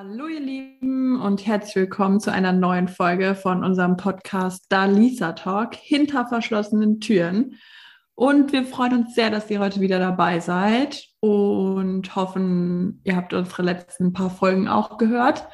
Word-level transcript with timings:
Hallo 0.00 0.28
ihr 0.28 0.38
Lieben 0.38 1.20
und 1.20 1.44
herzlich 1.44 1.74
willkommen 1.74 2.20
zu 2.20 2.30
einer 2.30 2.52
neuen 2.52 2.86
Folge 2.86 3.34
von 3.34 3.64
unserem 3.64 3.96
Podcast 3.96 4.66
Da 4.68 4.84
Lisa 4.84 5.32
Talk 5.32 5.74
hinter 5.74 6.24
verschlossenen 6.24 7.00
Türen. 7.00 7.56
Und 8.14 8.52
wir 8.52 8.64
freuen 8.64 8.98
uns 8.98 9.16
sehr, 9.16 9.30
dass 9.30 9.50
ihr 9.50 9.58
heute 9.58 9.80
wieder 9.80 9.98
dabei 9.98 10.38
seid 10.38 11.04
und 11.18 12.14
hoffen, 12.14 13.00
ihr 13.02 13.16
habt 13.16 13.34
unsere 13.34 13.64
letzten 13.64 14.12
paar 14.12 14.30
Folgen 14.30 14.68
auch 14.68 14.98
gehört. 14.98 15.48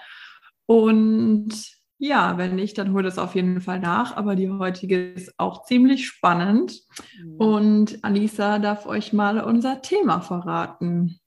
Und 0.67 1.55
ja, 1.97 2.37
wenn 2.37 2.57
nicht, 2.57 2.77
dann 2.77 2.93
holt 2.93 3.07
es 3.07 3.17
auf 3.17 3.35
jeden 3.35 3.63
Fall 3.63 3.81
nach. 3.81 4.15
Aber 4.15 4.37
die 4.37 4.51
heutige 4.51 5.13
ist 5.13 5.33
auch 5.39 5.65
ziemlich 5.65 6.07
spannend. 6.07 6.83
Mhm. 7.19 7.37
Und 7.37 8.05
Anissa 8.05 8.59
darf 8.59 8.85
euch 8.85 9.15
mal 9.15 9.41
unser 9.41 9.81
Thema 9.81 10.21
verraten. 10.21 11.19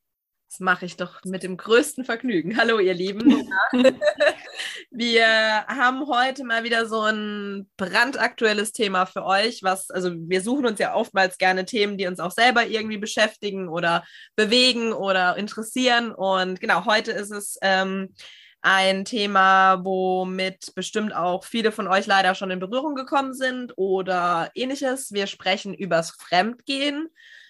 Das 0.57 0.63
mache 0.63 0.87
ich 0.87 0.97
doch 0.97 1.23
mit 1.23 1.43
dem 1.43 1.55
größten 1.55 2.03
Vergnügen. 2.03 2.57
Hallo, 2.57 2.79
ihr 2.79 2.95
Lieben. 2.95 3.47
wir 4.89 5.27
haben 5.67 6.07
heute 6.07 6.43
mal 6.45 6.63
wieder 6.63 6.87
so 6.87 7.01
ein 7.01 7.69
brandaktuelles 7.77 8.71
Thema 8.71 9.05
für 9.05 9.23
euch, 9.23 9.61
was, 9.61 9.91
also 9.91 10.09
wir 10.15 10.41
suchen 10.41 10.65
uns 10.65 10.79
ja 10.79 10.95
oftmals 10.95 11.37
gerne 11.37 11.65
Themen, 11.65 11.95
die 11.99 12.07
uns 12.07 12.19
auch 12.19 12.31
selber 12.31 12.65
irgendwie 12.65 12.97
beschäftigen 12.97 13.69
oder 13.69 14.03
bewegen 14.35 14.93
oder 14.93 15.37
interessieren. 15.37 16.11
Und 16.11 16.59
genau, 16.59 16.85
heute 16.85 17.11
ist 17.11 17.29
es 17.29 17.59
ähm, 17.61 18.15
ein 18.63 19.05
Thema, 19.05 19.85
womit 19.85 20.73
bestimmt 20.73 21.13
auch 21.13 21.43
viele 21.43 21.71
von 21.71 21.87
euch 21.87 22.07
leider 22.07 22.33
schon 22.33 22.49
in 22.49 22.59
Berührung 22.59 22.95
gekommen 22.95 23.35
sind 23.35 23.73
oder 23.75 24.49
ähnliches. 24.55 25.11
Wir 25.11 25.27
sprechen 25.27 25.75
übers 25.75 26.09
Fremdgehen. 26.09 27.09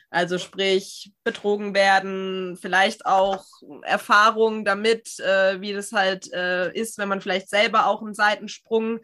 Also 0.10 0.38
sprich, 0.38 1.12
betrogen 1.26 1.74
werden, 1.74 2.58
vielleicht 2.62 3.06
auch 3.06 3.44
Erfahrungen 3.82 4.64
damit, 4.64 5.20
äh, 5.20 5.60
wie 5.60 5.74
das 5.74 5.92
halt 5.92 6.32
äh, 6.32 6.72
ist, 6.74 6.98
wenn 6.98 7.10
man 7.10 7.20
vielleicht 7.20 7.50
selber 7.50 7.88
auch 7.88 8.02
einen 8.02 8.14
Seitensprung 8.14 9.02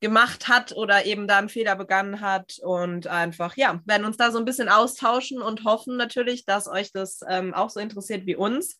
gemacht 0.00 0.48
hat 0.48 0.72
oder 0.72 1.04
eben 1.06 1.26
da 1.26 1.38
einen 1.38 1.48
Fehler 1.48 1.76
begangen 1.76 2.20
hat 2.20 2.58
und 2.62 3.06
einfach, 3.06 3.56
ja, 3.56 3.80
werden 3.84 4.06
uns 4.06 4.16
da 4.16 4.30
so 4.30 4.38
ein 4.38 4.44
bisschen 4.44 4.68
austauschen 4.68 5.42
und 5.42 5.64
hoffen 5.64 5.96
natürlich, 5.96 6.44
dass 6.46 6.68
euch 6.68 6.92
das 6.92 7.20
ähm, 7.28 7.52
auch 7.52 7.68
so 7.68 7.80
interessiert 7.80 8.24
wie 8.24 8.36
uns. 8.36 8.78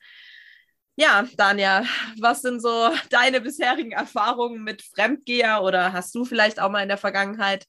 Ja, 0.97 1.29
Daniel, 1.37 1.84
was 2.21 2.43
sind 2.43 2.61
so 2.61 2.91
deine 3.11 3.41
bisherigen 3.41 3.93
Erfahrungen 3.93 4.62
mit 4.62 4.83
Fremdgeher 4.83 5.62
oder 5.62 5.93
hast 5.93 6.15
du 6.15 6.25
vielleicht 6.25 6.61
auch 6.61 6.71
mal 6.71 6.83
in 6.83 6.89
der 6.89 6.99
Vergangenheit 6.99 7.67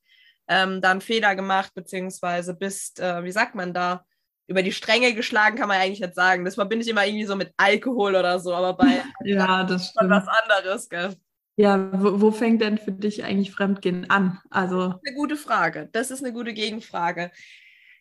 ähm, 0.50 0.82
da 0.82 0.92
einen 0.92 1.02
Fehler 1.02 1.36
gemacht, 1.36 1.74
beziehungsweise 1.76 2.54
bist, 2.54 3.00
äh, 3.00 3.24
wie 3.24 3.32
sagt 3.32 3.56
man 3.56 3.74
da, 3.74 4.04
über 4.48 4.64
die 4.64 4.72
Stränge 4.72 5.14
geschlagen, 5.14 5.58
kann 5.58 5.68
man 5.68 5.80
eigentlich 5.80 6.02
nicht 6.02 6.16
sagen. 6.16 6.44
Das 6.44 6.56
verbinde 6.56 6.84
ich 6.84 6.90
immer 6.90 7.06
irgendwie 7.06 7.26
so 7.26 7.36
mit 7.36 7.54
Alkohol 7.56 8.16
oder 8.16 8.40
so, 8.40 8.54
aber 8.54 8.74
bei 8.74 9.04
ja, 9.24 9.64
das 9.64 9.84
ist 9.84 9.94
schon 9.98 10.10
was 10.10 10.26
anderes, 10.28 10.90
gell? 10.90 11.16
Ja, 11.56 11.90
wo, 11.94 12.20
wo, 12.20 12.32
fängt 12.32 12.62
denn 12.62 12.78
für 12.78 12.92
dich 12.92 13.24
eigentlich 13.24 13.52
Fremdgehen 13.52 14.10
an? 14.10 14.40
Also 14.50 14.96
eine 15.06 15.16
gute 15.16 15.36
Frage. 15.36 15.90
Das 15.92 16.10
ist 16.10 16.24
eine 16.24 16.34
gute 16.34 16.54
Gegenfrage. 16.54 17.32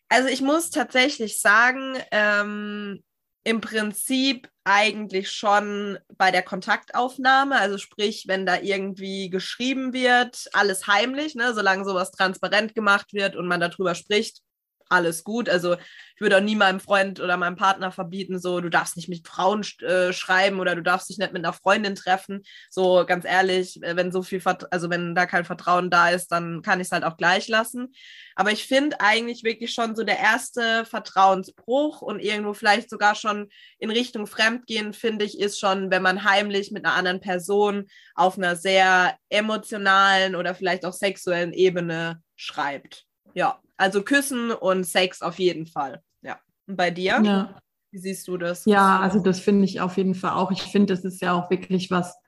Also 0.09 0.29
ich 0.29 0.41
muss 0.41 0.71
tatsächlich 0.71 1.41
sagen, 1.41 1.97
ähm, 2.13 3.03
im 3.45 3.61
Prinzip 3.61 4.49
eigentlich 4.65 5.31
schon 5.31 5.99
bei 6.17 6.31
der 6.31 6.43
Kontaktaufnahme, 6.43 7.59
also 7.59 7.79
sprich, 7.79 8.25
wenn 8.27 8.45
da 8.45 8.61
irgendwie 8.61 9.31
geschrieben 9.31 9.93
wird, 9.93 10.49
alles 10.53 10.87
heimlich, 10.87 11.35
ne, 11.35 11.55
solange 11.55 11.85
sowas 11.85 12.11
transparent 12.11 12.75
gemacht 12.75 13.13
wird 13.15 13.37
und 13.37 13.47
man 13.47 13.61
darüber 13.61 13.95
spricht, 13.95 14.43
alles 14.89 15.25
gut. 15.25 15.49
Also 15.49 15.75
ich 15.75 16.21
würde 16.21 16.39
auch 16.39 16.43
nie 16.43 16.57
meinem 16.57 16.81
Freund 16.81 17.21
oder 17.21 17.37
meinem 17.37 17.55
Partner 17.55 17.93
verbieten, 17.93 18.41
so 18.41 18.61
du 18.61 18.69
darfst 18.69 18.97
nicht 18.97 19.09
mit 19.09 19.27
Frauen 19.27 19.65
äh, 19.83 20.13
schreiben 20.13 20.59
oder 20.59 20.75
du 20.75 20.83
darfst 20.83 21.09
dich 21.09 21.19
nicht 21.19 21.33
mit 21.33 21.45
einer 21.45 21.53
Freundin 21.53 21.95
treffen. 21.95 22.43
So 22.71 23.05
ganz 23.07 23.25
ehrlich, 23.25 23.81
äh, 23.83 23.95
wenn 23.95 24.11
so 24.11 24.23
viel, 24.23 24.41
Vert 24.41 24.73
also 24.73 24.91
wenn 24.91 25.15
da 25.15 25.27
kein 25.27 25.45
Vertrauen 25.45 25.91
da 25.91 26.11
ist, 26.11 26.33
dann 26.33 26.63
kann 26.63 26.81
ich 26.81 26.87
es 26.87 26.93
halt 26.93 27.05
auch 27.05 27.17
gleich 27.17 27.47
lassen. 27.49 27.93
Aber 28.35 28.51
ich 28.51 28.67
finde 28.67 29.01
eigentlich 29.01 29.45
wirklich 29.45 29.73
schon 29.73 29.95
so 29.95 30.03
der 30.03 30.19
erste 30.19 30.85
Vertrauensbruch 30.85 32.03
und 32.03 32.21
irgendwo 32.21 32.53
vielleicht 32.53 32.91
sogar 32.91 33.15
schon 33.15 33.49
in 33.79 33.91
Richtung 33.91 34.27
Fremdgehen, 34.27 34.93
finde 34.93 35.25
ich, 35.25 35.39
ist 35.39 35.61
schon, 35.61 35.91
wenn 35.91 36.03
man 36.03 36.25
heimlich 36.25 36.73
mit 36.73 36.85
einer 36.85 36.95
anderen 36.95 37.21
Person 37.21 37.87
auf 38.15 38.39
einer 38.39 38.57
sehr 38.57 39.17
emotionalen 39.29 40.35
oder 40.35 40.55
vielleicht 40.55 40.85
auch 40.85 40.93
sexuellen 40.93 41.53
Ebene 41.53 42.23
schreibt. 42.37 43.05
Ja. 43.35 43.61
Also 43.79 44.03
Küssen 44.03 44.51
und 44.51 44.85
Sex 44.85 45.23
auf 45.23 45.39
jeden 45.39 45.67
Fall. 45.67 46.03
Ja. 46.23 46.39
Und 46.67 46.77
bei 46.77 46.91
dir? 46.91 47.21
Ja. 47.23 47.59
Wie 47.91 47.99
siehst 47.99 48.29
du 48.29 48.37
das? 48.37 48.67
Ja, 48.67 49.01
also 49.01 49.21
das 49.21 49.41
finde 49.41 49.65
ich 49.65 49.81
auf 49.81 49.97
jeden 49.97 50.15
Fall 50.15 50.33
auch. 50.33 50.51
Ich 50.51 50.63
finde, 50.63 50.93
das 50.93 51.05
ist 51.05 51.23
ja 51.23 51.33
auch 51.33 51.49
wirklich 51.51 51.91
was, 51.91 52.19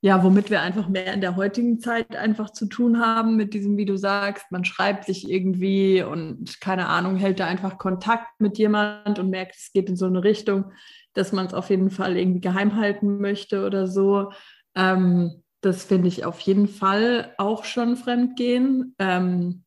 ja, 0.00 0.24
womit 0.24 0.50
wir 0.50 0.60
einfach 0.60 0.88
mehr 0.88 1.14
in 1.14 1.20
der 1.20 1.36
heutigen 1.36 1.78
Zeit 1.78 2.16
einfach 2.16 2.50
zu 2.50 2.66
tun 2.66 3.00
haben, 3.00 3.36
mit 3.36 3.54
diesem, 3.54 3.76
wie 3.76 3.84
du 3.84 3.96
sagst, 3.96 4.50
man 4.50 4.64
schreibt 4.64 5.04
sich 5.04 5.30
irgendwie 5.30 6.02
und 6.02 6.60
keine 6.60 6.88
Ahnung, 6.88 7.16
hält 7.16 7.38
da 7.38 7.46
einfach 7.46 7.78
Kontakt 7.78 8.40
mit 8.40 8.58
jemand 8.58 9.18
und 9.18 9.30
merkt, 9.30 9.54
es 9.56 9.72
geht 9.72 9.88
in 9.88 9.96
so 9.96 10.06
eine 10.06 10.24
Richtung, 10.24 10.72
dass 11.12 11.32
man 11.32 11.46
es 11.46 11.54
auf 11.54 11.70
jeden 11.70 11.90
Fall 11.90 12.16
irgendwie 12.16 12.40
geheim 12.40 12.74
halten 12.74 13.20
möchte 13.20 13.64
oder 13.64 13.86
so. 13.86 14.32
Ähm, 14.74 15.42
das 15.60 15.84
finde 15.84 16.08
ich 16.08 16.24
auf 16.24 16.40
jeden 16.40 16.66
Fall 16.66 17.32
auch 17.38 17.64
schon 17.64 17.96
Fremdgehen. 17.96 18.94
Ähm, 18.98 19.64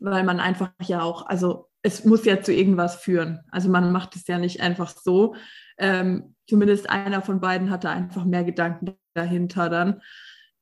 weil 0.00 0.24
man 0.24 0.40
einfach 0.40 0.72
ja 0.82 1.02
auch, 1.02 1.26
also 1.26 1.68
es 1.82 2.04
muss 2.04 2.24
ja 2.24 2.42
zu 2.42 2.52
irgendwas 2.52 2.96
führen. 2.96 3.40
Also 3.50 3.68
man 3.68 3.92
macht 3.92 4.16
es 4.16 4.26
ja 4.26 4.38
nicht 4.38 4.60
einfach 4.60 4.90
so. 4.90 5.36
Ähm, 5.78 6.34
zumindest 6.48 6.90
einer 6.90 7.22
von 7.22 7.40
beiden 7.40 7.70
hatte 7.70 7.90
einfach 7.90 8.24
mehr 8.24 8.44
Gedanken 8.44 8.96
dahinter 9.14 9.68
dann. 9.68 10.02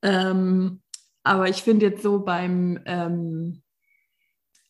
Ähm, 0.02 0.82
aber 1.22 1.48
ich 1.48 1.62
finde 1.62 1.86
jetzt 1.86 2.02
so 2.02 2.20
beim, 2.20 2.80
ähm, 2.84 3.62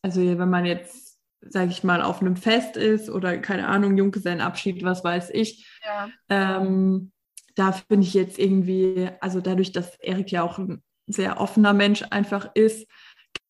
also 0.03 0.21
wenn 0.21 0.51
man 0.51 0.65
jetzt, 0.65 1.19
sage 1.41 1.71
ich 1.71 1.83
mal, 1.83 2.03
auf 2.03 2.21
einem 2.21 2.37
Fest 2.37 2.77
ist 2.77 3.11
oder 3.11 3.39
keine 3.39 3.67
Ahnung, 3.67 3.97
Junggesellenabschied, 3.97 4.85
was 4.85 5.03
weiß 5.03 5.31
ich, 5.31 5.69
ja. 5.85 6.09
Ähm, 6.29 7.11
da 7.57 7.73
finde 7.73 8.07
ich 8.07 8.15
jetzt 8.15 8.39
irgendwie, 8.39 9.11
also 9.21 9.41
dadurch, 9.41 9.73
dass 9.73 9.97
Erik 10.01 10.31
ja 10.33 10.43
auch 10.43 10.59
ein 10.59 10.83
sehr 11.07 11.41
offener 11.41 11.73
Mensch 11.73 12.05
einfach 12.11 12.51
ist, 12.55 12.87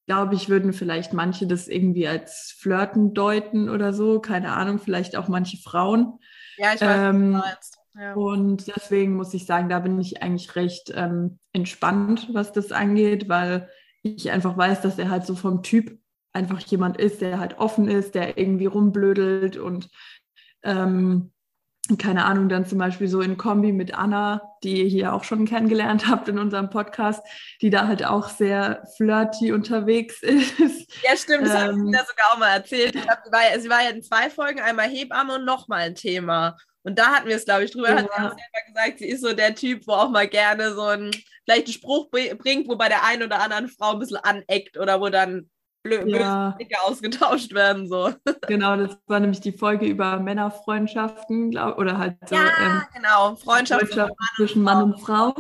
glaube 0.07 0.35
ich, 0.35 0.49
würden 0.49 0.73
vielleicht 0.73 1.13
manche 1.13 1.47
das 1.47 1.69
irgendwie 1.69 2.07
als 2.07 2.55
Flirten 2.59 3.15
deuten 3.15 3.69
oder 3.69 3.93
so. 3.93 4.21
Keine 4.21 4.53
Ahnung, 4.53 4.79
vielleicht 4.79 5.17
auch 5.17 5.29
manche 5.29 5.57
Frauen. 5.57 6.19
Ja, 6.57 6.75
ich 6.75 6.81
weiß, 6.81 7.15
ähm, 7.15 7.43
ja. 7.99 8.15
Und 8.15 8.67
deswegen 8.75 9.17
muss 9.17 9.33
ich 9.35 9.47
sagen, 9.47 9.69
da 9.69 9.79
bin 9.79 9.99
ich 10.01 10.23
eigentlich 10.23 10.57
recht 10.57 10.93
ähm, 10.95 11.39
entspannt, 11.53 12.29
was 12.33 12.53
das 12.53 12.73
angeht, 12.73 13.29
weil 13.29 13.69
ich 14.03 14.31
einfach 14.31 14.57
weiß, 14.57 14.83
dass 14.83 14.99
er 14.99 15.11
halt 15.11 15.25
so 15.27 15.35
vom 15.35 15.63
Typ 15.63 15.99
einfach 16.33 16.61
jemand 16.61 16.97
ist, 16.97 17.21
der 17.21 17.39
halt 17.39 17.59
offen 17.59 17.89
ist, 17.89 18.15
der 18.15 18.37
irgendwie 18.37 18.67
rumblödelt 18.67 19.57
und 19.57 19.89
ähm, 20.65 21.33
keine 21.99 22.25
Ahnung, 22.25 22.49
dann 22.49 22.67
zum 22.67 22.79
Beispiel 22.79 23.09
so 23.09 23.21
in 23.21 23.37
Kombi 23.37 23.73
mit 23.73 23.95
Anna, 23.95 24.41
die 24.63 24.83
ihr 24.83 24.89
hier 24.89 25.13
auch 25.13 25.25
schon 25.25 25.47
kennengelernt 25.47 26.07
habt 26.09 26.29
in 26.29 26.39
unserem 26.39 26.71
Podcast, 26.71 27.23
die 27.61 27.71
da 27.71 27.87
halt 27.87 28.05
auch 28.05 28.29
sehr 28.29 28.87
flirty 28.97 29.53
unterwegs 29.53 30.23
ist. 30.23 30.91
Ja, 31.03 31.17
stimmt, 31.17 31.47
das 31.47 31.55
ähm, 31.55 31.61
habe 31.61 31.73
ich 31.73 31.79
mir 31.79 32.05
sogar 32.07 32.33
auch 32.33 32.39
mal 32.39 32.55
erzählt. 32.55 32.93
Glaub, 32.93 33.19
sie, 33.25 33.33
war 33.33 33.51
ja, 33.51 33.61
sie 33.61 33.69
war 33.69 33.83
ja 33.83 33.91
in 33.91 34.03
zwei 34.03 34.31
Folgen, 34.31 34.61
einmal 34.61 34.89
Hebamme 34.89 35.35
und 35.35 35.45
nochmal 35.45 35.81
ein 35.81 35.95
Thema. 35.95 36.57
Und 36.85 36.99
da 36.99 37.15
hatten 37.15 37.29
wir 37.29 37.37
es, 37.37 37.45
glaube 37.45 37.65
ich, 37.65 37.71
drüber, 37.71 37.91
ja. 37.91 37.97
hat 37.97 38.05
sie 38.05 38.13
auch 38.13 38.31
selber 38.31 38.67
gesagt, 38.67 38.99
sie 38.99 39.09
ist 39.09 39.23
so 39.23 39.33
der 39.33 39.55
Typ, 39.55 39.87
wo 39.87 39.93
auch 39.93 40.11
mal 40.11 40.29
gerne 40.29 40.75
so 40.75 40.83
ein, 40.83 41.11
vielleicht 41.45 41.67
einen 41.67 41.75
Spruch 41.75 42.11
bringt, 42.11 42.69
wo 42.69 42.77
bei 42.77 42.89
der 42.89 43.05
einen 43.05 43.23
oder 43.23 43.41
anderen 43.41 43.69
Frau 43.69 43.93
ein 43.93 43.99
bisschen 43.99 44.19
aneckt 44.19 44.79
oder 44.79 45.01
wo 45.01 45.09
dann 45.09 45.51
blöd, 45.85 46.09
ja. 46.09 46.57
ausgetauscht 46.85 47.55
werden. 47.55 47.89
So. 47.89 48.13
Genau, 48.47 48.77
das 48.77 48.99
war 49.07 49.21
nämlich 49.21 49.41
die 49.41 49.53
Folge 49.53 49.87
über 49.87 50.19
Männerfreundschaften, 50.19 51.51
glaub, 51.51 51.79
oder 51.79 51.97
halt 51.97 52.17
so. 52.27 52.35
Ja, 52.35 52.43
ähm, 52.61 52.83
genau, 52.95 53.37
Freundschaft, 53.37 53.87
Freundschaft 53.87 54.13
zwischen 54.37 54.63
Mann 54.63 54.83
und 54.83 55.01
Frau. 55.01 55.35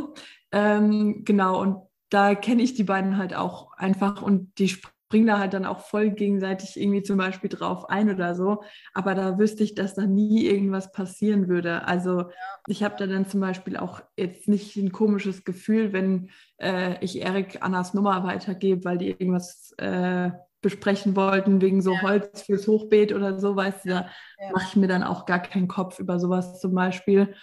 Ähm, 0.52 1.22
genau, 1.24 1.60
und 1.60 1.82
da 2.08 2.34
kenne 2.34 2.62
ich 2.62 2.74
die 2.74 2.84
beiden 2.84 3.19
halt 3.19 3.34
auch 3.34 3.72
einfach 3.76 4.22
und 4.22 4.58
die 4.58 4.74
springen 5.06 5.26
da 5.26 5.38
halt 5.38 5.54
dann 5.54 5.66
auch 5.66 5.80
voll 5.80 6.10
gegenseitig 6.10 6.80
irgendwie 6.80 7.02
zum 7.02 7.16
Beispiel 7.16 7.50
drauf 7.50 7.88
ein 7.88 8.10
oder 8.10 8.34
so. 8.34 8.62
Aber 8.94 9.14
da 9.14 9.38
wüsste 9.38 9.62
ich, 9.62 9.74
dass 9.74 9.94
da 9.94 10.06
nie 10.06 10.46
irgendwas 10.46 10.92
passieren 10.92 11.48
würde. 11.48 11.86
Also 11.86 12.20
ja. 12.20 12.30
ich 12.66 12.82
habe 12.82 12.96
da 12.98 13.06
dann 13.06 13.26
zum 13.26 13.40
Beispiel 13.40 13.76
auch 13.76 14.02
jetzt 14.16 14.48
nicht 14.48 14.76
ein 14.76 14.92
komisches 14.92 15.44
Gefühl, 15.44 15.92
wenn 15.92 16.30
äh, 16.58 17.02
ich 17.04 17.20
Erik 17.20 17.58
Annas 17.62 17.94
Nummer 17.94 18.24
weitergebe, 18.24 18.84
weil 18.84 18.98
die 18.98 19.10
irgendwas 19.10 19.72
äh, 19.78 20.30
besprechen 20.62 21.14
wollten 21.14 21.60
wegen 21.60 21.82
so 21.82 21.92
ja. 21.92 22.02
Holz 22.02 22.42
fürs 22.42 22.66
Hochbeet 22.66 23.12
oder 23.12 23.38
so, 23.38 23.54
weißt 23.54 23.84
du, 23.84 23.90
da 23.90 24.08
ja. 24.38 24.50
mache 24.52 24.66
ich 24.70 24.76
mir 24.76 24.88
dann 24.88 25.02
auch 25.02 25.26
gar 25.26 25.40
keinen 25.40 25.68
Kopf 25.68 25.98
über 25.98 26.18
sowas 26.18 26.58
zum 26.60 26.74
Beispiel. 26.74 27.34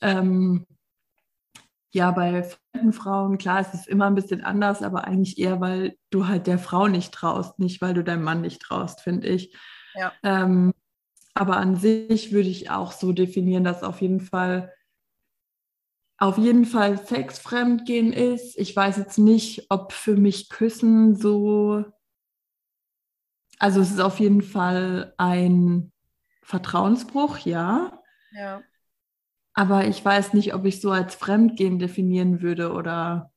Ähm, 0.00 0.66
ja, 1.92 2.10
bei 2.10 2.42
fremden 2.42 2.92
Frauen, 2.92 3.38
klar, 3.38 3.60
es 3.60 3.74
ist 3.74 3.86
immer 3.86 4.06
ein 4.06 4.14
bisschen 4.14 4.42
anders, 4.42 4.82
aber 4.82 5.04
eigentlich 5.04 5.38
eher, 5.38 5.60
weil 5.60 5.96
du 6.10 6.26
halt 6.26 6.46
der 6.46 6.58
Frau 6.58 6.88
nicht 6.88 7.12
traust, 7.12 7.58
nicht 7.58 7.80
weil 7.82 7.94
du 7.94 8.02
deinem 8.02 8.24
Mann 8.24 8.40
nicht 8.40 8.62
traust, 8.62 9.02
finde 9.02 9.28
ich. 9.28 9.54
Ja. 9.94 10.12
Ähm, 10.22 10.72
aber 11.34 11.58
an 11.58 11.76
sich 11.76 12.32
würde 12.32 12.48
ich 12.48 12.70
auch 12.70 12.92
so 12.92 13.12
definieren, 13.12 13.64
dass 13.64 13.82
auf 13.82 14.00
jeden 14.00 14.20
Fall 14.20 14.72
auf 16.18 16.38
jeden 16.38 16.66
Fall 16.66 17.04
Sexfremdgehen 17.04 18.12
ist. 18.12 18.56
Ich 18.56 18.76
weiß 18.76 18.96
jetzt 18.96 19.18
nicht, 19.18 19.66
ob 19.70 19.92
für 19.92 20.16
mich 20.16 20.48
Küssen 20.50 21.16
so. 21.16 21.84
Also 23.58 23.80
es 23.80 23.90
ist 23.90 24.00
auf 24.00 24.20
jeden 24.20 24.42
Fall 24.42 25.14
ein 25.18 25.90
Vertrauensbruch, 26.42 27.38
ja. 27.38 28.00
Ja. 28.30 28.62
Aber 29.54 29.86
ich 29.86 30.04
weiß 30.04 30.32
nicht, 30.32 30.54
ob 30.54 30.64
ich 30.64 30.80
so 30.80 30.90
als 30.90 31.14
Fremdgehen 31.14 31.78
definieren 31.78 32.42
würde 32.42 32.72
oder. 32.72 33.30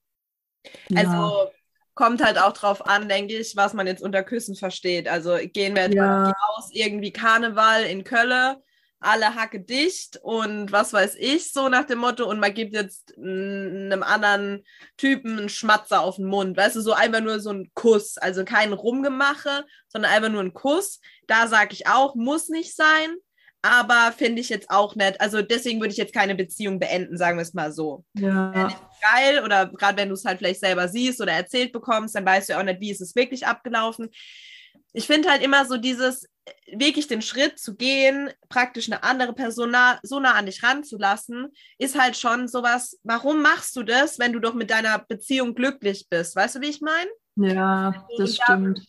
Ja. 0.90 1.02
Also 1.02 1.52
kommt 1.94 2.24
halt 2.24 2.38
auch 2.38 2.54
drauf 2.54 2.86
an, 2.86 3.10
denke 3.10 3.38
ich, 3.38 3.56
was 3.56 3.74
man 3.74 3.88
jetzt 3.88 4.04
unter 4.04 4.24
Küssen 4.24 4.56
versteht. 4.56 5.08
Also 5.08 5.38
gehen 5.54 5.76
wir 5.76 5.84
jetzt 5.84 5.96
ja. 5.96 6.06
mal 6.06 6.34
aus, 6.56 6.70
irgendwie 6.72 7.12
Karneval 7.12 7.84
in 7.84 8.04
Köln, 8.04 8.58
alle 9.00 9.36
Hacke 9.36 9.60
dicht 9.62 10.20
und 10.22 10.72
was 10.72 10.92
weiß 10.92 11.16
ich, 11.16 11.54
so 11.54 11.70
nach 11.70 11.86
dem 11.86 12.00
Motto, 12.00 12.28
und 12.28 12.40
man 12.40 12.54
gibt 12.54 12.74
jetzt 12.74 13.16
einem 13.18 14.04
anderen 14.04 14.64
Typen 14.98 15.38
einen 15.38 15.50
Schmatzer 15.50 16.02
auf 16.02 16.16
den 16.16 16.26
Mund. 16.26 16.58
Weißt 16.58 16.76
du, 16.76 16.82
so 16.82 16.94
einfach 16.94 17.22
nur 17.22 17.40
so 17.40 17.52
ein 17.52 17.72
Kuss. 17.76 18.18
Also 18.18 18.44
kein 18.46 18.74
Rumgemache, 18.74 19.66
sondern 19.88 20.12
einfach 20.12 20.30
nur 20.30 20.42
ein 20.42 20.54
Kuss. 20.54 21.00
Da 21.28 21.48
sage 21.48 21.74
ich 21.74 21.88
auch, 21.88 22.16
muss 22.16 22.50
nicht 22.50 22.76
sein 22.76 23.16
aber 23.66 24.14
finde 24.16 24.42
ich 24.42 24.50
jetzt 24.50 24.70
auch 24.70 24.96
nett. 24.96 25.20
Also 25.20 25.42
deswegen 25.42 25.80
würde 25.80 25.92
ich 25.92 25.98
jetzt 25.98 26.14
keine 26.14 26.36
Beziehung 26.36 26.80
beenden, 26.80 27.18
sagen 27.18 27.38
wir 27.38 27.42
es 27.42 27.56
mal 27.56 27.72
so. 27.72 28.06
Ja. 28.14 28.70
Geil 29.02 29.44
oder 29.44 29.66
gerade 29.66 29.98
wenn 29.98 30.10
du 30.10 30.14
es 30.14 30.24
halt 30.24 30.38
vielleicht 30.38 30.60
selber 30.60 30.88
siehst 30.88 31.20
oder 31.20 31.32
erzählt 31.32 31.72
bekommst, 31.72 32.16
dann 32.16 32.26
weißt 32.26 32.50
du 32.50 32.54
ja 32.54 32.60
auch 32.60 32.64
nicht, 32.64 32.80
wie 32.80 32.92
ist 32.92 33.02
es 33.02 33.16
wirklich 33.16 33.48
abgelaufen. 33.48 34.10
Ich 34.94 35.08
finde 35.08 35.30
halt 35.30 35.42
immer 35.42 35.66
so 35.66 35.78
dieses 35.78 36.30
wirklich 36.72 37.08
den 37.08 37.24
Schritt 37.24 37.58
zu 37.58 37.76
gehen, 37.76 38.30
praktisch 38.50 38.88
eine 38.88 39.04
andere 39.04 39.34
Person 39.34 39.72
nah, 39.72 40.00
so 40.04 40.20
nah 40.20 40.34
an 40.34 40.46
dich 40.46 40.62
ranzulassen, 40.62 41.48
ist 41.80 42.00
halt 42.00 42.18
schon 42.18 42.48
sowas, 42.48 43.00
warum 43.04 43.42
machst 43.42 43.76
du 43.76 43.82
das, 43.82 44.20
wenn 44.20 44.32
du 44.32 44.40
doch 44.40 44.54
mit 44.54 44.70
deiner 44.70 45.00
Beziehung 45.00 45.56
glücklich 45.56 46.06
bist? 46.08 46.36
Weißt 46.36 46.56
du, 46.56 46.62
wie 46.62 46.70
ich 46.70 46.82
meine? 46.82 47.10
Ja, 47.36 48.06
das 48.18 48.36
stimmt. 48.36 48.88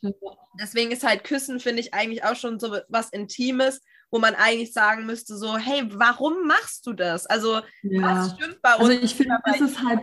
Deswegen 0.60 0.92
ist 0.92 1.02
halt 1.02 1.24
Küssen, 1.24 1.60
finde 1.60 1.80
ich, 1.80 1.94
eigentlich 1.94 2.24
auch 2.24 2.36
schon 2.36 2.60
so 2.60 2.76
was 2.88 3.10
Intimes, 3.10 3.80
wo 4.10 4.18
man 4.18 4.34
eigentlich 4.34 4.72
sagen 4.72 5.06
müsste, 5.06 5.36
so, 5.36 5.56
hey, 5.56 5.88
warum 5.92 6.46
machst 6.46 6.86
du 6.86 6.92
das? 6.92 7.26
Also, 7.26 7.60
ja. 7.82 8.02
was 8.02 8.34
stimmt 8.34 8.62
bei 8.62 8.70
also 8.70 8.84
uns? 8.84 8.94
Also 8.94 9.04
ich 9.04 9.14
finde, 9.14 9.38
das 9.44 9.60
ist 9.60 9.82
halt 9.82 10.00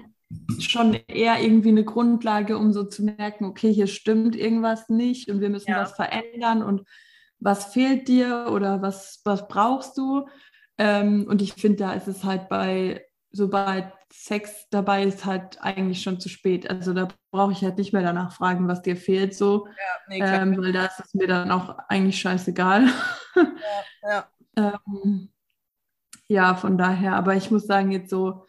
schon 0.59 0.94
eher 1.07 1.39
irgendwie 1.39 1.69
eine 1.69 1.83
Grundlage, 1.83 2.57
um 2.57 2.73
so 2.73 2.83
zu 2.83 3.03
merken, 3.03 3.45
okay, 3.45 3.71
hier 3.71 3.88
stimmt 3.88 4.35
irgendwas 4.35 4.89
nicht 4.89 5.29
und 5.29 5.41
wir 5.41 5.50
müssen 5.50 5.71
ja. 5.71 5.81
was 5.81 5.94
verändern 5.94 6.63
und 6.63 6.83
was 7.39 7.73
fehlt 7.73 8.07
dir 8.07 8.47
oder 8.51 8.81
was, 8.81 9.21
was 9.25 9.47
brauchst 9.47 9.97
du? 9.97 10.27
Ähm, 10.77 11.25
und 11.27 11.41
ich 11.41 11.53
finde, 11.53 11.77
da 11.77 11.94
ist 11.94 12.07
es 12.07 12.23
halt 12.23 12.50
bei 12.50 13.05
sobald 13.31 13.91
Sex 14.15 14.68
dabei 14.69 15.04
ist, 15.04 15.25
halt 15.25 15.57
eigentlich 15.62 16.04
schon 16.04 16.19
zu 16.19 16.30
spät. 16.30 16.69
Also 16.69 16.94
da 16.94 17.07
brauche 17.31 17.51
ich 17.51 17.63
halt 17.63 17.80
nicht 17.80 17.94
mehr 17.94 18.04
danach 18.04 18.31
fragen, 18.31 18.68
was 18.68 18.83
dir 18.83 18.95
fehlt, 18.95 19.36
so. 19.36 19.68
Ja, 19.68 19.74
nee, 20.07 20.19
ähm, 20.21 20.56
weil 20.62 20.71
da 20.71 20.86
ist 20.86 21.00
es 21.04 21.13
mir 21.15 21.27
dann 21.27 21.50
auch 21.50 21.77
eigentlich 21.89 22.21
scheißegal. 22.21 22.88
Ja, 23.36 23.44
ja. 24.04 24.30
ähm, 24.95 25.30
ja, 26.27 26.54
von 26.54 26.77
daher, 26.77 27.15
aber 27.15 27.36
ich 27.36 27.50
muss 27.50 27.65
sagen, 27.65 27.92
jetzt 27.92 28.12
so 28.12 28.45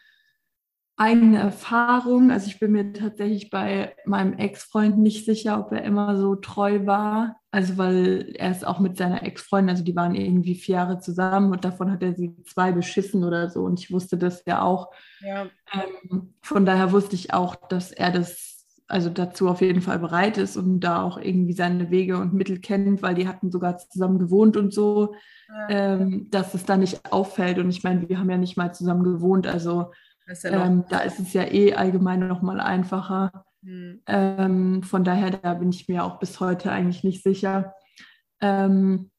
eigene 0.96 1.38
Erfahrung, 1.38 2.30
also 2.30 2.46
ich 2.46 2.60
bin 2.60 2.72
mir 2.72 2.92
tatsächlich 2.92 3.50
bei 3.50 3.96
meinem 4.04 4.34
Ex-Freund 4.34 4.98
nicht 4.98 5.24
sicher, 5.24 5.58
ob 5.58 5.72
er 5.72 5.82
immer 5.82 6.16
so 6.16 6.36
treu 6.36 6.86
war. 6.86 7.40
Also 7.54 7.78
weil 7.78 8.34
er 8.34 8.50
ist 8.50 8.66
auch 8.66 8.80
mit 8.80 8.96
seiner 8.96 9.22
Ex-Freundin, 9.22 9.70
also 9.70 9.84
die 9.84 9.94
waren 9.94 10.16
irgendwie 10.16 10.56
vier 10.56 10.74
Jahre 10.74 10.98
zusammen 10.98 11.52
und 11.52 11.64
davon 11.64 11.92
hat 11.92 12.02
er 12.02 12.12
sie 12.12 12.34
zwei 12.46 12.72
beschissen 12.72 13.22
oder 13.22 13.48
so. 13.48 13.62
Und 13.62 13.78
ich 13.78 13.92
wusste 13.92 14.18
das 14.18 14.42
ja 14.44 14.60
auch. 14.62 14.90
Ja. 15.20 15.46
Ähm, 15.72 16.34
von 16.42 16.66
daher 16.66 16.90
wusste 16.90 17.14
ich 17.14 17.32
auch, 17.32 17.54
dass 17.54 17.92
er 17.92 18.10
das 18.10 18.66
also 18.88 19.08
dazu 19.08 19.48
auf 19.48 19.60
jeden 19.60 19.82
Fall 19.82 20.00
bereit 20.00 20.36
ist 20.36 20.56
und 20.56 20.80
da 20.80 21.00
auch 21.02 21.16
irgendwie 21.16 21.52
seine 21.52 21.92
Wege 21.92 22.18
und 22.18 22.34
Mittel 22.34 22.58
kennt, 22.58 23.02
weil 23.02 23.14
die 23.14 23.28
hatten 23.28 23.52
sogar 23.52 23.78
zusammen 23.78 24.18
gewohnt 24.18 24.56
und 24.56 24.74
so, 24.74 25.14
ja. 25.48 25.94
ähm, 25.94 26.26
dass 26.32 26.54
es 26.54 26.64
da 26.64 26.76
nicht 26.76 27.12
auffällt. 27.12 27.58
Und 27.58 27.70
ich 27.70 27.84
meine, 27.84 28.08
wir 28.08 28.18
haben 28.18 28.30
ja 28.30 28.36
nicht 28.36 28.56
mal 28.56 28.74
zusammen 28.74 29.04
gewohnt, 29.04 29.46
also 29.46 29.92
ja 30.26 30.66
ähm, 30.66 30.86
da 30.88 30.98
ist 30.98 31.20
es 31.20 31.32
ja 31.34 31.44
eh 31.44 31.74
allgemein 31.74 32.26
nochmal 32.26 32.58
einfacher. 32.58 33.44
Mhm. 33.64 34.02
Ähm, 34.06 34.82
von 34.82 35.04
daher, 35.04 35.30
da 35.30 35.54
bin 35.54 35.70
ich 35.70 35.88
mir 35.88 36.04
auch 36.04 36.18
bis 36.18 36.38
heute 36.40 36.70
eigentlich 36.70 37.02
nicht 37.02 37.22
sicher. 37.22 37.74
Ähm, 38.40 39.10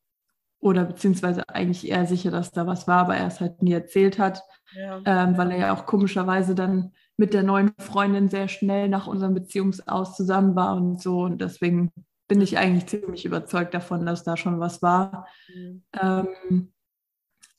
oder 0.59 0.85
beziehungsweise 0.85 1.47
eigentlich 1.49 1.87
eher 1.87 2.05
sicher, 2.05 2.31
dass 2.31 2.51
da 2.51 2.65
was 2.65 2.87
war, 2.87 3.01
aber 3.01 3.15
er 3.15 3.27
es 3.27 3.39
halt 3.39 3.61
nie 3.61 3.73
erzählt 3.73 4.17
hat, 4.17 4.41
ja. 4.73 4.99
Ähm, 5.05 5.37
weil 5.37 5.51
er 5.51 5.57
ja 5.57 5.73
auch 5.73 5.85
komischerweise 5.85 6.55
dann 6.55 6.91
mit 7.17 7.33
der 7.33 7.43
neuen 7.43 7.71
Freundin 7.77 8.29
sehr 8.29 8.47
schnell 8.47 8.89
nach 8.89 9.07
unserem 9.07 9.33
Beziehungsaus 9.33 10.15
zusammen 10.15 10.55
war 10.55 10.75
und 10.75 11.01
so. 11.01 11.21
Und 11.21 11.39
deswegen 11.39 11.91
bin 12.27 12.41
ich 12.41 12.57
eigentlich 12.57 12.87
ziemlich 12.87 13.25
überzeugt 13.25 13.73
davon, 13.73 14.05
dass 14.05 14.23
da 14.23 14.37
schon 14.37 14.59
was 14.59 14.81
war. 14.81 15.27
Mhm. 15.53 15.83
Ähm, 16.01 16.73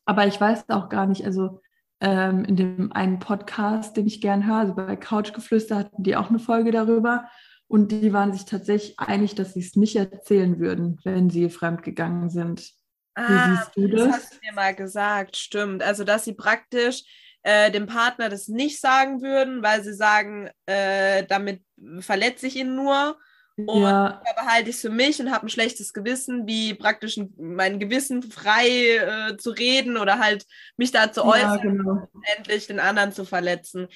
aber 0.04 0.26
ich 0.26 0.40
weiß 0.40 0.68
auch 0.68 0.88
gar 0.88 1.06
nicht, 1.06 1.24
also 1.24 1.60
ähm, 2.00 2.44
in 2.44 2.56
dem 2.56 2.92
einen 2.92 3.18
Podcast, 3.18 3.96
den 3.96 4.06
ich 4.06 4.20
gern 4.20 4.46
höre, 4.46 4.56
also 4.56 4.74
bei 4.74 4.96
Couchgeflüster 4.96 5.76
hatten 5.76 6.02
die 6.02 6.16
auch 6.16 6.28
eine 6.28 6.38
Folge 6.38 6.70
darüber. 6.70 7.28
Und 7.68 7.90
die 7.90 8.12
waren 8.12 8.32
sich 8.32 8.44
tatsächlich 8.44 8.98
einig, 9.00 9.34
dass 9.34 9.54
sie 9.54 9.60
es 9.60 9.74
nicht 9.74 9.96
erzählen 9.96 10.60
würden, 10.60 11.00
wenn 11.04 11.30
sie 11.30 11.50
fremdgegangen 11.50 12.30
sind. 12.30 12.70
Ah, 13.14 13.28
Wie 13.28 13.56
siehst 13.56 13.70
du 13.76 13.88
das? 13.88 14.06
Das 14.06 14.16
hast 14.16 14.34
du 14.34 14.38
mir 14.46 14.52
mal 14.52 14.74
gesagt, 14.74 15.36
stimmt. 15.36 15.82
Also, 15.82 16.04
dass 16.04 16.24
sie 16.24 16.34
praktisch 16.34 17.02
äh, 17.42 17.70
dem 17.70 17.86
Partner 17.86 18.28
das 18.28 18.48
nicht 18.48 18.80
sagen 18.80 19.22
würden, 19.22 19.62
weil 19.62 19.82
sie 19.82 19.94
sagen, 19.94 20.50
äh, 20.66 21.24
damit 21.26 21.62
verletze 22.00 22.46
ich 22.46 22.56
ihn 22.56 22.76
nur. 22.76 23.18
Und 23.56 23.82
ja. 23.82 24.22
behalte 24.36 24.68
ich 24.68 24.76
es 24.76 24.82
für 24.82 24.90
mich 24.90 25.18
und 25.18 25.32
habe 25.32 25.46
ein 25.46 25.48
schlechtes 25.48 25.94
Gewissen, 25.94 26.46
wie 26.46 26.74
praktisch 26.74 27.18
mein 27.38 27.80
Gewissen 27.80 28.22
frei 28.22 28.68
äh, 28.68 29.36
zu 29.38 29.50
reden 29.50 29.96
oder 29.96 30.18
halt 30.18 30.46
mich 30.76 30.92
da 30.92 31.10
zu 31.10 31.24
äußern 31.24 31.50
ja, 31.50 31.56
genau. 31.56 32.08
und 32.12 32.24
endlich 32.36 32.66
den 32.66 32.80
anderen 32.80 33.12
zu 33.12 33.24
verletzen. 33.24 33.88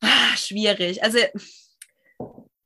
Ah, 0.00 0.36
schwierig. 0.36 1.04
Also 1.04 1.18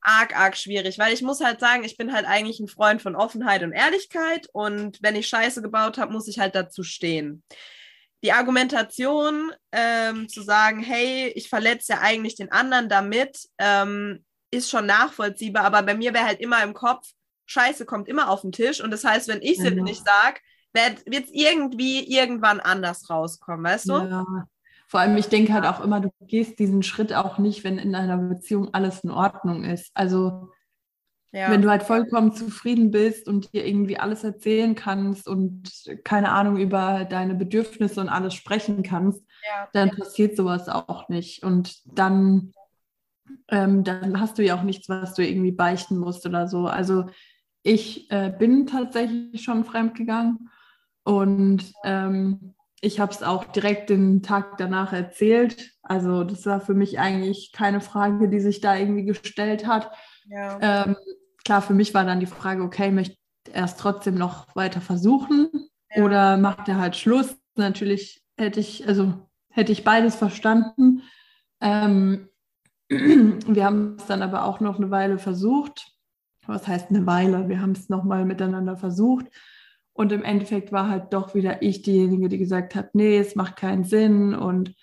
arg, 0.01 0.35
arg 0.39 0.57
schwierig, 0.57 0.99
weil 0.99 1.13
ich 1.13 1.21
muss 1.21 1.43
halt 1.43 1.61
sagen, 1.61 1.85
ich 1.85 1.97
bin 1.97 2.13
halt 2.13 2.27
eigentlich 2.27 2.61
ein 2.61 2.69
Freund 2.69 3.03
von 3.03 3.17
Offenheit 3.17 3.63
und 3.63 3.73
Ehrlichkeit 3.73 4.49
und 4.53 4.99
wenn 5.03 5.17
ich 5.17 5.29
Scheiße 5.29 5.61
gebaut 5.61 5.99
habe, 5.99 6.13
muss 6.13 6.29
ich 6.29 6.39
halt 6.39 6.55
dazu 6.55 6.83
stehen. 6.83 7.43
Die 8.23 8.33
Argumentation 8.33 9.53
ähm, 9.73 10.29
zu 10.29 10.43
sagen, 10.43 10.81
hey, 10.83 11.29
ich 11.35 11.49
verletze 11.51 11.93
ja 11.93 12.01
eigentlich 12.01 12.37
den 12.37 12.51
anderen 12.51 12.89
damit, 12.89 13.39
ähm, 13.59 14.25
ist 14.51 14.71
schon 14.71 14.87
nachvollziehbar, 14.87 15.65
aber 15.65 15.83
bei 15.83 15.95
mir 15.95 16.15
wäre 16.15 16.27
halt 16.27 16.41
immer 16.41 16.63
im 16.63 16.75
Kopf, 16.75 17.09
Scheiße 17.47 17.87
kommt 17.87 18.09
immer 18.09 18.31
auf 18.31 18.43
den 18.43 18.53
Tisch 18.53 18.83
und 18.83 18.91
das 18.91 19.05
heißt, 19.05 19.29
wenn 19.29 19.43
ich 19.43 19.59
es 19.59 19.65
ja. 19.65 19.71
nicht 19.71 20.05
sage, 20.05 20.41
wird 20.73 21.25
es 21.25 21.31
irgendwie 21.33 22.05
irgendwann 22.13 22.61
anders 22.61 23.09
rauskommen, 23.09 23.65
weißt 23.65 23.89
du? 23.89 23.93
Ja. 23.95 24.25
Vor 24.89 25.01
allem, 25.01 25.17
ich 25.17 25.29
denke 25.29 25.53
halt 25.53 25.65
auch 25.65 25.81
immer, 25.81 26.01
du 26.01 26.11
gehst 26.21 26.59
diesen 26.59 26.83
Schritt 26.83 27.13
auch 27.13 27.39
nicht, 27.39 27.65
wenn 27.65 27.79
in 27.79 27.95
einer 27.95 28.19
Beziehung 28.19 28.73
alles 28.73 29.01
in 29.01 29.11
Ordnung 29.11 29.65
ist. 29.65 29.91
Also 29.95 30.51
ja. 31.33 31.51
wenn 31.51 31.63
du 31.63 31.71
halt 31.71 31.83
vollkommen 31.83 32.33
zufrieden 32.33 32.91
bist 32.91 33.27
und 33.27 33.53
dir 33.53 33.67
irgendwie 33.67 33.99
alles 33.99 34.23
erzählen 34.23 34.75
kannst 34.75 35.27
und 35.27 35.71
keine 36.05 36.31
Ahnung 36.31 36.57
über 36.57 37.05
deine 37.05 37.35
Bedürfnisse 37.35 38.01
und 38.01 38.09
alles 38.09 38.35
sprechen 38.35 38.83
kannst, 38.83 39.23
ja. 39.45 39.69
dann 39.73 39.91
passiert 39.91 40.37
sowas 40.37 40.69
auch 40.69 41.09
nicht. 41.09 41.43
Und 41.43 41.83
dann 41.99 42.53
ähm, 43.49 43.85
dann 43.85 44.21
hast 44.21 44.39
du 44.39 44.45
ja 44.45 44.57
auch 44.57 44.63
nichts, 44.63 44.89
was 44.89 45.15
du 45.15 45.27
irgendwie 45.27 45.53
beichten 45.53 45.99
musst 45.99 46.27
oder 46.27 46.49
so. 46.49 46.67
Also 46.67 47.07
ich 47.63 48.11
äh, 48.11 48.33
bin 48.37 48.67
tatsächlich 48.67 49.43
schon 49.43 49.65
fremdgegangen 49.65 50.51
und 51.05 51.73
ähm, 51.85 52.55
ich 52.81 53.01
habe 53.01 53.13
es 53.13 53.23
auch 53.23 53.45
direkt 53.45 53.91
den 53.91 54.23
Tag 54.23 54.59
danach 54.59 54.93
erzählt. 54.93 55.73
Also 55.83 56.25
das 56.25 56.47
war 56.47 56.61
für 56.61 56.75
mich 56.75 56.99
eigentlich 56.99 57.53
keine 57.53 57.81
Frage, 57.81 58.29
die 58.29 58.41
sich 58.41 58.61
da 58.61 58.77
irgendwie 58.77 59.05
gestellt 59.05 59.67
hat. 59.67 59.91
Ja. 60.27 60.85
Ähm, 60.85 60.97
klar, 61.45 61.63
für 61.63 61.75
mich 61.75 61.95
war 61.95 62.05
dann 62.05 62.21
die 62.21 62.27
Frage, 62.27 62.63
okay, 62.63 62.91
möchte 62.91 63.17
er 63.53 63.65
es 63.65 63.77
trotzdem 63.77 64.17
noch 64.17 64.55
weiter 64.55 64.81
versuchen 64.81 65.49
ja. 65.95 66.05
oder 66.05 66.37
macht 66.37 66.69
er 66.69 66.79
halt 66.79 66.97
Schluss? 66.97 67.37
Natürlich 67.55 68.23
hätte 68.37 68.61
ich, 68.61 68.87
also 68.87 69.15
hätte 69.51 69.73
ich 69.73 69.85
beides 69.85 70.17
verstanden. 70.17 71.03
Ähm, 71.61 72.29
wir 72.89 73.65
haben 73.65 73.97
es 73.99 74.07
dann 74.07 74.23
aber 74.23 74.45
auch 74.45 74.61
noch 74.61 74.77
eine 74.79 74.91
Weile 74.91 75.19
versucht. 75.19 75.93
Was 76.47 76.69
heißt 76.69 76.91
eine 76.91 77.07
Weile? 77.07 77.49
Wir 77.49 77.61
haben 77.61 77.73
es 77.73 77.89
nochmal 77.89 78.25
miteinander 78.25 78.77
versucht. 78.77 79.27
Und 79.93 80.13
im 80.13 80.23
Endeffekt 80.23 80.73
war 80.73 80.89
halt 80.89 81.13
doch 81.13 81.35
wieder 81.35 81.63
ich 81.63 81.83
diejenige, 81.83 82.29
die 82.29 82.39
gesagt 82.39 82.75
hat, 82.75 82.95
nee, 82.95 83.19
es 83.19 83.35
macht 83.35 83.57
keinen 83.57 83.85
Sinn. 83.85 84.35
Und 84.35 84.75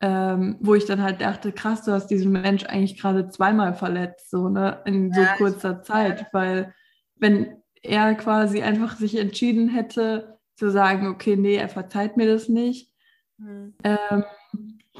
ähm, 0.00 0.56
wo 0.60 0.74
ich 0.74 0.84
dann 0.84 1.02
halt 1.02 1.20
dachte, 1.20 1.52
krass, 1.52 1.84
du 1.84 1.92
hast 1.92 2.06
diesen 2.08 2.30
Mensch 2.30 2.64
eigentlich 2.64 3.00
gerade 3.00 3.28
zweimal 3.28 3.74
verletzt, 3.74 4.30
so 4.30 4.48
ne, 4.48 4.80
in 4.84 5.12
so 5.12 5.22
ja, 5.22 5.34
kurzer 5.36 5.82
Zeit. 5.82 6.26
Weil 6.32 6.74
wenn 7.16 7.56
er 7.82 8.14
quasi 8.14 8.62
einfach 8.62 8.96
sich 8.96 9.16
entschieden 9.18 9.68
hätte 9.68 10.38
zu 10.56 10.70
sagen, 10.70 11.08
okay, 11.08 11.36
nee, 11.36 11.56
er 11.56 11.68
verzeiht 11.68 12.16
mir 12.16 12.26
das 12.26 12.48
nicht, 12.48 12.92
mhm. 13.38 13.74
ähm, 13.84 14.24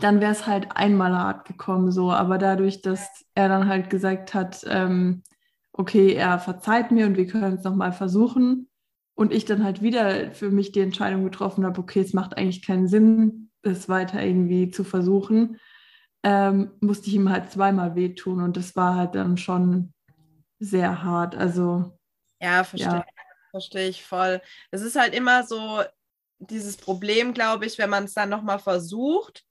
dann 0.00 0.20
wäre 0.20 0.32
es 0.32 0.46
halt 0.46 0.76
einmal 0.76 1.16
hart 1.16 1.46
gekommen 1.46 1.90
so. 1.90 2.12
Aber 2.12 2.38
dadurch, 2.38 2.82
dass 2.82 3.08
er 3.34 3.48
dann 3.48 3.68
halt 3.68 3.90
gesagt 3.90 4.34
hat, 4.34 4.64
ähm, 4.68 5.22
okay, 5.72 6.14
er 6.14 6.38
verzeiht 6.38 6.90
mir 6.90 7.06
und 7.06 7.16
wir 7.16 7.26
können 7.26 7.56
es 7.56 7.64
nochmal 7.64 7.92
versuchen. 7.92 8.68
Und 9.14 9.32
ich 9.32 9.44
dann 9.44 9.64
halt 9.64 9.82
wieder 9.82 10.32
für 10.32 10.50
mich 10.50 10.70
die 10.70 10.80
Entscheidung 10.80 11.24
getroffen 11.24 11.66
habe, 11.66 11.80
okay, 11.80 12.00
es 12.00 12.12
macht 12.12 12.36
eigentlich 12.36 12.64
keinen 12.64 12.86
Sinn, 12.86 13.50
es 13.62 13.88
weiter 13.88 14.22
irgendwie 14.22 14.70
zu 14.70 14.84
versuchen, 14.84 15.58
ähm, 16.22 16.70
musste 16.80 17.08
ich 17.08 17.14
ihm 17.14 17.28
halt 17.28 17.50
zweimal 17.50 17.96
wehtun. 17.96 18.40
Und 18.40 18.56
das 18.56 18.76
war 18.76 18.94
halt 18.94 19.16
dann 19.16 19.36
schon 19.36 19.92
sehr 20.60 21.02
hart. 21.02 21.34
Also. 21.34 21.98
Ja, 22.40 22.62
verstehe. 22.62 22.92
Ja. 22.92 23.04
Verstehe 23.50 23.88
ich 23.88 24.04
voll. 24.04 24.40
Es 24.70 24.82
ist 24.82 24.94
halt 24.94 25.14
immer 25.14 25.42
so 25.42 25.82
dieses 26.38 26.76
Problem, 26.76 27.34
glaube 27.34 27.66
ich, 27.66 27.78
wenn 27.78 27.90
man 27.90 28.04
es 28.04 28.14
dann 28.14 28.28
nochmal 28.28 28.60
versucht 28.60 29.47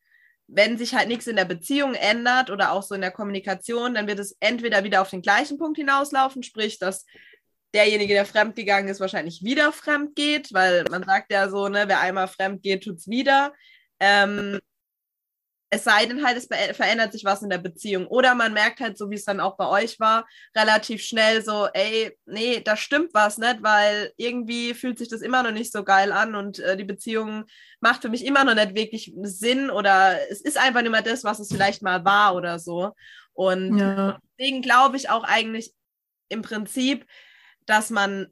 wenn 0.48 0.78
sich 0.78 0.96
halt 0.96 1.08
nichts 1.10 1.28
in 1.28 1.36
der 1.36 1.46
Beziehung 1.46 1.94
ändert 1.94 2.50
oder 2.50 2.72
auch 2.72 2.84
so 2.84 2.96
in 2.96 3.02
der 3.02 3.12
Kommunikation, 3.12 3.94
dann 3.94 4.08
wird 4.08 4.20
es 4.20 4.38
entweder 4.40 4.84
wieder 4.84 5.02
auf 5.02 5.10
den 5.10 5.22
gleichen 5.22 5.58
Punkt 5.58 5.78
hinauslaufen, 5.78 6.42
sprich, 6.42 6.80
dass 6.80 7.06
derjenige, 7.74 8.14
der 8.14 8.26
fremdgegangen 8.26 8.90
ist, 8.90 9.00
wahrscheinlich 9.00 9.44
wieder 9.44 9.72
fremd 9.72 10.16
geht, 10.16 10.54
weil 10.54 10.86
man 10.90 11.04
sagt 11.04 11.32
ja 11.32 11.50
so, 11.50 11.68
ne, 11.68 11.84
wer 11.88 12.00
einmal 12.00 12.28
fremd 12.28 12.64
geht, 12.64 12.84
tut 12.84 12.98
es 12.98 13.08
wieder. 13.10 13.54
Ähm, 14.00 14.60
es 15.70 15.84
sei 15.84 16.06
denn 16.06 16.26
halt, 16.26 16.38
es 16.38 16.48
verändert 16.76 17.12
sich 17.12 17.26
was 17.26 17.42
in 17.42 17.50
der 17.50 17.58
Beziehung. 17.58 18.08
Oder 18.08 18.36
man 18.36 18.54
merkt 18.54 18.80
halt, 18.80 18.98
so 18.98 19.10
wie 19.10 19.16
es 19.16 19.26
dann 19.26 19.42
auch 19.42 19.58
bei 19.58 19.68
euch 19.68 20.00
war, 20.00 20.26
relativ 20.56 21.02
schnell 21.04 21.44
so, 21.44 21.68
ey, 21.74 22.18
nee, 22.26 22.62
da 22.62 22.78
stimmt 22.78 23.14
was 23.14 23.38
nicht, 23.38 23.62
weil 23.64 24.14
irgendwie 24.16 24.74
fühlt 24.74 24.98
sich 24.98 25.10
das 25.10 25.22
immer 25.22 25.44
noch 25.44 25.52
nicht 25.52 25.74
so 25.74 25.84
geil 25.84 26.12
an 26.14 26.36
und 26.36 26.60
äh, 26.60 26.78
die 26.78 26.86
Beziehung 26.86 27.46
macht 27.82 28.02
für 28.02 28.10
mich 28.10 28.26
immer 28.26 28.46
noch 28.46 28.56
nicht 28.56 28.76
wirklich 28.76 29.14
Sinn 29.24 29.70
oder 29.70 30.18
es 30.30 30.42
ist 30.42 30.58
einfach 30.58 30.82
nicht 30.82 30.92
mehr 30.92 31.02
das, 31.02 31.26
was 31.26 31.40
es 31.40 31.50
vielleicht 31.50 31.82
mal 31.82 32.06
war 32.06 32.36
oder 32.36 32.60
so. 32.60 32.94
Und 33.34 33.78
ja. 33.78 34.20
deswegen 34.40 34.62
glaube 34.62 34.96
ich 34.96 35.10
auch 35.10 35.24
eigentlich 35.24 35.74
im 36.30 36.42
Prinzip, 36.42 37.06
dass 37.66 37.90
man 37.90 38.28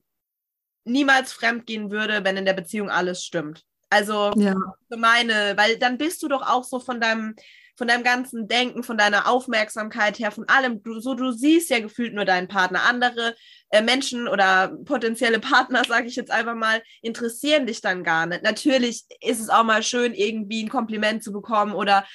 niemals 0.85 1.33
fremd 1.33 1.65
gehen 1.65 1.91
würde, 1.91 2.23
wenn 2.23 2.37
in 2.37 2.45
der 2.45 2.53
Beziehung 2.53 2.89
alles 2.89 3.25
stimmt. 3.25 3.65
Also 3.89 4.31
ja. 4.35 4.55
für 4.91 4.97
meine, 4.97 5.53
weil 5.55 5.77
dann 5.77 5.97
bist 5.97 6.23
du 6.23 6.27
doch 6.27 6.41
auch 6.41 6.63
so 6.63 6.79
von 6.79 6.99
deinem, 6.99 7.35
von 7.77 7.87
deinem 7.87 8.03
ganzen 8.03 8.47
Denken, 8.47 8.83
von 8.83 8.97
deiner 8.97 9.27
Aufmerksamkeit 9.29 10.17
her, 10.19 10.31
von 10.31 10.47
allem. 10.47 10.81
Du, 10.81 10.99
so, 10.99 11.13
du 11.13 11.31
siehst 11.31 11.69
ja 11.69 11.79
gefühlt 11.79 12.13
nur 12.13 12.25
deinen 12.25 12.47
Partner. 12.47 12.83
Andere 12.83 13.35
äh, 13.69 13.81
Menschen 13.81 14.27
oder 14.27 14.69
potenzielle 14.85 15.39
Partner, 15.41 15.83
sage 15.85 16.07
ich 16.07 16.15
jetzt 16.15 16.31
einfach 16.31 16.55
mal, 16.55 16.81
interessieren 17.01 17.65
dich 17.65 17.81
dann 17.81 18.03
gar 18.03 18.25
nicht. 18.25 18.43
Natürlich 18.43 19.05
ist 19.21 19.39
es 19.39 19.49
auch 19.49 19.63
mal 19.63 19.83
schön, 19.83 20.13
irgendwie 20.13 20.63
ein 20.63 20.69
Kompliment 20.69 21.23
zu 21.23 21.31
bekommen 21.31 21.73
oder 21.73 22.05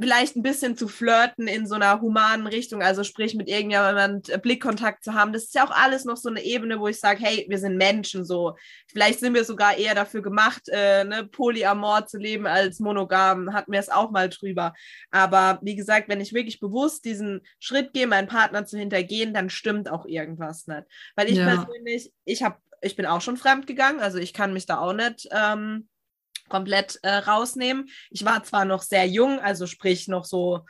vielleicht 0.00 0.36
ein 0.36 0.42
bisschen 0.42 0.76
zu 0.76 0.88
flirten 0.88 1.46
in 1.46 1.66
so 1.66 1.74
einer 1.74 2.00
humanen 2.00 2.46
Richtung, 2.46 2.82
also 2.82 3.04
sprich 3.04 3.34
mit 3.34 3.48
irgendjemand 3.48 4.28
äh, 4.28 4.38
Blickkontakt 4.38 5.04
zu 5.04 5.14
haben. 5.14 5.32
Das 5.32 5.44
ist 5.44 5.54
ja 5.54 5.64
auch 5.66 5.70
alles 5.70 6.04
noch 6.04 6.16
so 6.16 6.28
eine 6.28 6.42
Ebene, 6.42 6.80
wo 6.80 6.88
ich 6.88 6.98
sage, 6.98 7.20
hey, 7.22 7.46
wir 7.48 7.58
sind 7.58 7.76
Menschen 7.76 8.24
so. 8.24 8.56
Vielleicht 8.90 9.20
sind 9.20 9.34
wir 9.34 9.44
sogar 9.44 9.76
eher 9.76 9.94
dafür 9.94 10.22
gemacht, 10.22 10.62
äh, 10.68 11.04
ne, 11.04 11.24
Polyamor 11.24 12.06
zu 12.06 12.18
leben 12.18 12.46
als 12.46 12.80
monogam. 12.80 13.52
Hatten 13.52 13.72
wir 13.72 13.80
es 13.80 13.88
auch 13.88 14.10
mal 14.10 14.28
drüber. 14.28 14.74
Aber 15.10 15.58
wie 15.62 15.76
gesagt, 15.76 16.08
wenn 16.08 16.20
ich 16.20 16.32
wirklich 16.32 16.60
bewusst 16.60 17.04
diesen 17.04 17.42
Schritt 17.58 17.92
gehe, 17.92 18.06
meinen 18.06 18.28
Partner 18.28 18.64
zu 18.66 18.78
hintergehen, 18.78 19.34
dann 19.34 19.50
stimmt 19.50 19.90
auch 19.90 20.06
irgendwas 20.06 20.66
nicht. 20.66 20.84
Weil 21.16 21.30
ich 21.30 21.36
ja. 21.36 21.46
persönlich, 21.46 22.12
ich 22.24 22.42
habe, 22.42 22.56
ich 22.80 22.96
bin 22.96 23.06
auch 23.06 23.20
schon 23.20 23.36
fremd 23.36 23.66
gegangen, 23.66 24.00
also 24.00 24.18
ich 24.18 24.32
kann 24.32 24.52
mich 24.52 24.66
da 24.66 24.78
auch 24.78 24.92
nicht 24.92 25.28
ähm, 25.30 25.88
komplett 26.48 26.98
äh, 27.02 27.10
rausnehmen. 27.10 27.88
Ich 28.10 28.24
war 28.24 28.44
zwar 28.44 28.64
noch 28.64 28.82
sehr 28.82 29.06
jung, 29.06 29.40
also 29.40 29.66
sprich 29.66 30.08
noch 30.08 30.24
so 30.24 30.64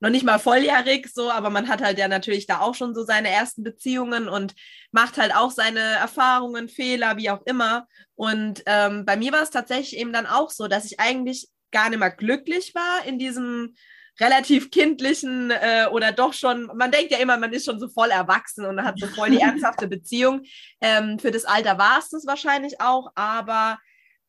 noch 0.00 0.10
nicht 0.10 0.24
mal 0.24 0.38
volljährig 0.38 1.08
so, 1.12 1.30
aber 1.30 1.50
man 1.50 1.68
hat 1.68 1.82
halt 1.82 1.98
ja 1.98 2.08
natürlich 2.08 2.46
da 2.46 2.60
auch 2.60 2.74
schon 2.74 2.94
so 2.94 3.04
seine 3.04 3.28
ersten 3.28 3.62
Beziehungen 3.62 4.28
und 4.28 4.54
macht 4.92 5.18
halt 5.18 5.34
auch 5.34 5.50
seine 5.50 5.80
Erfahrungen, 5.80 6.68
Fehler, 6.68 7.18
wie 7.18 7.30
auch 7.30 7.42
immer. 7.44 7.86
Und 8.14 8.62
ähm, 8.66 9.04
bei 9.04 9.16
mir 9.16 9.32
war 9.32 9.42
es 9.42 9.50
tatsächlich 9.50 9.98
eben 9.98 10.12
dann 10.12 10.26
auch 10.26 10.50
so, 10.50 10.68
dass 10.68 10.86
ich 10.86 10.98
eigentlich 10.98 11.48
gar 11.70 11.90
nicht 11.90 11.98
mehr 11.98 12.10
glücklich 12.10 12.74
war 12.74 13.04
in 13.04 13.18
diesem 13.18 13.74
relativ 14.18 14.70
kindlichen 14.70 15.50
äh, 15.50 15.86
oder 15.90 16.12
doch 16.12 16.32
schon, 16.32 16.70
man 16.74 16.90
denkt 16.90 17.12
ja 17.12 17.18
immer, 17.18 17.36
man 17.36 17.52
ist 17.52 17.64
schon 17.64 17.78
so 17.78 17.88
voll 17.88 18.10
erwachsen 18.10 18.66
und 18.66 18.82
hat 18.82 18.98
so 18.98 19.06
voll 19.06 19.30
die 19.30 19.38
ernsthafte 19.40 19.86
Beziehung. 19.86 20.42
Ähm, 20.80 21.18
für 21.18 21.30
das 21.30 21.44
Alter 21.44 21.78
war 21.78 21.98
es 21.98 22.08
das 22.08 22.26
wahrscheinlich 22.26 22.80
auch, 22.80 23.12
aber 23.14 23.78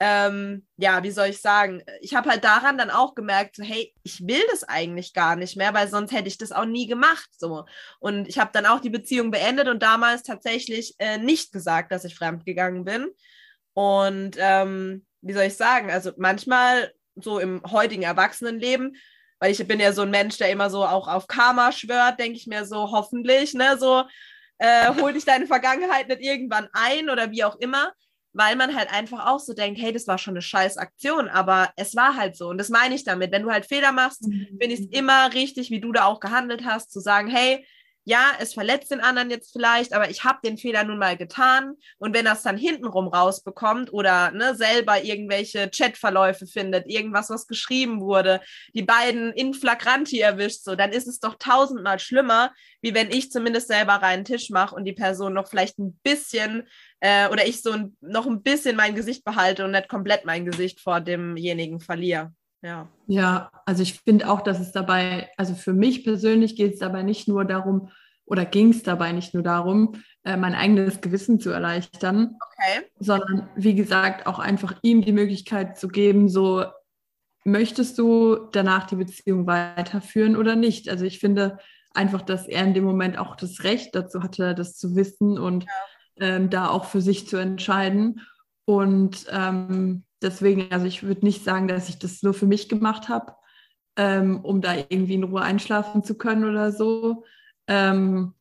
ähm, 0.04 0.66
ja, 0.78 1.04
wie 1.04 1.12
soll 1.12 1.28
ich 1.28 1.42
sagen, 1.42 1.84
ich 2.02 2.16
habe 2.16 2.28
halt 2.28 2.44
daran 2.44 2.76
dann 2.76 2.90
auch 2.90 3.14
gemerkt, 3.14 3.56
so, 3.56 3.64
hey, 3.64 3.94
ich 4.02 4.26
will 4.26 4.42
das 4.50 4.64
eigentlich 4.64 5.14
gar 5.14 5.36
nicht 5.36 5.56
mehr, 5.56 5.76
weil 5.76 5.88
sonst 5.88 6.12
hätte 6.12 6.28
ich 6.28 6.40
das 6.40 6.52
auch 6.52 6.66
nie 6.66 6.88
gemacht. 6.88 7.30
So. 7.38 7.66
Und 8.00 8.28
ich 8.28 8.40
habe 8.40 8.50
dann 8.52 8.66
auch 8.66 8.80
die 8.80 8.90
Beziehung 8.90 9.30
beendet 9.30 9.68
und 9.68 9.84
damals 9.84 10.24
tatsächlich 10.24 10.96
äh, 10.98 11.20
nicht 11.20 11.54
gesagt, 11.54 11.92
dass 11.92 12.04
ich 12.04 12.16
fremdgegangen 12.16 12.84
bin. 12.84 13.10
Und 13.74 14.38
ähm, 14.40 15.06
wie 15.22 15.34
soll 15.34 15.44
ich 15.44 15.56
sagen, 15.56 15.92
also 15.92 16.14
manchmal 16.18 16.92
so 17.14 17.38
im 17.38 17.62
heutigen 17.70 18.02
Erwachsenenleben, 18.02 18.96
weil 19.40 19.52
ich 19.52 19.68
bin 19.68 19.80
ja 19.80 19.94
so 19.94 20.02
ein 20.02 20.10
Mensch, 20.10 20.40
der 20.40 20.50
immer 20.50 20.72
so 20.72 20.84
auch 20.84 21.08
auf 21.08 21.28
Karma 21.28 21.72
schwört, 21.72 22.20
denke 22.20 22.38
ich 22.38 22.48
mir 22.48 22.66
so, 22.66 22.90
hoffentlich, 22.90 23.54
ne, 23.54 23.78
so, 23.78 24.06
äh, 24.58 24.92
hol 25.00 25.14
dich 25.14 25.26
deine 25.26 25.46
Vergangenheit 25.46 26.08
nicht 26.08 26.22
irgendwann 26.22 26.70
ein 26.74 27.12
oder 27.12 27.30
wie 27.30 27.44
auch 27.44 27.58
immer 27.58 27.94
weil 28.34 28.56
man 28.56 28.76
halt 28.76 28.92
einfach 28.92 29.28
auch 29.28 29.40
so 29.40 29.54
denkt, 29.54 29.80
hey, 29.82 29.92
das 29.92 30.08
war 30.08 30.18
schon 30.18 30.34
eine 30.34 30.42
scheiß 30.42 30.78
Aktion, 30.78 31.28
aber 31.28 31.70
es 31.76 31.96
war 31.96 32.16
halt 32.16 32.36
so. 32.36 32.48
Und 32.50 32.58
das 32.58 32.70
meine 32.70 32.96
ich 32.96 33.04
damit. 33.04 33.32
Wenn 33.32 33.44
du 33.44 33.52
halt 33.52 33.66
Fehler 33.66 33.92
machst, 33.92 34.24
mhm. 34.28 34.48
finde 34.60 34.76
ich 34.76 34.80
es 34.82 34.88
immer 34.88 35.34
richtig, 35.34 35.70
wie 35.70 35.82
du 35.82 35.92
da 35.92 36.06
auch 36.06 36.20
gehandelt 36.20 36.64
hast, 36.66 36.92
zu 36.92 37.00
sagen, 37.00 37.28
hey, 37.28 37.66
ja, 38.04 38.32
es 38.40 38.54
verletzt 38.54 38.90
den 38.90 39.00
anderen 39.00 39.30
jetzt 39.30 39.52
vielleicht, 39.52 39.94
aber 39.94 40.10
ich 40.10 40.24
habe 40.24 40.40
den 40.44 40.58
Fehler 40.58 40.84
nun 40.84 40.98
mal 40.98 41.18
getan. 41.18 41.76
Und 42.00 42.16
wenn 42.16 42.26
er 42.26 42.34
es 42.34 42.42
dann 42.42 42.58
hintenrum 42.58 43.08
rausbekommt 43.08 43.94
oder 43.94 44.32
ne, 44.32 44.56
selber 44.56 45.04
irgendwelche 45.04 45.70
Chatverläufe 45.70 46.48
findet, 46.48 46.88
irgendwas, 46.88 47.30
was 47.30 47.46
geschrieben 47.46 48.02
wurde, 48.02 48.42
die 48.74 48.82
beiden 48.82 49.32
in 49.34 49.54
flagranti 49.54 50.20
erwischt, 50.20 50.64
so, 50.64 50.76
dann 50.76 50.92
ist 50.92 51.08
es 51.08 51.20
doch 51.20 51.36
tausendmal 51.38 52.00
schlimmer, 52.00 52.52
wie 52.82 52.96
wenn 52.96 53.12
ich 53.12 53.32
zumindest 53.32 53.68
selber 53.68 53.94
reinen 53.94 54.26
Tisch 54.26 54.50
mache 54.50 54.76
und 54.76 54.86
die 54.86 54.94
Person 54.94 55.34
noch 55.34 55.48
vielleicht 55.48 55.78
ein 55.78 55.94
bisschen 56.02 56.68
äh, 57.02 57.28
oder 57.30 57.46
ich 57.46 57.62
so 57.62 57.72
ein, 57.72 57.98
noch 58.00 58.28
ein 58.28 58.42
bisschen 58.42 58.76
mein 58.76 58.96
Gesicht 58.96 59.26
behalte 59.26 59.66
und 59.66 59.72
nicht 59.72 59.90
komplett 59.90 60.26
mein 60.26 60.46
Gesicht 60.46 60.80
vor 60.80 61.02
demjenigen 61.02 61.80
verliere. 61.80 62.34
Ja. 62.62 62.88
Ja, 63.08 63.52
also 63.66 63.82
ich 63.82 64.00
finde 64.00 64.30
auch, 64.30 64.42
dass 64.42 64.60
es 64.60 64.72
dabei, 64.72 65.30
also 65.36 65.56
für 65.56 65.74
mich 65.74 66.04
persönlich 66.04 66.56
geht 66.56 66.74
es 66.74 66.80
dabei 66.80 67.04
nicht 67.04 67.28
nur 67.28 67.44
darum, 67.44 67.90
oder 68.26 68.46
ging 68.46 68.70
es 68.70 68.84
dabei 68.84 69.12
nicht 69.12 69.34
nur 69.34 69.44
darum, 69.44 69.96
äh, 70.24 70.38
mein 70.38 70.56
eigenes 70.56 71.02
Gewissen 71.02 71.40
zu 71.40 71.50
erleichtern, 71.50 72.38
okay. 72.40 72.86
sondern 73.00 73.50
wie 73.56 73.76
gesagt 73.76 74.28
auch 74.28 74.40
einfach 74.40 74.76
ihm 74.84 75.02
die 75.02 75.12
Möglichkeit 75.12 75.78
zu 75.78 75.88
geben, 75.88 76.30
so 76.30 76.64
möchtest 77.44 77.98
du 77.98 78.48
danach 78.52 78.86
die 78.86 78.96
Beziehung 78.96 79.48
weiterführen 79.48 80.38
oder 80.38 80.56
nicht. 80.56 80.88
Also 80.88 81.04
ich 81.04 81.20
finde 81.20 81.58
einfach, 81.94 82.22
dass 82.22 82.48
er 82.48 82.64
in 82.64 82.74
dem 82.74 82.84
Moment 82.84 83.18
auch 83.18 83.36
das 83.36 83.64
Recht 83.64 83.96
dazu 83.96 84.22
hatte, 84.22 84.56
das 84.56 84.78
zu 84.78 84.96
wissen 84.96 85.38
und 85.38 85.64
ja. 85.64 85.70
Ähm, 86.20 86.50
da 86.50 86.70
auch 86.70 86.86
für 86.86 87.02
sich 87.02 87.28
zu 87.28 87.38
entscheiden. 87.38 88.22
Und 88.66 89.26
ähm, 89.32 90.04
deswegen, 90.22 90.72
also 90.72 90.86
ich 90.86 91.04
würde 91.04 91.26
nicht 91.26 91.44
sagen, 91.44 91.68
dass 91.68 91.90
ich 91.90 92.00
das 92.00 92.24
nur 92.24 92.34
für 92.34 92.46
mich 92.46 92.70
gemacht 92.70 93.10
habe, 93.10 93.34
ähm, 93.98 94.40
um 94.44 94.62
da 94.62 94.76
irgendwie 94.76 95.16
in 95.16 95.24
Ruhe 95.24 95.42
einschlafen 95.42 96.04
zu 96.04 96.16
können 96.18 96.46
oder 96.46 96.72
so, 96.72 97.24
ähm, 97.68 98.34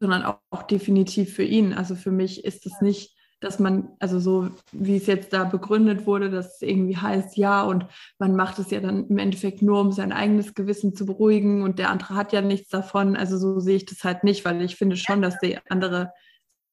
sondern 0.00 0.22
auch, 0.22 0.38
auch, 0.50 0.62
definitiv 0.62 1.34
für 1.34 1.44
ihn. 1.44 1.72
Also 1.72 1.94
für 1.94 2.10
mich 2.10 2.44
ist 2.44 2.66
es 2.66 2.80
nicht, 2.80 3.16
dass 3.40 3.58
man, 3.58 3.88
also 3.98 4.20
so 4.20 4.50
wie 4.70 4.96
es 4.96 5.06
jetzt 5.06 5.32
da 5.32 5.44
begründet 5.44 6.06
wurde, 6.06 6.30
dass 6.30 6.56
es 6.56 6.62
irgendwie 6.62 6.96
heißt, 6.96 7.36
ja, 7.36 7.62
und 7.62 7.86
man 8.18 8.36
macht 8.36 8.58
es 8.60 8.70
ja 8.70 8.80
dann 8.80 9.08
im 9.08 9.18
Endeffekt 9.18 9.62
nur, 9.62 9.80
um 9.80 9.90
sein 9.90 10.12
eigenes 10.12 10.54
Gewissen 10.54 10.94
zu 10.94 11.06
beruhigen 11.06 11.62
und 11.62 11.78
der 11.78 11.90
andere 11.90 12.14
hat 12.14 12.32
ja 12.32 12.40
nichts 12.40 12.68
davon. 12.68 13.16
Also 13.16 13.36
so 13.38 13.58
sehe 13.58 13.76
ich 13.76 13.86
das 13.86 14.04
halt 14.04 14.22
nicht, 14.22 14.44
weil 14.44 14.62
ich 14.62 14.76
finde 14.76 14.96
schon, 14.96 15.22
dass 15.22 15.38
der 15.38 15.62
andere 15.68 16.12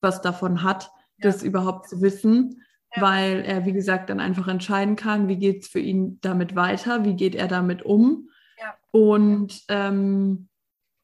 was 0.02 0.22
davon 0.22 0.64
hat, 0.64 0.92
das 1.20 1.44
überhaupt 1.44 1.90
zu 1.90 2.02
wissen 2.02 2.64
weil 2.96 3.42
er, 3.42 3.66
wie 3.66 3.74
gesagt, 3.74 4.10
dann 4.10 4.20
einfach 4.20 4.48
entscheiden 4.48 4.96
kann, 4.96 5.28
wie 5.28 5.38
geht 5.38 5.64
es 5.64 5.68
für 5.68 5.80
ihn 5.80 6.20
damit 6.22 6.56
weiter, 6.56 7.06
wie 7.06 7.16
geht 7.16 7.36
er 7.36 7.48
damit 7.48 7.84
um. 7.84 8.30
Ja. 8.60 8.76
Und 8.92 9.64
ähm, 9.68 10.50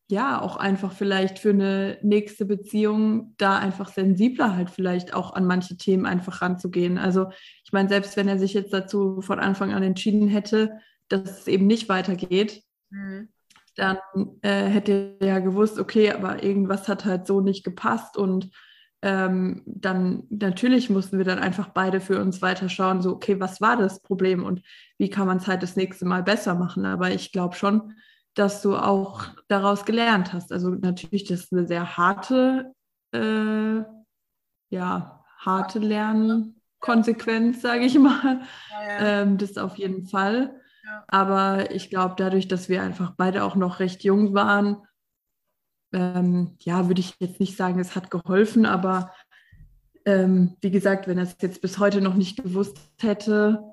ja, 0.08 0.40
auch 0.40 0.58
einfach 0.58 0.92
vielleicht 0.92 1.40
für 1.40 1.50
eine 1.50 1.98
nächste 2.02 2.46
Beziehung 2.46 3.34
da 3.38 3.58
einfach 3.58 3.90
sensibler 3.90 4.56
halt 4.56 4.70
vielleicht 4.70 5.14
auch 5.14 5.34
an 5.34 5.46
manche 5.46 5.78
Themen 5.78 6.06
einfach 6.06 6.42
ranzugehen. 6.42 6.98
Also 6.98 7.30
ich 7.64 7.72
meine, 7.72 7.90
selbst 7.90 8.16
wenn 8.16 8.28
er 8.28 8.38
sich 8.38 8.54
jetzt 8.54 8.74
dazu 8.74 9.22
von 9.22 9.40
Anfang 9.40 9.74
an 9.74 9.82
entschieden 9.82 10.28
hätte, 10.28 10.80
dass 11.08 11.40
es 11.40 11.48
eben 11.48 11.66
nicht 11.66 11.90
weitergeht, 11.90 12.64
mhm. 12.90 13.30
dann 13.76 13.98
äh, 14.42 14.66
hätte 14.66 15.18
er 15.20 15.28
ja 15.28 15.40
gewusst, 15.40 15.80
okay, 15.80 16.12
aber 16.12 16.44
irgendwas 16.44 16.88
hat 16.88 17.06
halt 17.06 17.26
so 17.26 17.42
nicht 17.42 17.64
gepasst 17.64 18.16
und 18.16 18.52
ähm, 19.06 19.62
dann 19.68 20.24
natürlich 20.32 20.90
mussten 20.90 21.20
wir 21.20 21.26
dann 21.26 21.38
einfach 21.38 21.70
beide 21.70 22.02
für 22.02 22.20
uns 22.20 22.42
weiterschauen, 22.42 23.04
so, 23.04 23.12
okay, 23.12 23.40
was 23.40 23.62
war 23.62 23.78
das 23.78 24.02
Problem 24.02 24.44
und 24.44 24.64
wie 24.98 25.12
kann 25.12 25.28
man 25.28 25.38
es 25.38 25.46
halt 25.46 25.62
das 25.62 25.76
nächste 25.76 26.06
Mal 26.06 26.24
besser 26.24 26.56
machen. 26.56 26.88
Aber 26.88 27.12
ich 27.12 27.32
glaube 27.32 27.56
schon, 27.56 27.94
dass 28.34 28.64
du 28.64 28.76
auch 28.76 29.26
daraus 29.48 29.86
gelernt 29.86 30.34
hast. 30.34 30.52
Also 30.52 30.70
natürlich, 30.72 31.26
das 31.26 31.42
ist 31.42 31.54
eine 31.54 31.68
sehr 31.68 31.98
harte, 31.98 32.74
äh, 33.12 33.84
ja, 34.72 35.24
harte 35.38 35.78
Lernkonsequenz, 35.78 37.62
sage 37.62 37.86
ich 37.86 38.00
mal. 38.00 38.42
Ja, 38.72 38.88
ja. 38.88 39.22
Ähm, 39.22 39.38
das 39.38 39.60
auf 39.60 39.76
jeden 39.76 40.08
Fall. 40.08 40.60
Ja. 40.84 41.04
Aber 41.10 41.70
ich 41.70 41.92
glaube, 41.92 42.16
dadurch, 42.18 42.48
dass 42.48 42.70
wir 42.70 42.82
einfach 42.82 43.14
beide 43.16 43.44
auch 43.44 43.56
noch 43.56 43.80
recht 43.80 44.04
jung 44.04 44.34
waren, 44.34 44.78
ähm, 45.96 46.58
ja, 46.60 46.88
würde 46.88 47.00
ich 47.00 47.16
jetzt 47.20 47.40
nicht 47.40 47.56
sagen, 47.56 47.80
es 47.80 47.96
hat 47.96 48.12
geholfen, 48.12 48.66
aber 48.66 49.14
ähm, 50.06 50.56
wie 50.62 50.70
gesagt, 50.70 51.08
wenn 51.08 51.18
er 51.18 51.24
es 51.24 51.38
jetzt 51.42 51.62
bis 51.62 51.80
heute 51.80 52.02
noch 52.02 52.16
nicht 52.16 52.44
gewusst 52.44 52.78
hätte, 53.00 53.64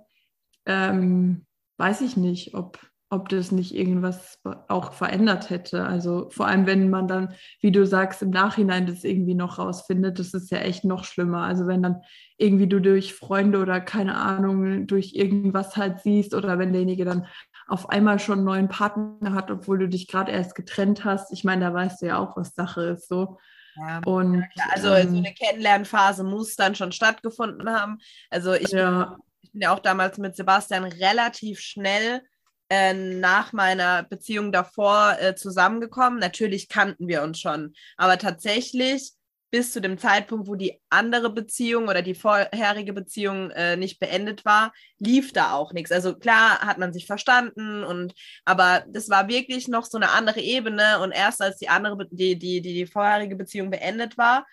ähm, 0.65 1.45
weiß 1.79 2.01
ich 2.03 2.17
nicht, 2.17 2.55
ob, 2.55 2.79
ob 3.11 3.29
das 3.29 3.51
nicht 3.51 3.75
irgendwas 3.75 4.39
auch 4.69 4.93
verändert 4.93 5.51
hätte. 5.51 5.85
Also 5.85 6.31
vor 6.31 6.47
allem, 6.47 6.67
wenn 6.67 6.91
man 6.91 7.09
dann, 7.09 7.35
wie 7.61 7.73
du 7.73 7.85
sagst, 7.85 8.23
im 8.23 8.31
Nachhinein 8.31 8.87
das 8.87 9.03
irgendwie 9.03 9.35
noch 9.35 9.59
rausfindet, 9.59 10.21
das 10.21 10.33
ist 10.33 10.51
ja 10.53 10.59
echt 10.59 10.85
noch 10.85 11.05
schlimmer. 11.05 11.43
Also 11.43 11.67
wenn 11.67 11.83
dann 11.83 12.03
irgendwie 12.39 12.69
du 12.69 12.81
durch 12.81 13.15
Freunde 13.15 13.61
oder 13.61 13.81
keine 13.81 14.15
Ahnung, 14.15 14.87
durch 14.87 15.15
irgendwas 15.15 15.77
halt 15.77 16.01
siehst 16.01 16.35
oder 16.35 16.59
wenn 16.59 16.73
derjenige 16.73 17.05
dann 17.05 17.27
auf 17.69 17.89
einmal 17.91 18.19
schon 18.19 18.39
einen 18.39 18.45
neuen 18.45 18.69
Partner 18.69 19.35
hat, 19.35 19.51
obwohl 19.51 19.79
du 19.79 19.89
dich 19.89 20.09
gerade 20.09 20.33
erst 20.33 20.55
getrennt 20.55 21.05
hast. 21.05 21.33
Ich 21.33 21.45
meine, 21.45 21.65
da 21.67 21.75
weißt 21.75 22.03
du 22.03 22.07
ja 22.07 22.19
auch, 22.19 22.37
was 22.37 22.55
Sache 22.55 22.83
ist. 22.83 23.09
So. 23.09 23.39
Ja, 23.77 24.01
und, 24.05 24.45
ja, 24.55 24.65
also 24.71 24.93
ähm, 24.95 25.11
so 25.11 25.17
eine 25.17 25.35
Kennenlernphase 25.35 26.25
muss 26.25 26.57
dann 26.57 26.75
schon 26.75 26.93
stattgefunden 26.93 27.71
haben. 27.71 27.99
Also 28.31 28.53
ich, 28.53 28.71
ja. 28.71 29.05
bin, 29.05 29.17
ich 29.41 29.53
bin 29.53 29.61
ja 29.63 29.75
auch 29.75 29.79
damals 29.79 30.19
mit 30.19 30.37
Sebastian 30.37 30.85
relativ 30.85 31.61
schnell 31.61 32.23
äh, 32.69 32.95
nach 32.95 33.53
meiner 33.53 34.03
Beziehung 34.03 34.53
davor 34.53 35.17
äh, 35.21 35.35
zusammengekommen. 35.35 36.19
Natürlich 36.19 36.69
kannten 36.69 37.09
wir 37.09 37.23
uns 37.23 37.41
schon, 37.41 37.75
aber 37.97 38.19
tatsächlich 38.19 39.13
bis 39.53 39.71
zu 39.71 39.83
dem 39.83 39.99
Zeitpunkt, 39.99 40.49
wo 40.49 40.55
die 40.55 40.81
andere 40.89 41.29
Beziehung 41.31 41.89
oder 41.89 42.01
die 42.01 42.15
vorherige 42.15 42.95
Beziehung 42.95 43.51
äh, 43.51 43.77
nicht 43.77 44.01
beendet 44.01 44.47
war, 44.47 44.73
lief 44.99 45.35
da 45.35 45.53
auch 45.53 45.75
nichts. 45.75 45.93
Also 45.93 46.19
klar 46.19 46.61
hat 46.61 46.79
man 46.79 46.95
sich 46.95 47.07
verstanden 47.07 47.85
und 47.85 48.15
aber 48.47 48.83
das 48.89 49.11
war 49.11 49.29
wirklich 49.29 49.69
noch 49.69 49.85
so 49.85 49.99
eine 49.99 50.11
andere 50.11 50.41
Ebene 50.41 51.01
und 51.01 51.13
erst 51.13 51.43
als 51.43 51.59
die 51.59 51.69
andere, 51.69 52.09
die, 52.11 52.39
die, 52.39 52.63
die, 52.63 52.73
die 52.73 52.87
vorherige 52.87 53.37
Beziehung 53.37 53.71
beendet 53.71 54.17
war, 54.17 54.47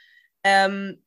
ähm, 0.43 1.01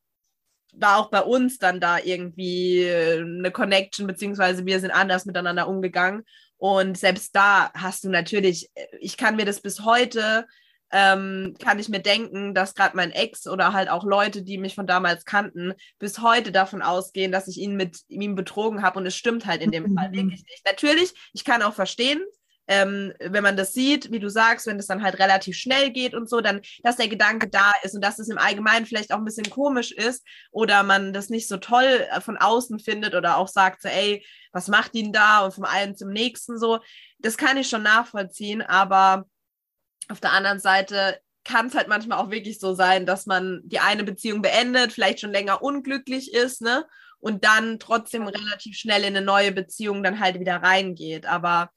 war 0.74 0.96
auch 0.96 1.10
bei 1.10 1.20
uns 1.20 1.58
dann 1.58 1.78
da 1.78 1.98
irgendwie 1.98 2.88
eine 2.90 3.50
Connection, 3.50 4.06
beziehungsweise 4.06 4.64
wir 4.64 4.80
sind 4.80 4.90
anders 4.90 5.26
miteinander 5.26 5.68
umgegangen. 5.68 6.24
Und 6.56 6.96
selbst 6.96 7.36
da 7.36 7.70
hast 7.74 8.04
du 8.04 8.08
natürlich, 8.08 8.70
ich 9.00 9.18
kann 9.18 9.36
mir 9.36 9.44
das 9.44 9.60
bis 9.60 9.80
heute 9.80 10.46
ähm, 10.92 11.56
kann 11.58 11.78
ich 11.78 11.88
mir 11.88 12.00
denken, 12.00 12.54
dass 12.54 12.74
gerade 12.74 12.96
mein 12.96 13.10
Ex 13.10 13.46
oder 13.46 13.72
halt 13.72 13.88
auch 13.88 14.04
Leute, 14.04 14.42
die 14.42 14.58
mich 14.58 14.74
von 14.74 14.86
damals 14.86 15.24
kannten, 15.24 15.72
bis 15.98 16.20
heute 16.20 16.52
davon 16.52 16.82
ausgehen, 16.82 17.32
dass 17.32 17.48
ich 17.48 17.58
ihn 17.58 17.76
mit 17.76 18.00
ihm 18.08 18.34
betrogen 18.34 18.82
habe 18.82 18.98
und 18.98 19.06
es 19.06 19.16
stimmt 19.16 19.46
halt 19.46 19.62
in 19.62 19.70
dem. 19.70 19.94
Fall 19.96 20.12
wirklich 20.12 20.44
nicht. 20.44 20.66
Natürlich, 20.66 21.14
ich 21.32 21.44
kann 21.44 21.62
auch 21.62 21.74
verstehen, 21.74 22.22
ähm, 22.68 23.12
wenn 23.18 23.42
man 23.42 23.56
das 23.56 23.72
sieht, 23.72 24.12
wie 24.12 24.20
du 24.20 24.28
sagst, 24.28 24.66
wenn 24.66 24.78
es 24.78 24.86
dann 24.86 25.02
halt 25.02 25.18
relativ 25.18 25.56
schnell 25.56 25.90
geht 25.90 26.14
und 26.14 26.28
so, 26.28 26.40
dann, 26.40 26.60
dass 26.82 26.96
der 26.96 27.08
Gedanke 27.08 27.48
da 27.48 27.72
ist 27.82 27.94
und 27.94 28.02
dass 28.02 28.18
es 28.18 28.28
im 28.28 28.38
Allgemeinen 28.38 28.86
vielleicht 28.86 29.12
auch 29.12 29.18
ein 29.18 29.24
bisschen 29.24 29.50
komisch 29.50 29.90
ist 29.92 30.24
oder 30.52 30.82
man 30.82 31.12
das 31.12 31.28
nicht 31.28 31.48
so 31.48 31.56
toll 31.56 32.06
äh, 32.10 32.20
von 32.20 32.36
außen 32.36 32.78
findet 32.78 33.14
oder 33.14 33.38
auch 33.38 33.48
sagt 33.48 33.82
so, 33.82 33.88
ey, 33.88 34.24
was 34.52 34.68
macht 34.68 34.94
ihn 34.94 35.12
da 35.12 35.40
und 35.40 35.54
vom 35.54 35.64
einen 35.64 35.96
zum 35.96 36.10
nächsten 36.10 36.58
so, 36.58 36.80
das 37.18 37.36
kann 37.36 37.56
ich 37.56 37.68
schon 37.68 37.82
nachvollziehen, 37.82 38.62
aber 38.62 39.26
auf 40.12 40.20
der 40.20 40.32
anderen 40.32 40.60
Seite 40.60 41.18
kann 41.44 41.66
es 41.66 41.74
halt 41.74 41.88
manchmal 41.88 42.18
auch 42.18 42.30
wirklich 42.30 42.60
so 42.60 42.74
sein, 42.74 43.04
dass 43.06 43.26
man 43.26 43.62
die 43.64 43.80
eine 43.80 44.04
Beziehung 44.04 44.42
beendet, 44.42 44.92
vielleicht 44.92 45.20
schon 45.20 45.32
länger 45.32 45.62
unglücklich 45.62 46.32
ist, 46.32 46.62
ne? 46.62 46.86
Und 47.18 47.44
dann 47.44 47.78
trotzdem 47.78 48.26
relativ 48.26 48.76
schnell 48.76 49.02
in 49.02 49.16
eine 49.16 49.24
neue 49.24 49.52
Beziehung 49.52 50.02
dann 50.02 50.20
halt 50.20 50.38
wieder 50.38 50.56
reingeht. 50.56 51.26
Aber 51.26 51.70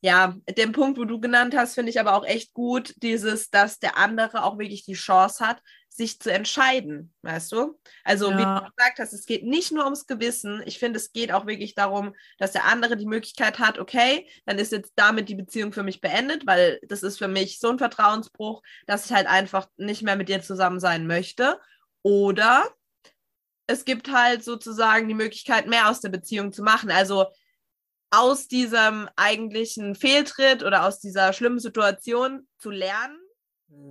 ja, 0.00 0.36
den 0.56 0.72
Punkt, 0.72 0.98
wo 0.98 1.04
du 1.04 1.20
genannt 1.20 1.56
hast, 1.56 1.74
finde 1.74 1.90
ich 1.90 1.98
aber 1.98 2.14
auch 2.14 2.24
echt 2.24 2.54
gut, 2.54 2.94
dieses, 3.02 3.50
dass 3.50 3.78
der 3.78 3.96
andere 3.96 4.44
auch 4.44 4.58
wirklich 4.58 4.84
die 4.84 4.94
Chance 4.94 5.44
hat, 5.44 5.60
sich 5.98 6.20
zu 6.20 6.32
entscheiden, 6.32 7.12
weißt 7.22 7.50
du? 7.50 7.78
Also, 8.04 8.30
ja. 8.30 8.38
wie 8.38 8.44
du 8.44 8.70
gesagt 8.70 9.00
hast, 9.00 9.12
es 9.12 9.26
geht 9.26 9.44
nicht 9.44 9.72
nur 9.72 9.84
ums 9.84 10.06
Gewissen. 10.06 10.62
Ich 10.64 10.78
finde, 10.78 10.98
es 10.98 11.12
geht 11.12 11.32
auch 11.32 11.46
wirklich 11.46 11.74
darum, 11.74 12.14
dass 12.38 12.52
der 12.52 12.66
andere 12.66 12.96
die 12.96 13.06
Möglichkeit 13.06 13.58
hat, 13.58 13.80
okay, 13.80 14.28
dann 14.46 14.58
ist 14.58 14.70
jetzt 14.70 14.92
damit 14.94 15.28
die 15.28 15.34
Beziehung 15.34 15.72
für 15.72 15.82
mich 15.82 16.00
beendet, 16.00 16.46
weil 16.46 16.78
das 16.86 17.02
ist 17.02 17.18
für 17.18 17.26
mich 17.26 17.58
so 17.58 17.68
ein 17.68 17.78
Vertrauensbruch, 17.78 18.62
dass 18.86 19.06
ich 19.06 19.12
halt 19.12 19.26
einfach 19.26 19.68
nicht 19.76 20.02
mehr 20.02 20.14
mit 20.14 20.28
dir 20.28 20.40
zusammen 20.40 20.78
sein 20.78 21.08
möchte. 21.08 21.60
Oder 22.02 22.68
es 23.66 23.84
gibt 23.84 24.12
halt 24.12 24.44
sozusagen 24.44 25.08
die 25.08 25.14
Möglichkeit, 25.14 25.66
mehr 25.66 25.90
aus 25.90 26.00
der 26.00 26.10
Beziehung 26.10 26.52
zu 26.52 26.62
machen. 26.62 26.92
Also, 26.92 27.26
aus 28.10 28.48
diesem 28.48 29.08
eigentlichen 29.16 29.94
Fehltritt 29.94 30.62
oder 30.62 30.86
aus 30.86 31.00
dieser 31.00 31.32
schlimmen 31.32 31.58
Situation 31.58 32.46
zu 32.58 32.70
lernen. 32.70 33.18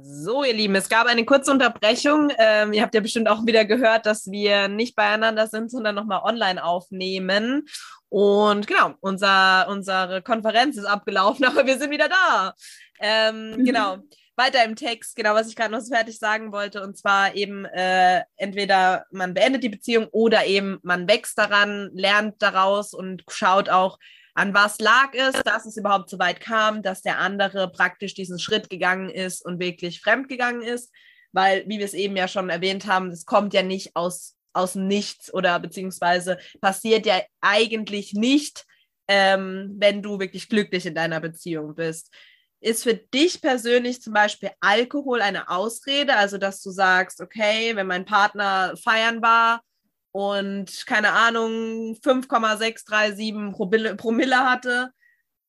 So, 0.01 0.43
ihr 0.43 0.53
Lieben, 0.53 0.75
es 0.75 0.89
gab 0.89 1.05
eine 1.05 1.23
kurze 1.23 1.51
Unterbrechung. 1.51 2.31
Ähm, 2.39 2.73
ihr 2.73 2.81
habt 2.81 2.95
ja 2.95 3.01
bestimmt 3.01 3.29
auch 3.29 3.45
wieder 3.45 3.63
gehört, 3.63 4.07
dass 4.07 4.25
wir 4.31 4.67
nicht 4.67 4.95
beieinander 4.95 5.47
sind, 5.47 5.69
sondern 5.69 5.95
nochmal 5.95 6.21
online 6.23 6.63
aufnehmen. 6.63 7.67
Und 8.09 8.65
genau, 8.65 8.95
unser, 9.01 9.67
unsere 9.69 10.23
Konferenz 10.23 10.77
ist 10.77 10.85
abgelaufen, 10.85 11.45
aber 11.45 11.65
wir 11.65 11.77
sind 11.77 11.91
wieder 11.91 12.09
da. 12.09 12.53
Ähm, 12.99 13.51
mhm. 13.51 13.65
Genau 13.65 13.97
weiter 14.37 14.63
im 14.63 14.75
Text, 14.75 15.15
genau, 15.15 15.33
was 15.33 15.47
ich 15.47 15.55
gerade 15.55 15.71
noch 15.71 15.81
so 15.81 15.93
fertig 15.93 16.17
sagen 16.19 16.51
wollte, 16.51 16.81
und 16.83 16.97
zwar 16.97 17.35
eben 17.35 17.65
äh, 17.65 18.21
entweder 18.35 19.05
man 19.11 19.33
beendet 19.33 19.63
die 19.63 19.69
Beziehung 19.69 20.07
oder 20.11 20.45
eben 20.45 20.79
man 20.83 21.07
wächst 21.07 21.37
daran, 21.37 21.89
lernt 21.93 22.41
daraus 22.41 22.93
und 22.93 23.23
schaut 23.29 23.69
auch, 23.69 23.97
an 24.35 24.53
was 24.53 24.79
lag 24.79 25.13
es, 25.13 25.33
dass 25.43 25.65
es 25.65 25.77
überhaupt 25.77 26.11
so 26.11 26.19
weit 26.19 26.39
kam, 26.39 26.83
dass 26.83 27.01
der 27.01 27.17
andere 27.17 27.71
praktisch 27.71 28.13
diesen 28.13 28.37
Schritt 28.37 28.69
gegangen 28.69 29.09
ist 29.09 29.43
und 29.43 29.59
wirklich 29.59 29.99
fremd 29.99 30.29
gegangen 30.29 30.61
ist, 30.61 30.93
weil, 31.31 31.63
wie 31.67 31.79
wir 31.79 31.85
es 31.85 31.95
eben 31.95 32.15
ja 32.15 32.27
schon 32.27 32.49
erwähnt 32.49 32.85
haben, 32.85 33.09
das 33.09 33.25
kommt 33.25 33.55
ja 33.55 33.63
nicht 33.63 33.95
aus, 33.95 34.35
aus 34.53 34.75
Nichts 34.75 35.33
oder 35.33 35.59
beziehungsweise 35.59 36.37
passiert 36.61 37.07
ja 37.07 37.19
eigentlich 37.41 38.13
nicht, 38.13 38.65
ähm, 39.07 39.75
wenn 39.79 40.03
du 40.03 40.19
wirklich 40.19 40.49
glücklich 40.49 40.85
in 40.85 40.93
deiner 40.93 41.19
Beziehung 41.19 41.73
bist. 41.73 42.13
Ist 42.59 42.83
für 42.83 42.95
dich 42.95 43.41
persönlich 43.41 44.01
zum 44.01 44.13
Beispiel 44.13 44.49
Alkohol 44.59 45.21
eine 45.21 45.49
Ausrede? 45.49 46.15
Also, 46.15 46.37
dass 46.37 46.61
du 46.61 46.71
sagst, 46.71 47.21
okay, 47.21 47.75
wenn 47.75 47.87
mein 47.87 48.05
Partner 48.05 48.75
feiern 48.83 49.21
war 49.21 49.61
und 50.11 50.85
keine 50.87 51.11
Ahnung, 51.11 51.95
5,637 52.01 53.97
Promille, 53.97 54.37
hatte 54.37 54.91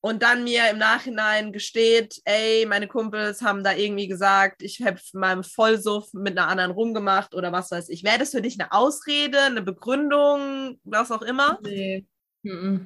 und 0.01 0.23
dann 0.23 0.45
mir 0.45 0.71
im 0.71 0.79
Nachhinein 0.79 1.53
gesteht, 1.53 2.21
ey, 2.25 2.67
meine 2.67 2.87
Kumpels 2.87 3.43
haben 3.43 3.65
da 3.65 3.73
irgendwie 3.73 4.07
gesagt, 4.07 4.63
ich 4.63 4.81
habe 4.83 5.01
meinem 5.15 5.43
Vollsuff 5.43 6.13
mit 6.13 6.39
einer 6.39 6.49
anderen 6.49 6.71
rumgemacht 6.71 7.35
oder 7.35 7.51
was 7.51 7.71
weiß 7.71 7.89
ich. 7.89 8.05
Wäre 8.05 8.19
das 8.19 8.31
für 8.31 8.43
dich 8.43 8.61
eine 8.61 8.71
Ausrede, 8.71 9.41
eine 9.41 9.63
Begründung, 9.63 10.79
was 10.85 11.11
auch 11.11 11.23
immer? 11.23 11.59
Nee. 11.63 12.07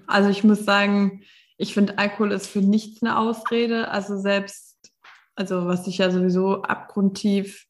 Also 0.07 0.31
ich 0.31 0.43
muss 0.43 0.65
sagen, 0.65 1.23
ich 1.57 1.75
finde, 1.75 1.99
Alkohol 1.99 2.33
ist 2.33 2.47
für 2.47 2.61
nichts 2.61 3.03
eine 3.03 3.19
Ausrede. 3.19 3.89
Also 3.89 4.19
selbst, 4.19 4.93
also 5.35 5.67
was 5.67 5.87
ich 5.87 5.99
ja 5.99 6.11
sowieso 6.11 6.63
abgrundtief 6.63 7.67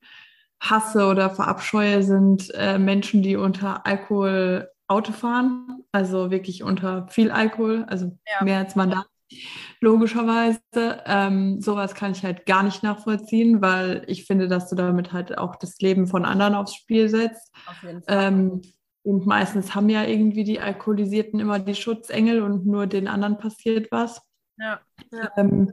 hasse 0.60 1.06
oder 1.06 1.30
verabscheue, 1.30 2.02
sind 2.02 2.50
äh, 2.54 2.78
Menschen, 2.78 3.22
die 3.22 3.36
unter 3.36 3.86
Alkohol 3.86 4.70
Auto 4.88 5.12
fahren. 5.12 5.84
Also 5.92 6.30
wirklich 6.30 6.62
unter 6.62 7.08
viel 7.08 7.30
Alkohol, 7.30 7.84
also 7.88 8.16
ja. 8.26 8.44
mehr 8.44 8.58
als 8.58 8.76
man 8.76 8.90
darf. 8.90 9.06
Logischerweise. 9.80 10.60
Ähm, 11.06 11.60
sowas 11.60 11.94
kann 11.94 12.12
ich 12.12 12.22
halt 12.22 12.46
gar 12.46 12.62
nicht 12.62 12.82
nachvollziehen, 12.82 13.62
weil 13.62 14.04
ich 14.06 14.26
finde, 14.26 14.48
dass 14.48 14.68
du 14.68 14.76
damit 14.76 15.12
halt 15.12 15.38
auch 15.38 15.56
das 15.56 15.78
Leben 15.78 16.06
von 16.06 16.24
anderen 16.24 16.54
aufs 16.54 16.74
Spiel 16.74 17.08
setzt. 17.08 17.50
Ähm, 18.06 18.62
und 19.02 19.26
meistens 19.26 19.74
haben 19.74 19.88
ja 19.88 20.04
irgendwie 20.04 20.44
die 20.44 20.60
Alkoholisierten 20.60 21.40
immer 21.40 21.58
die 21.58 21.74
Schutzengel 21.74 22.42
und 22.42 22.66
nur 22.66 22.86
den 22.86 23.08
anderen 23.08 23.38
passiert 23.38 23.90
was. 23.90 24.22
Ja. 24.58 24.80
ja. 25.10 25.30
Ähm, 25.36 25.72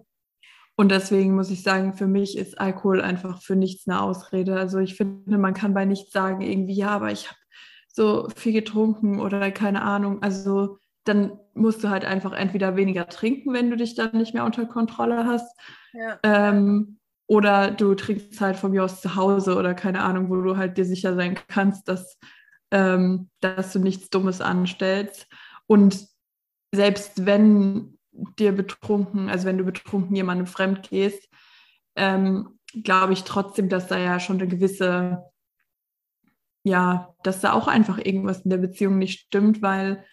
und 0.75 0.91
deswegen 0.91 1.35
muss 1.35 1.49
ich 1.49 1.61
sagen, 1.61 1.93
für 1.93 2.07
mich 2.07 2.37
ist 2.37 2.59
Alkohol 2.59 3.01
einfach 3.01 3.41
für 3.41 3.55
nichts 3.55 3.87
eine 3.87 4.01
Ausrede. 4.01 4.57
Also 4.57 4.79
ich 4.79 4.95
finde, 4.95 5.37
man 5.37 5.53
kann 5.53 5.73
bei 5.73 5.85
nichts 5.85 6.11
sagen, 6.11 6.41
irgendwie, 6.41 6.75
ja, 6.75 6.89
aber 6.89 7.11
ich 7.11 7.27
habe 7.27 7.39
so 7.87 8.29
viel 8.35 8.53
getrunken 8.53 9.19
oder 9.19 9.51
keine 9.51 9.81
Ahnung. 9.81 10.23
Also 10.23 10.77
dann 11.03 11.37
musst 11.53 11.83
du 11.83 11.89
halt 11.89 12.05
einfach 12.05 12.31
entweder 12.33 12.75
weniger 12.75 13.07
trinken, 13.09 13.53
wenn 13.53 13.69
du 13.69 13.75
dich 13.75 13.95
dann 13.95 14.11
nicht 14.13 14.33
mehr 14.33 14.45
unter 14.45 14.65
Kontrolle 14.65 15.25
hast. 15.25 15.53
Ja. 15.93 16.19
Ähm, 16.23 16.99
Oder 17.27 17.69
du 17.69 17.93
trinkst 17.93 18.41
halt 18.41 18.55
von 18.57 18.71
mir 18.71 18.83
aus 18.83 19.01
zu 19.01 19.15
Hause 19.15 19.55
oder 19.55 19.75
keine 19.75 20.01
Ahnung, 20.01 20.31
wo 20.31 20.41
du 20.41 20.57
halt 20.57 20.77
dir 20.79 20.85
sicher 20.85 21.13
sein 21.13 21.37
kannst, 21.47 21.87
dass, 21.87 22.17
ähm, 22.71 23.29
dass 23.39 23.73
du 23.73 23.79
nichts 23.79 24.09
Dummes 24.09 24.41
anstellst. 24.41 25.27
Und 25.67 26.07
selbst 26.73 27.25
wenn 27.25 27.97
dir 28.37 28.51
betrunken, 28.51 29.29
also 29.29 29.45
wenn 29.45 29.57
du 29.57 29.63
betrunken 29.63 30.15
jemandem 30.15 30.47
fremd 30.47 30.89
gehst, 30.89 31.29
ähm, 31.95 32.59
glaube 32.83 33.13
ich 33.13 33.23
trotzdem, 33.23 33.69
dass 33.69 33.87
da 33.87 33.97
ja 33.97 34.19
schon 34.19 34.39
eine 34.39 34.47
gewisse, 34.47 35.23
ja, 36.63 37.15
dass 37.23 37.41
da 37.41 37.53
auch 37.53 37.67
einfach 37.67 37.97
irgendwas 37.97 38.41
in 38.41 38.49
der 38.49 38.57
Beziehung 38.57 38.97
nicht 38.97 39.21
stimmt, 39.21 39.61
weil 39.61 40.05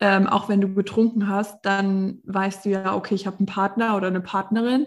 ähm, 0.00 0.26
auch 0.26 0.48
wenn 0.48 0.60
du 0.60 0.68
betrunken 0.68 1.28
hast, 1.28 1.64
dann 1.64 2.20
weißt 2.24 2.64
du 2.64 2.70
ja, 2.70 2.94
okay, 2.94 3.14
ich 3.14 3.26
habe 3.26 3.38
einen 3.38 3.46
Partner 3.46 3.96
oder 3.96 4.08
eine 4.08 4.20
Partnerin 4.20 4.86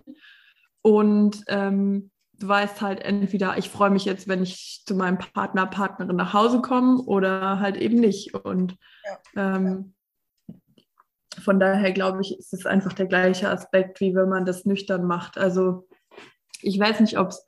und 0.81 1.43
ähm, 1.47 2.11
du 2.39 2.47
weißt 2.47 2.81
halt 2.81 3.01
entweder, 3.01 3.57
ich 3.57 3.69
freue 3.69 3.89
mich 3.89 4.05
jetzt, 4.05 4.27
wenn 4.27 4.43
ich 4.43 4.83
zu 4.85 4.95
meinem 4.95 5.17
Partner, 5.17 5.65
Partnerin 5.65 6.15
nach 6.15 6.33
Hause 6.33 6.61
komme 6.61 7.01
oder 7.01 7.59
halt 7.59 7.77
eben 7.77 7.99
nicht. 7.99 8.33
Und 8.33 8.77
ja. 9.35 9.55
ähm, 9.55 9.93
von 11.41 11.59
daher 11.59 11.91
glaube 11.91 12.21
ich, 12.21 12.37
ist 12.37 12.53
es 12.53 12.65
einfach 12.65 12.93
der 12.93 13.07
gleiche 13.07 13.49
Aspekt, 13.49 13.99
wie 14.01 14.15
wenn 14.15 14.29
man 14.29 14.45
das 14.45 14.65
nüchtern 14.65 15.05
macht. 15.05 15.37
Also 15.37 15.87
ich 16.61 16.79
weiß 16.79 16.99
nicht, 16.99 17.17
ob 17.17 17.29
es 17.29 17.45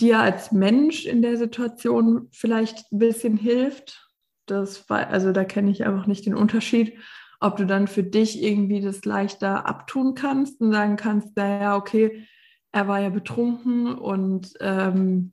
dir 0.00 0.20
als 0.20 0.52
Mensch 0.52 1.06
in 1.06 1.22
der 1.22 1.36
Situation 1.36 2.28
vielleicht 2.32 2.92
ein 2.92 2.98
bisschen 2.98 3.36
hilft. 3.36 4.08
Das 4.46 4.88
war, 4.88 5.08
also 5.08 5.32
da 5.32 5.44
kenne 5.44 5.70
ich 5.70 5.84
einfach 5.84 6.06
nicht 6.06 6.26
den 6.26 6.34
Unterschied, 6.34 6.98
ob 7.40 7.56
du 7.56 7.66
dann 7.66 7.86
für 7.86 8.02
dich 8.02 8.42
irgendwie 8.42 8.80
das 8.80 9.04
leichter 9.04 9.66
abtun 9.66 10.14
kannst 10.14 10.60
und 10.60 10.72
sagen 10.72 10.96
kannst, 10.96 11.36
naja, 11.36 11.76
okay, 11.76 12.26
er 12.72 12.88
war 12.88 13.00
ja 13.00 13.08
betrunken 13.08 13.94
und 13.94 14.52
ähm, 14.60 15.32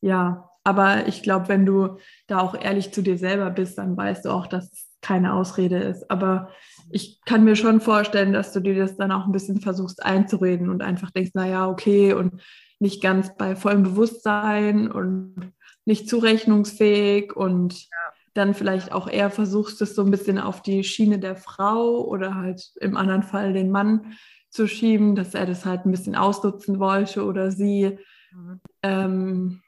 ja, 0.00 0.50
aber 0.64 1.06
ich 1.06 1.22
glaube, 1.22 1.48
wenn 1.48 1.64
du 1.64 1.98
da 2.26 2.40
auch 2.40 2.60
ehrlich 2.60 2.92
zu 2.92 3.02
dir 3.02 3.18
selber 3.18 3.50
bist, 3.50 3.78
dann 3.78 3.96
weißt 3.96 4.24
du 4.24 4.30
auch, 4.30 4.46
dass 4.46 4.72
es 4.72 4.86
keine 5.00 5.34
Ausrede 5.34 5.78
ist. 5.78 6.10
Aber 6.10 6.48
ich 6.90 7.20
kann 7.24 7.44
mir 7.44 7.54
schon 7.54 7.80
vorstellen, 7.80 8.32
dass 8.32 8.52
du 8.52 8.60
dir 8.60 8.74
das 8.76 8.96
dann 8.96 9.12
auch 9.12 9.26
ein 9.26 9.32
bisschen 9.32 9.60
versuchst 9.60 10.04
einzureden 10.04 10.68
und 10.68 10.82
einfach 10.82 11.12
denkst, 11.12 11.32
naja, 11.34 11.68
okay, 11.68 12.12
und 12.12 12.42
nicht 12.80 13.02
ganz 13.02 13.36
bei 13.36 13.54
vollem 13.54 13.84
Bewusstsein 13.84 14.90
und 14.90 15.52
nicht 15.84 16.08
zurechnungsfähig 16.08 17.34
und 17.36 17.74
ja. 17.74 17.96
dann 18.34 18.54
vielleicht 18.54 18.90
auch 18.90 19.08
eher 19.08 19.30
versuchst, 19.30 19.80
es 19.82 19.94
so 19.94 20.02
ein 20.02 20.10
bisschen 20.10 20.38
auf 20.38 20.62
die 20.62 20.82
Schiene 20.82 21.18
der 21.18 21.36
Frau 21.36 22.04
oder 22.04 22.34
halt 22.34 22.72
im 22.80 22.96
anderen 22.96 23.22
Fall 23.22 23.52
den 23.52 23.70
Mann 23.70 24.16
zu 24.56 24.66
schieben, 24.66 25.14
dass 25.14 25.34
er 25.34 25.46
das 25.46 25.64
halt 25.64 25.86
ein 25.86 25.90
bisschen 25.90 26.16
ausnutzen 26.16 26.80
wollte 26.80 27.24
oder 27.24 27.52
sie. 27.52 27.98
Mhm. 28.32 28.60
Ähm, 28.82 29.62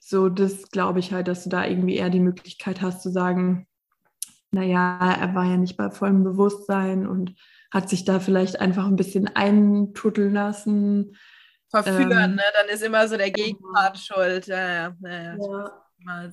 so, 0.00 0.28
das 0.28 0.70
glaube 0.70 0.98
ich 0.98 1.12
halt, 1.12 1.28
dass 1.28 1.44
du 1.44 1.50
da 1.50 1.66
irgendwie 1.66 1.96
eher 1.96 2.10
die 2.10 2.20
Möglichkeit 2.20 2.80
hast 2.80 3.02
zu 3.02 3.10
sagen, 3.10 3.68
naja, 4.50 5.14
er 5.20 5.34
war 5.34 5.44
ja 5.44 5.56
nicht 5.56 5.76
bei 5.76 5.90
vollem 5.90 6.24
Bewusstsein 6.24 7.06
und 7.06 7.36
hat 7.70 7.88
sich 7.88 8.04
da 8.04 8.18
vielleicht 8.18 8.60
einfach 8.60 8.86
ein 8.86 8.96
bisschen 8.96 9.28
eintutteln 9.28 10.34
lassen. 10.34 11.16
Verführen, 11.68 12.10
ähm, 12.10 12.34
ne? 12.34 12.42
Dann 12.54 12.68
ist 12.74 12.82
immer 12.82 13.06
so 13.06 13.16
der 13.16 13.30
Gegenpart 13.30 13.96
schuld. 13.98 14.48
Ja, 14.48 14.58
ja, 14.58 14.96
ja. 15.00 15.36
ja. 15.36 15.82
Ja, 16.06 16.30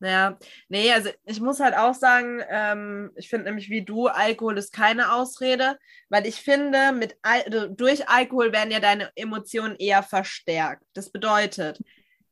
nee, 0.00 0.92
also 0.92 1.10
ich 1.24 1.40
muss 1.40 1.60
halt 1.60 1.76
auch 1.76 1.94
sagen, 1.94 2.42
ähm, 2.48 3.10
ich 3.16 3.28
finde 3.28 3.46
nämlich 3.46 3.70
wie 3.70 3.84
du, 3.84 4.08
Alkohol 4.08 4.58
ist 4.58 4.72
keine 4.72 5.12
Ausrede, 5.12 5.78
weil 6.08 6.26
ich 6.26 6.36
finde, 6.36 6.92
mit 6.92 7.16
Al 7.22 7.70
durch 7.74 8.08
Alkohol 8.08 8.52
werden 8.52 8.70
ja 8.70 8.80
deine 8.80 9.10
Emotionen 9.14 9.76
eher 9.76 10.02
verstärkt. 10.02 10.82
Das 10.92 11.10
bedeutet, 11.10 11.80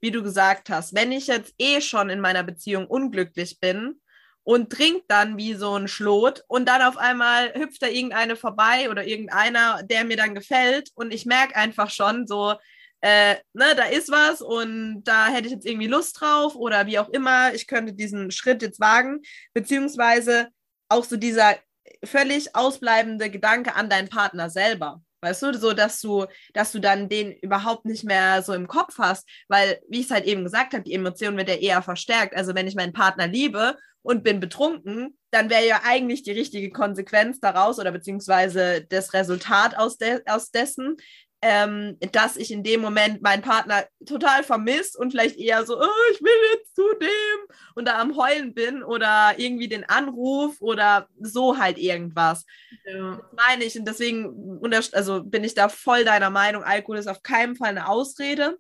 wie 0.00 0.10
du 0.10 0.22
gesagt 0.22 0.68
hast, 0.70 0.94
wenn 0.94 1.12
ich 1.12 1.28
jetzt 1.28 1.54
eh 1.58 1.80
schon 1.80 2.10
in 2.10 2.20
meiner 2.20 2.42
Beziehung 2.42 2.86
unglücklich 2.86 3.58
bin, 3.60 4.00
und 4.44 4.70
trinkt 4.70 5.10
dann 5.10 5.36
wie 5.36 5.54
so 5.54 5.76
ein 5.76 5.88
Schlot 5.88 6.44
und 6.48 6.68
dann 6.68 6.82
auf 6.82 6.96
einmal 6.96 7.54
hüpft 7.54 7.82
da 7.82 7.86
irgendeine 7.86 8.36
vorbei 8.36 8.90
oder 8.90 9.06
irgendeiner, 9.06 9.82
der 9.84 10.04
mir 10.04 10.16
dann 10.16 10.34
gefällt 10.34 10.90
und 10.94 11.12
ich 11.12 11.26
merke 11.26 11.56
einfach 11.56 11.90
schon 11.90 12.26
so, 12.26 12.54
äh, 13.02 13.34
ne, 13.52 13.74
da 13.76 13.84
ist 13.84 14.10
was 14.10 14.40
und 14.40 15.02
da 15.04 15.26
hätte 15.26 15.48
ich 15.48 15.52
jetzt 15.52 15.66
irgendwie 15.66 15.88
Lust 15.88 16.20
drauf 16.20 16.54
oder 16.54 16.86
wie 16.86 16.98
auch 16.98 17.08
immer, 17.08 17.52
ich 17.52 17.66
könnte 17.66 17.92
diesen 17.92 18.30
Schritt 18.30 18.62
jetzt 18.62 18.80
wagen, 18.80 19.22
beziehungsweise 19.52 20.48
auch 20.88 21.04
so 21.04 21.16
dieser 21.16 21.56
völlig 22.04 22.54
ausbleibende 22.54 23.28
Gedanke 23.28 23.74
an 23.74 23.90
deinen 23.90 24.08
Partner 24.08 24.50
selber. 24.50 25.02
Weißt 25.20 25.42
du, 25.42 25.54
so 25.54 25.72
dass 25.72 26.00
du, 26.00 26.26
dass 26.52 26.72
du 26.72 26.80
dann 26.80 27.08
den 27.08 27.32
überhaupt 27.32 27.84
nicht 27.84 28.04
mehr 28.04 28.42
so 28.42 28.54
im 28.54 28.66
Kopf 28.66 28.98
hast, 28.98 29.28
weil, 29.48 29.80
wie 29.88 30.00
ich 30.00 30.06
es 30.06 30.10
halt 30.10 30.24
eben 30.24 30.44
gesagt 30.44 30.72
habe, 30.72 30.82
die 30.82 30.94
Emotion 30.94 31.36
wird 31.36 31.48
ja 31.48 31.54
eher 31.54 31.82
verstärkt. 31.82 32.34
Also 32.34 32.54
wenn 32.54 32.66
ich 32.66 32.74
meinen 32.74 32.92
Partner 32.92 33.28
liebe 33.28 33.76
und 34.02 34.24
bin 34.24 34.40
betrunken, 34.40 35.16
dann 35.30 35.48
wäre 35.48 35.66
ja 35.66 35.82
eigentlich 35.84 36.24
die 36.24 36.32
richtige 36.32 36.70
Konsequenz 36.70 37.38
daraus 37.38 37.78
oder 37.78 37.92
beziehungsweise 37.92 38.84
das 38.88 39.12
Resultat 39.12 39.76
aus, 39.78 39.96
de 39.96 40.22
aus 40.26 40.50
dessen, 40.50 40.96
ähm, 41.42 41.98
dass 42.12 42.36
ich 42.36 42.52
in 42.52 42.62
dem 42.62 42.80
Moment 42.80 43.20
meinen 43.20 43.42
Partner 43.42 43.84
total 44.06 44.44
vermisst 44.44 44.96
und 44.96 45.10
vielleicht 45.10 45.36
eher 45.36 45.66
so, 45.66 45.76
oh, 45.76 46.12
ich 46.12 46.20
will 46.22 46.30
jetzt 46.54 46.76
zu 46.76 46.84
dem 47.00 47.56
und 47.74 47.88
da 47.88 48.00
am 48.00 48.16
Heulen 48.16 48.54
bin 48.54 48.84
oder 48.84 49.34
irgendwie 49.36 49.66
den 49.66 49.84
Anruf 49.88 50.60
oder 50.60 51.08
so 51.20 51.58
halt 51.58 51.78
irgendwas. 51.78 52.46
Ja. 52.84 53.16
Das 53.16 53.32
meine 53.32 53.64
ich 53.64 53.76
und 53.76 53.86
deswegen 53.86 54.60
also 54.92 55.24
bin 55.24 55.42
ich 55.42 55.54
da 55.54 55.68
voll 55.68 56.04
deiner 56.04 56.30
Meinung, 56.30 56.62
Alkohol 56.62 56.98
ist 56.98 57.08
auf 57.08 57.24
keinen 57.24 57.56
Fall 57.56 57.70
eine 57.70 57.88
Ausrede. 57.88 58.56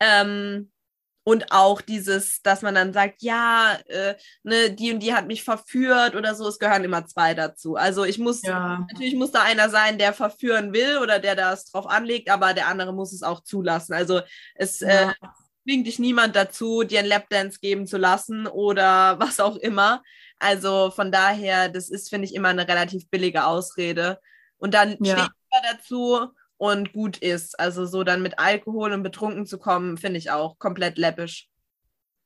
Ähm, 0.00 0.70
und 1.24 1.50
auch 1.50 1.80
dieses, 1.80 2.42
dass 2.42 2.60
man 2.60 2.74
dann 2.74 2.92
sagt, 2.92 3.22
ja, 3.22 3.78
äh, 3.88 4.14
ne, 4.42 4.70
die 4.70 4.92
und 4.92 5.00
die 5.00 5.14
hat 5.14 5.26
mich 5.26 5.42
verführt 5.42 6.14
oder 6.14 6.34
so, 6.34 6.46
es 6.46 6.58
gehören 6.58 6.84
immer 6.84 7.06
zwei 7.06 7.32
dazu. 7.32 7.76
Also 7.76 8.04
ich 8.04 8.18
muss, 8.18 8.42
ja. 8.42 8.84
natürlich 8.90 9.14
muss 9.14 9.32
da 9.32 9.42
einer 9.42 9.70
sein, 9.70 9.96
der 9.96 10.12
verführen 10.12 10.74
will 10.74 10.98
oder 10.98 11.18
der 11.18 11.34
das 11.34 11.64
drauf 11.64 11.86
anlegt, 11.86 12.30
aber 12.30 12.52
der 12.52 12.68
andere 12.68 12.92
muss 12.92 13.12
es 13.14 13.22
auch 13.22 13.42
zulassen. 13.42 13.94
Also 13.94 14.20
es 14.54 14.80
ja. 14.80 15.10
äh, 15.10 15.14
zwingt 15.64 15.86
dich 15.86 15.98
niemand 15.98 16.36
dazu, 16.36 16.82
dir 16.82 16.98
einen 16.98 17.08
Lapdance 17.08 17.58
geben 17.58 17.86
zu 17.86 17.96
lassen 17.96 18.46
oder 18.46 19.18
was 19.18 19.40
auch 19.40 19.56
immer. 19.56 20.02
Also 20.38 20.90
von 20.90 21.10
daher, 21.10 21.70
das 21.70 21.88
ist, 21.88 22.10
finde 22.10 22.26
ich, 22.26 22.34
immer 22.34 22.48
eine 22.48 22.68
relativ 22.68 23.08
billige 23.08 23.46
Ausrede. 23.46 24.20
Und 24.58 24.74
dann 24.74 24.98
ja. 25.00 25.16
steht 25.16 25.30
dazu, 25.72 26.28
und 26.56 26.92
gut 26.92 27.18
ist. 27.18 27.58
Also 27.58 27.86
so 27.86 28.04
dann 28.04 28.22
mit 28.22 28.38
Alkohol 28.38 28.92
und 28.92 29.02
betrunken 29.02 29.46
zu 29.46 29.58
kommen, 29.58 29.96
finde 29.96 30.18
ich 30.18 30.30
auch 30.30 30.58
komplett 30.58 30.98
läppisch. 30.98 31.48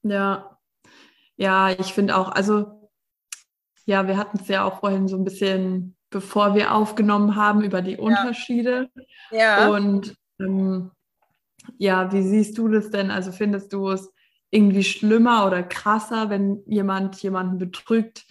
Ja, 0.02 0.58
ja, 1.36 1.70
ich 1.70 1.92
finde 1.94 2.16
auch, 2.16 2.30
also 2.30 2.90
ja, 3.84 4.06
wir 4.06 4.16
hatten 4.18 4.38
es 4.40 4.48
ja 4.48 4.64
auch 4.64 4.80
vorhin 4.80 5.08
so 5.08 5.16
ein 5.16 5.24
bisschen, 5.24 5.96
bevor 6.10 6.54
wir 6.54 6.74
aufgenommen 6.74 7.36
haben, 7.36 7.62
über 7.62 7.80
die 7.80 7.96
Unterschiede. 7.96 8.90
Ja. 9.30 9.70
Und 9.70 10.14
ähm, 10.40 10.90
ja, 11.78 12.12
wie 12.12 12.22
siehst 12.22 12.58
du 12.58 12.68
das 12.68 12.90
denn? 12.90 13.10
Also 13.10 13.32
findest 13.32 13.72
du 13.72 13.90
es 13.90 14.12
irgendwie 14.50 14.84
schlimmer 14.84 15.46
oder 15.46 15.62
krasser, 15.62 16.30
wenn 16.30 16.62
jemand 16.66 17.22
jemanden 17.22 17.58
betrügt, 17.58 18.26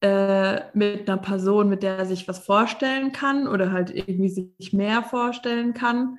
äh, 0.00 0.60
mit 0.74 1.08
einer 1.08 1.20
Person, 1.20 1.68
mit 1.68 1.82
der 1.82 1.98
er 1.98 2.06
sich 2.06 2.28
was 2.28 2.38
vorstellen 2.38 3.12
kann 3.12 3.48
oder 3.48 3.72
halt 3.72 3.90
irgendwie 3.90 4.28
sich 4.28 4.72
mehr 4.72 5.02
vorstellen 5.02 5.74
kann. 5.74 6.18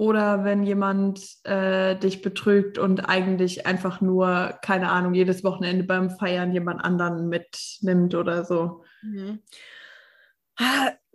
Oder 0.00 0.44
wenn 0.44 0.62
jemand 0.62 1.20
äh, 1.44 1.96
dich 1.96 2.22
betrügt 2.22 2.78
und 2.78 3.08
eigentlich 3.08 3.66
einfach 3.66 4.00
nur, 4.00 4.56
keine 4.62 4.90
Ahnung, 4.90 5.12
jedes 5.12 5.42
Wochenende 5.42 5.82
beim 5.82 6.10
Feiern 6.10 6.52
jemand 6.52 6.84
anderen 6.84 7.28
mitnimmt 7.28 8.14
oder 8.14 8.44
so. 8.44 8.84
Mhm. 9.02 9.40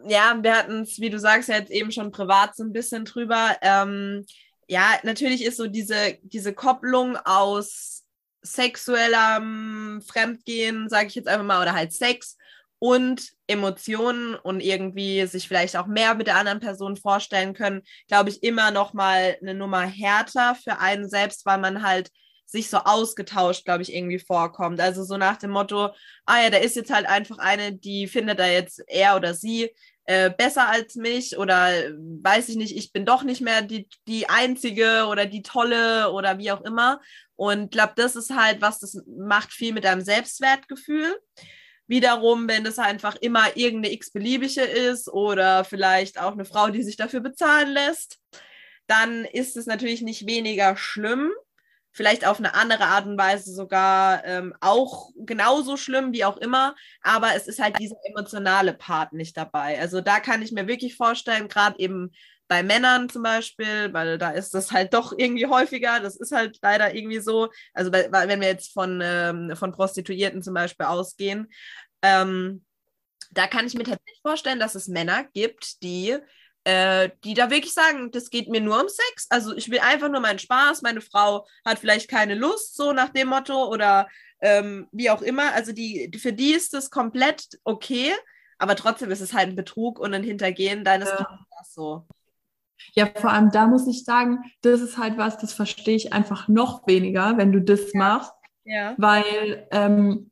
Ja, 0.05 0.37
wir 0.41 0.57
hatten 0.57 0.81
es, 0.81 0.99
wie 0.99 1.09
du 1.09 1.17
sagst, 1.17 1.47
ja 1.47 1.55
jetzt 1.55 1.71
eben 1.71 1.91
schon 1.91 2.11
privat 2.11 2.57
so 2.57 2.63
ein 2.63 2.73
bisschen 2.73 3.05
drüber. 3.05 3.55
Ähm, 3.61 4.25
ja, 4.67 4.85
natürlich 5.03 5.45
ist 5.45 5.57
so 5.57 5.67
diese, 5.67 6.17
diese 6.21 6.53
Kopplung 6.53 7.15
aus 7.23 8.02
sexuellem 8.43 10.01
Fremdgehen, 10.05 10.89
sage 10.89 11.07
ich 11.07 11.15
jetzt 11.15 11.27
einfach 11.27 11.45
mal, 11.45 11.61
oder 11.61 11.73
halt 11.73 11.93
Sex 11.93 12.37
und 12.79 13.31
Emotionen 13.47 14.35
und 14.35 14.59
irgendwie 14.59 15.25
sich 15.25 15.47
vielleicht 15.47 15.77
auch 15.77 15.87
mehr 15.87 16.15
mit 16.15 16.27
der 16.27 16.35
anderen 16.35 16.59
Person 16.59 16.97
vorstellen 16.97 17.53
können, 17.53 17.81
glaube 18.07 18.29
ich, 18.29 18.43
immer 18.43 18.71
noch 18.71 18.93
mal 18.93 19.37
eine 19.41 19.53
Nummer 19.53 19.81
härter 19.83 20.55
für 20.55 20.79
einen 20.79 21.09
selbst, 21.09 21.45
weil 21.45 21.59
man 21.59 21.81
halt 21.81 22.11
sich 22.45 22.69
so 22.69 22.77
ausgetauscht, 22.77 23.65
glaube 23.65 23.83
ich, 23.83 23.93
irgendwie 23.93 24.19
vorkommt. 24.19 24.81
Also 24.81 25.03
so 25.03 25.17
nach 25.17 25.37
dem 25.37 25.51
Motto, 25.51 25.91
ah 26.25 26.43
ja, 26.43 26.49
da 26.49 26.57
ist 26.57 26.75
jetzt 26.75 26.93
halt 26.93 27.07
einfach 27.07 27.37
eine, 27.37 27.73
die 27.73 28.07
findet 28.07 28.39
da 28.39 28.47
jetzt 28.47 28.83
er 28.87 29.15
oder 29.15 29.33
sie 29.33 29.71
äh, 30.05 30.29
besser 30.29 30.67
als 30.67 30.95
mich 30.95 31.37
oder 31.37 31.69
weiß 31.97 32.49
ich 32.49 32.55
nicht, 32.55 32.75
ich 32.75 32.91
bin 32.91 33.05
doch 33.05 33.23
nicht 33.23 33.41
mehr 33.41 33.61
die, 33.61 33.87
die 34.07 34.27
Einzige 34.29 35.05
oder 35.07 35.25
die 35.25 35.43
Tolle 35.43 36.11
oder 36.11 36.37
wie 36.37 36.51
auch 36.51 36.61
immer. 36.61 36.99
Und 37.35 37.65
ich 37.65 37.71
glaube, 37.71 37.93
das 37.95 38.15
ist 38.15 38.35
halt 38.35 38.61
was, 38.61 38.79
das 38.79 39.01
macht 39.07 39.53
viel 39.53 39.73
mit 39.73 39.85
deinem 39.85 40.01
Selbstwertgefühl. 40.01 41.17
Wiederum, 41.87 42.47
wenn 42.47 42.65
es 42.65 42.79
einfach 42.79 43.15
immer 43.17 43.55
irgendeine 43.55 43.93
x-beliebige 43.93 44.61
ist 44.61 45.07
oder 45.07 45.63
vielleicht 45.63 46.19
auch 46.19 46.33
eine 46.33 46.45
Frau, 46.45 46.69
die 46.69 46.83
sich 46.83 46.97
dafür 46.97 47.19
bezahlen 47.19 47.69
lässt, 47.69 48.19
dann 48.87 49.25
ist 49.25 49.57
es 49.57 49.65
natürlich 49.65 50.01
nicht 50.01 50.27
weniger 50.27 50.75
schlimm. 50.75 51.31
Vielleicht 51.93 52.25
auf 52.25 52.39
eine 52.39 52.55
andere 52.55 52.85
Art 52.85 53.05
und 53.05 53.17
Weise 53.17 53.53
sogar 53.53 54.25
ähm, 54.25 54.53
auch 54.59 55.11
genauso 55.15 55.77
schlimm, 55.77 56.11
wie 56.11 56.25
auch 56.25 56.37
immer. 56.37 56.75
Aber 57.01 57.35
es 57.35 57.47
ist 57.47 57.61
halt 57.61 57.79
dieser 57.79 57.97
emotionale 58.03 58.73
Part 58.73 59.13
nicht 59.13 59.37
dabei. 59.37 59.79
Also 59.79 60.01
da 60.01 60.19
kann 60.19 60.41
ich 60.41 60.51
mir 60.51 60.67
wirklich 60.67 60.95
vorstellen, 60.95 61.47
gerade 61.47 61.77
eben 61.79 62.11
bei 62.47 62.63
Männern 62.63 63.09
zum 63.09 63.23
Beispiel, 63.23 63.93
weil 63.93 64.17
da 64.17 64.31
ist 64.31 64.53
das 64.53 64.71
halt 64.71 64.93
doch 64.93 65.13
irgendwie 65.17 65.45
häufiger. 65.45 65.99
Das 65.99 66.15
ist 66.15 66.31
halt 66.31 66.57
leider 66.61 66.93
irgendwie 66.95 67.19
so. 67.19 67.49
Also 67.73 67.91
wenn 67.91 68.41
wir 68.41 68.47
jetzt 68.47 68.73
von, 68.73 68.99
ähm, 69.03 69.55
von 69.55 69.71
Prostituierten 69.71 70.41
zum 70.41 70.53
Beispiel 70.53 70.87
ausgehen, 70.87 71.47
ähm, 72.01 72.65
da 73.31 73.47
kann 73.47 73.65
ich 73.65 73.73
mir 73.73 73.83
tatsächlich 73.83 74.21
vorstellen, 74.21 74.59
dass 74.59 74.75
es 74.75 74.87
Männer 74.87 75.25
gibt, 75.33 75.81
die, 75.83 76.17
äh, 76.63 77.09
die 77.23 77.33
da 77.33 77.49
wirklich 77.49 77.73
sagen, 77.73 78.11
das 78.11 78.29
geht 78.29 78.49
mir 78.49 78.61
nur 78.61 78.81
um 78.81 78.87
Sex. 78.87 79.27
Also 79.29 79.55
ich 79.55 79.69
will 79.69 79.79
einfach 79.79 80.09
nur 80.09 80.21
meinen 80.21 80.39
Spaß. 80.39 80.81
Meine 80.81 81.01
Frau 81.01 81.45
hat 81.65 81.79
vielleicht 81.79 82.09
keine 82.09 82.35
Lust, 82.35 82.75
so 82.75 82.93
nach 82.93 83.09
dem 83.09 83.27
Motto 83.27 83.67
oder 83.67 84.07
ähm, 84.41 84.87
wie 84.91 85.09
auch 85.09 85.21
immer. 85.21 85.53
Also 85.53 85.71
die, 85.73 86.11
für 86.17 86.33
die 86.33 86.53
ist 86.53 86.73
das 86.73 86.89
komplett 86.89 87.59
okay, 87.63 88.13
aber 88.57 88.75
trotzdem 88.75 89.11
ist 89.11 89.21
es 89.21 89.33
halt 89.33 89.49
ein 89.49 89.55
Betrug 89.55 89.99
und 89.99 90.13
ein 90.13 90.23
Hintergehen 90.23 90.83
deines 90.83 91.09
ja. 91.09 91.15
Partners 91.15 91.73
so. 91.73 92.07
Ja, 92.93 93.09
vor 93.15 93.31
allem 93.31 93.51
da 93.51 93.67
muss 93.67 93.87
ich 93.87 94.03
sagen, 94.03 94.39
das 94.61 94.81
ist 94.81 94.97
halt 94.97 95.17
was, 95.17 95.37
das 95.37 95.53
verstehe 95.53 95.95
ich 95.95 96.13
einfach 96.13 96.47
noch 96.47 96.85
weniger, 96.87 97.37
wenn 97.37 97.51
du 97.51 97.61
das 97.61 97.93
machst. 97.93 98.31
Ja. 98.65 98.95
Weil 98.97 99.67
ähm, 99.71 100.31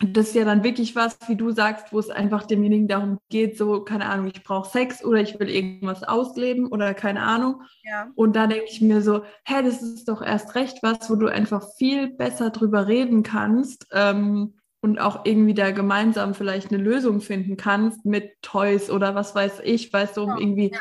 das 0.00 0.28
ist 0.28 0.34
ja 0.34 0.44
dann 0.44 0.62
wirklich 0.62 0.94
was, 0.94 1.18
wie 1.26 1.36
du 1.36 1.52
sagst, 1.52 1.92
wo 1.92 1.98
es 1.98 2.10
einfach 2.10 2.46
demjenigen 2.46 2.86
darum 2.86 3.18
geht, 3.30 3.56
so, 3.56 3.82
keine 3.82 4.06
Ahnung, 4.06 4.26
ich 4.26 4.42
brauche 4.42 4.68
Sex 4.68 5.02
oder 5.02 5.20
ich 5.20 5.38
will 5.40 5.48
irgendwas 5.48 6.02
ausleben 6.02 6.66
oder 6.66 6.92
keine 6.92 7.22
Ahnung. 7.22 7.62
Ja. 7.82 8.08
Und 8.14 8.36
da 8.36 8.46
denke 8.46 8.66
ich 8.68 8.82
mir 8.82 9.00
so, 9.00 9.22
hä, 9.44 9.62
das 9.62 9.82
ist 9.82 10.08
doch 10.08 10.20
erst 10.20 10.54
recht 10.54 10.82
was, 10.82 11.08
wo 11.08 11.16
du 11.16 11.28
einfach 11.28 11.66
viel 11.78 12.08
besser 12.08 12.50
drüber 12.50 12.86
reden 12.86 13.22
kannst 13.22 13.86
ähm, 13.92 14.58
und 14.82 14.98
auch 14.98 15.24
irgendwie 15.24 15.54
da 15.54 15.70
gemeinsam 15.70 16.34
vielleicht 16.34 16.72
eine 16.72 16.82
Lösung 16.82 17.22
finden 17.22 17.56
kannst 17.56 18.04
mit 18.04 18.32
Toys 18.42 18.90
oder 18.90 19.14
was 19.14 19.34
weiß 19.34 19.60
ich, 19.64 19.92
weißt 19.92 20.18
du, 20.18 20.24
um 20.24 20.30
ja. 20.30 20.38
irgendwie 20.38 20.70
ja. 20.72 20.80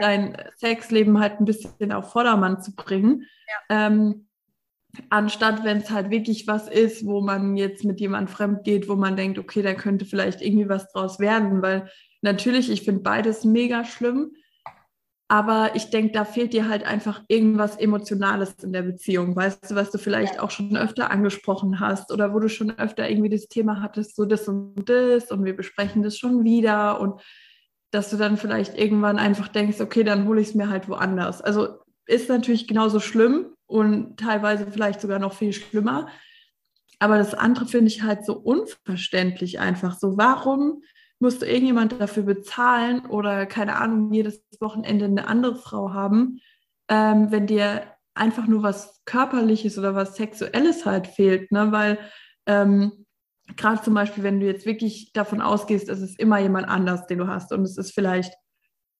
dein 0.00 0.36
Sexleben 0.56 1.20
halt 1.20 1.40
ein 1.40 1.44
bisschen 1.44 1.92
auf 1.92 2.10
Vordermann 2.10 2.60
zu 2.60 2.74
bringen. 2.74 3.26
Ähm, 3.68 4.26
Anstatt 5.10 5.64
wenn 5.64 5.78
es 5.78 5.90
halt 5.90 6.10
wirklich 6.10 6.46
was 6.46 6.68
ist, 6.68 7.06
wo 7.06 7.20
man 7.20 7.56
jetzt 7.56 7.84
mit 7.84 8.00
jemand 8.00 8.30
fremd 8.30 8.64
geht, 8.64 8.88
wo 8.88 8.96
man 8.96 9.16
denkt, 9.16 9.38
okay, 9.38 9.62
da 9.62 9.74
könnte 9.74 10.04
vielleicht 10.04 10.42
irgendwie 10.42 10.68
was 10.68 10.90
draus 10.92 11.18
werden, 11.18 11.62
weil 11.62 11.90
natürlich, 12.22 12.70
ich 12.70 12.82
finde 12.82 13.02
beides 13.02 13.44
mega 13.44 13.84
schlimm, 13.84 14.32
aber 15.28 15.72
ich 15.74 15.90
denke, 15.90 16.12
da 16.12 16.24
fehlt 16.24 16.52
dir 16.52 16.68
halt 16.68 16.84
einfach 16.84 17.22
irgendwas 17.26 17.76
Emotionales 17.76 18.54
in 18.62 18.72
der 18.72 18.82
Beziehung, 18.82 19.34
weißt 19.34 19.70
du, 19.70 19.74
was 19.74 19.90
du 19.90 19.98
vielleicht 19.98 20.38
auch 20.38 20.50
schon 20.50 20.76
öfter 20.76 21.10
angesprochen 21.10 21.80
hast 21.80 22.12
oder 22.12 22.32
wo 22.32 22.38
du 22.38 22.48
schon 22.48 22.70
öfter 22.78 23.08
irgendwie 23.10 23.30
das 23.30 23.48
Thema 23.48 23.82
hattest, 23.82 24.14
so 24.14 24.24
das 24.24 24.46
und 24.46 24.88
das 24.88 25.32
und 25.32 25.44
wir 25.44 25.56
besprechen 25.56 26.02
das 26.02 26.16
schon 26.16 26.44
wieder 26.44 27.00
und 27.00 27.20
dass 27.90 28.10
du 28.10 28.16
dann 28.16 28.36
vielleicht 28.36 28.78
irgendwann 28.78 29.18
einfach 29.18 29.48
denkst, 29.48 29.80
okay, 29.80 30.04
dann 30.04 30.28
hole 30.28 30.40
ich 30.40 30.48
es 30.48 30.54
mir 30.54 30.68
halt 30.68 30.88
woanders. 30.88 31.40
Also 31.40 31.78
ist 32.06 32.28
natürlich 32.28 32.68
genauso 32.68 33.00
schlimm, 33.00 33.55
und 33.66 34.18
teilweise 34.18 34.66
vielleicht 34.70 35.00
sogar 35.00 35.18
noch 35.18 35.34
viel 35.34 35.52
schlimmer. 35.52 36.08
Aber 36.98 37.18
das 37.18 37.34
andere 37.34 37.66
finde 37.66 37.88
ich 37.88 38.02
halt 38.02 38.24
so 38.24 38.34
unverständlich 38.34 39.60
einfach. 39.60 39.98
So, 39.98 40.16
warum 40.16 40.82
musst 41.18 41.42
du 41.42 41.46
irgendjemand 41.46 42.00
dafür 42.00 42.22
bezahlen 42.22 43.06
oder 43.06 43.46
keine 43.46 43.76
Ahnung, 43.76 44.12
jedes 44.12 44.42
Wochenende 44.60 45.06
eine 45.06 45.26
andere 45.26 45.56
Frau 45.56 45.92
haben, 45.92 46.40
ähm, 46.88 47.30
wenn 47.30 47.46
dir 47.46 47.82
einfach 48.14 48.46
nur 48.46 48.62
was 48.62 49.02
Körperliches 49.04 49.78
oder 49.78 49.94
was 49.94 50.16
Sexuelles 50.16 50.86
halt 50.86 51.06
fehlt, 51.06 51.52
ne? 51.52 51.72
Weil 51.72 51.98
ähm, 52.46 53.06
gerade 53.56 53.82
zum 53.82 53.94
Beispiel, 53.94 54.24
wenn 54.24 54.40
du 54.40 54.46
jetzt 54.46 54.66
wirklich 54.66 55.12
davon 55.12 55.40
ausgehst, 55.40 55.88
es 55.88 56.00
ist 56.00 56.18
immer 56.18 56.38
jemand 56.38 56.68
anders, 56.68 57.06
den 57.06 57.18
du 57.18 57.26
hast 57.26 57.52
und 57.52 57.62
es 57.62 57.76
ist 57.76 57.92
vielleicht 57.92 58.34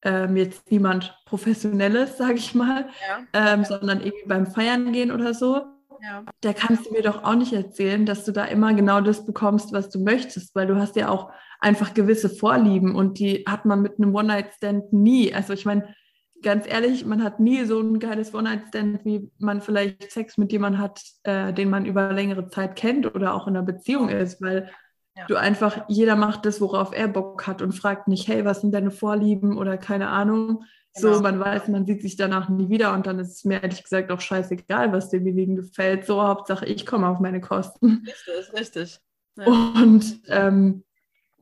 ähm, 0.07 0.37
jetzt 0.37 0.71
niemand 0.71 1.19
Professionelles, 1.27 2.17
sage 2.19 2.35
ich 2.35 2.55
mal, 2.55 2.87
ja. 3.09 3.55
ähm, 3.55 3.65
sondern 3.65 4.01
irgendwie 4.01 4.29
beim 4.29 4.47
Feiern 4.47 4.93
gehen 4.93 5.11
oder 5.11 5.35
so, 5.35 5.63
ja. 6.01 6.25
da 6.41 6.53
kannst 6.53 6.87
du 6.87 6.93
mir 6.93 7.03
doch 7.03 7.25
auch 7.25 7.35
nicht 7.35 7.53
erzählen, 7.53 8.07
dass 8.07 8.25
du 8.25 8.33
da 8.33 8.45
immer 8.45 8.73
genau 8.73 9.01
das 9.01 9.27
bekommst, 9.27 9.73
was 9.73 9.91
du 9.91 9.99
möchtest, 9.99 10.55
weil 10.55 10.69
du 10.69 10.77
hast 10.77 10.97
ja 10.97 11.09
auch 11.09 11.31
einfach 11.61 11.93
gewisse 11.93 12.31
Vorlieben 12.31 12.95
und 12.95 13.19
die 13.19 13.45
hat 13.49 13.65
man 13.65 13.83
mit 13.83 13.99
einem 13.99 14.15
One-Night-Stand 14.15 14.93
nie. 14.93 15.35
Also 15.35 15.53
ich 15.53 15.65
meine, 15.65 15.95
ganz 16.43 16.67
ehrlich, 16.69 17.05
man 17.05 17.25
hat 17.25 17.41
nie 17.41 17.65
so 17.65 17.81
ein 17.81 17.99
geiles 17.99 18.33
One-Night-Stand, 18.33 19.05
wie 19.05 19.31
man 19.39 19.61
vielleicht 19.61 20.13
Sex 20.13 20.39
mit 20.39 20.53
jemandem 20.53 20.81
hat, 20.81 21.03
äh, 21.25 21.53
den 21.53 21.71
man 21.71 21.85
über 21.87 22.13
längere 22.13 22.49
Zeit 22.49 22.77
kennt 22.77 23.13
oder 23.13 23.35
auch 23.35 23.49
in 23.49 23.57
einer 23.57 23.67
Beziehung 23.67 24.09
ist, 24.09 24.41
weil 24.41 24.71
ja. 25.17 25.25
Du 25.27 25.37
einfach, 25.37 25.85
jeder 25.89 26.15
macht 26.15 26.45
das, 26.45 26.61
worauf 26.61 26.93
er 26.95 27.09
Bock 27.09 27.47
hat 27.47 27.63
und 27.63 27.73
fragt 27.73 28.07
nicht, 28.07 28.29
hey, 28.29 28.45
was 28.45 28.61
sind 28.61 28.73
deine 28.73 28.91
Vorlieben 28.91 29.57
oder 29.57 29.79
keine 29.79 30.09
Ahnung. 30.09 30.65
Genau. 30.95 31.15
So, 31.15 31.21
man 31.21 31.41
weiß, 31.41 31.69
man 31.69 31.87
sieht 31.87 32.03
sich 32.03 32.17
danach 32.17 32.49
nie 32.49 32.69
wieder 32.69 32.93
und 32.93 33.07
dann 33.07 33.19
ist 33.19 33.33
es 33.33 33.45
mir 33.45 33.63
ehrlich 33.63 33.83
gesagt 33.83 34.11
auch 34.11 34.21
scheißegal, 34.21 34.93
was 34.93 35.11
demjenigen 35.11 35.57
gefällt. 35.57 36.07
So, 36.07 36.23
Hauptsache, 36.23 36.67
ich 36.67 36.87
komme 36.87 37.09
auf 37.09 37.21
meine 37.21 37.41
Kosten. 37.41 38.07
Richtig, 38.07 38.61
richtig. 38.61 39.01
Ja. 39.37 39.47
Und 39.47 40.21
ähm, 40.29 40.85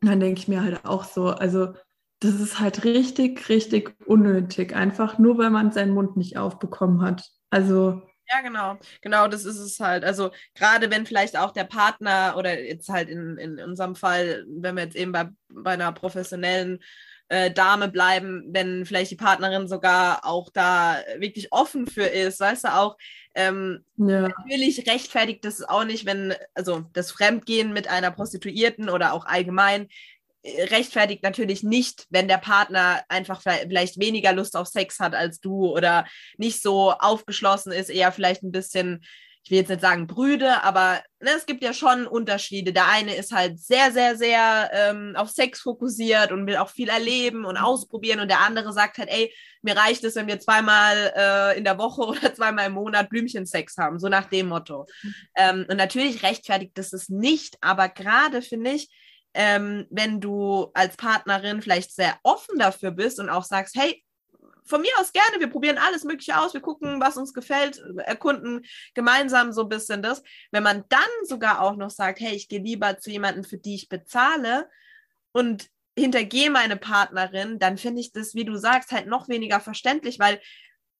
dann 0.00 0.20
denke 0.20 0.38
ich 0.38 0.48
mir 0.48 0.62
halt 0.62 0.84
auch 0.84 1.04
so, 1.04 1.28
also 1.28 1.74
das 2.20 2.40
ist 2.40 2.60
halt 2.60 2.84
richtig, 2.84 3.48
richtig 3.48 3.96
unnötig, 4.06 4.74
einfach 4.74 5.18
nur 5.18 5.38
weil 5.38 5.50
man 5.50 5.72
seinen 5.72 5.94
Mund 5.94 6.16
nicht 6.16 6.36
aufbekommen 6.36 7.02
hat. 7.02 7.28
Also 7.50 8.02
ja, 8.28 8.40
genau. 8.42 8.78
Genau, 9.00 9.28
das 9.28 9.44
ist 9.44 9.58
es 9.58 9.80
halt. 9.80 10.04
Also 10.04 10.30
gerade 10.54 10.90
wenn 10.90 11.06
vielleicht 11.06 11.36
auch 11.36 11.52
der 11.52 11.64
Partner 11.64 12.34
oder 12.36 12.60
jetzt 12.60 12.88
halt 12.88 13.08
in, 13.08 13.36
in 13.38 13.60
unserem 13.60 13.94
Fall, 13.94 14.44
wenn 14.48 14.76
wir 14.76 14.84
jetzt 14.84 14.96
eben 14.96 15.12
bei, 15.12 15.28
bei 15.48 15.72
einer 15.72 15.92
professionellen 15.92 16.80
äh, 17.28 17.50
Dame 17.50 17.88
bleiben, 17.88 18.44
wenn 18.50 18.84
vielleicht 18.84 19.10
die 19.10 19.16
Partnerin 19.16 19.66
sogar 19.66 20.24
auch 20.26 20.50
da 20.52 20.98
wirklich 21.18 21.52
offen 21.52 21.86
für 21.86 22.04
ist, 22.04 22.40
weißt 22.40 22.64
du 22.64 22.74
auch, 22.74 22.96
ähm, 23.34 23.84
ja. 23.96 24.28
natürlich 24.28 24.86
rechtfertigt 24.86 25.44
das 25.44 25.62
auch 25.62 25.84
nicht, 25.84 26.06
wenn, 26.06 26.34
also 26.54 26.84
das 26.92 27.10
Fremdgehen 27.10 27.72
mit 27.72 27.88
einer 27.88 28.10
Prostituierten 28.10 28.88
oder 28.90 29.12
auch 29.12 29.24
allgemein 29.24 29.88
rechtfertigt 30.44 31.22
natürlich 31.22 31.62
nicht, 31.62 32.06
wenn 32.10 32.28
der 32.28 32.38
Partner 32.38 33.02
einfach 33.08 33.40
vielleicht 33.40 33.98
weniger 33.98 34.32
Lust 34.32 34.56
auf 34.56 34.66
Sex 34.66 34.98
hat 34.98 35.14
als 35.14 35.40
du 35.40 35.66
oder 35.66 36.06
nicht 36.36 36.62
so 36.62 36.92
aufgeschlossen 36.92 37.72
ist, 37.72 37.88
eher 37.88 38.12
vielleicht 38.12 38.42
ein 38.42 38.52
bisschen, 38.52 39.02
ich 39.42 39.50
will 39.50 39.58
jetzt 39.58 39.70
nicht 39.70 39.80
sagen 39.80 40.06
Brüde, 40.06 40.62
aber 40.62 41.02
ne, 41.20 41.30
es 41.36 41.46
gibt 41.46 41.62
ja 41.62 41.72
schon 41.72 42.06
Unterschiede. 42.06 42.74
Der 42.74 42.88
eine 42.88 43.14
ist 43.14 43.32
halt 43.32 43.58
sehr, 43.58 43.90
sehr, 43.90 44.16
sehr 44.16 44.70
ähm, 44.72 45.14
auf 45.16 45.30
Sex 45.30 45.60
fokussiert 45.60 46.30
und 46.30 46.46
will 46.46 46.56
auch 46.56 46.70
viel 46.70 46.90
erleben 46.90 47.46
und 47.46 47.56
ausprobieren 47.56 48.20
und 48.20 48.28
der 48.28 48.40
andere 48.40 48.72
sagt 48.74 48.98
halt, 48.98 49.08
ey, 49.10 49.34
mir 49.62 49.76
reicht 49.78 50.04
es, 50.04 50.14
wenn 50.14 50.26
wir 50.26 50.40
zweimal 50.40 51.12
äh, 51.16 51.58
in 51.58 51.64
der 51.64 51.78
Woche 51.78 52.02
oder 52.06 52.34
zweimal 52.34 52.66
im 52.66 52.74
Monat 52.74 53.08
Blümchensex 53.08 53.78
haben, 53.78 53.98
so 53.98 54.08
nach 54.08 54.26
dem 54.26 54.48
Motto. 54.48 54.86
Mhm. 55.02 55.14
Ähm, 55.36 55.66
und 55.70 55.76
natürlich 55.78 56.22
rechtfertigt 56.22 56.72
das 56.74 56.92
es 56.92 57.08
nicht, 57.08 57.56
aber 57.62 57.88
gerade 57.88 58.42
finde 58.42 58.72
ich, 58.72 58.90
ähm, 59.34 59.86
wenn 59.90 60.20
du 60.20 60.70
als 60.74 60.96
Partnerin 60.96 61.60
vielleicht 61.60 61.92
sehr 61.92 62.18
offen 62.22 62.58
dafür 62.58 62.92
bist 62.92 63.18
und 63.18 63.28
auch 63.28 63.44
sagst, 63.44 63.74
hey, 63.76 64.04
von 64.66 64.80
mir 64.80 64.92
aus 64.98 65.12
gerne, 65.12 65.40
wir 65.40 65.50
probieren 65.50 65.78
alles 65.78 66.04
Mögliche 66.04 66.38
aus, 66.38 66.54
wir 66.54 66.60
gucken, 66.60 67.00
was 67.00 67.16
uns 67.16 67.34
gefällt, 67.34 67.82
erkunden 67.98 68.64
gemeinsam 68.94 69.52
so 69.52 69.62
ein 69.62 69.68
bisschen 69.68 70.02
das. 70.02 70.22
Wenn 70.52 70.62
man 70.62 70.84
dann 70.88 71.00
sogar 71.24 71.60
auch 71.60 71.76
noch 71.76 71.90
sagt, 71.90 72.20
hey, 72.20 72.34
ich 72.34 72.48
gehe 72.48 72.60
lieber 72.60 72.98
zu 72.98 73.10
jemandem, 73.10 73.44
für 73.44 73.58
die 73.58 73.74
ich 73.74 73.88
bezahle 73.88 74.70
und 75.32 75.68
hintergehe 75.96 76.50
meine 76.50 76.76
Partnerin, 76.76 77.58
dann 77.58 77.76
finde 77.76 78.00
ich 78.00 78.12
das, 78.12 78.34
wie 78.34 78.44
du 78.44 78.56
sagst, 78.56 78.90
halt 78.90 79.06
noch 79.06 79.28
weniger 79.28 79.60
verständlich, 79.60 80.18
weil 80.18 80.40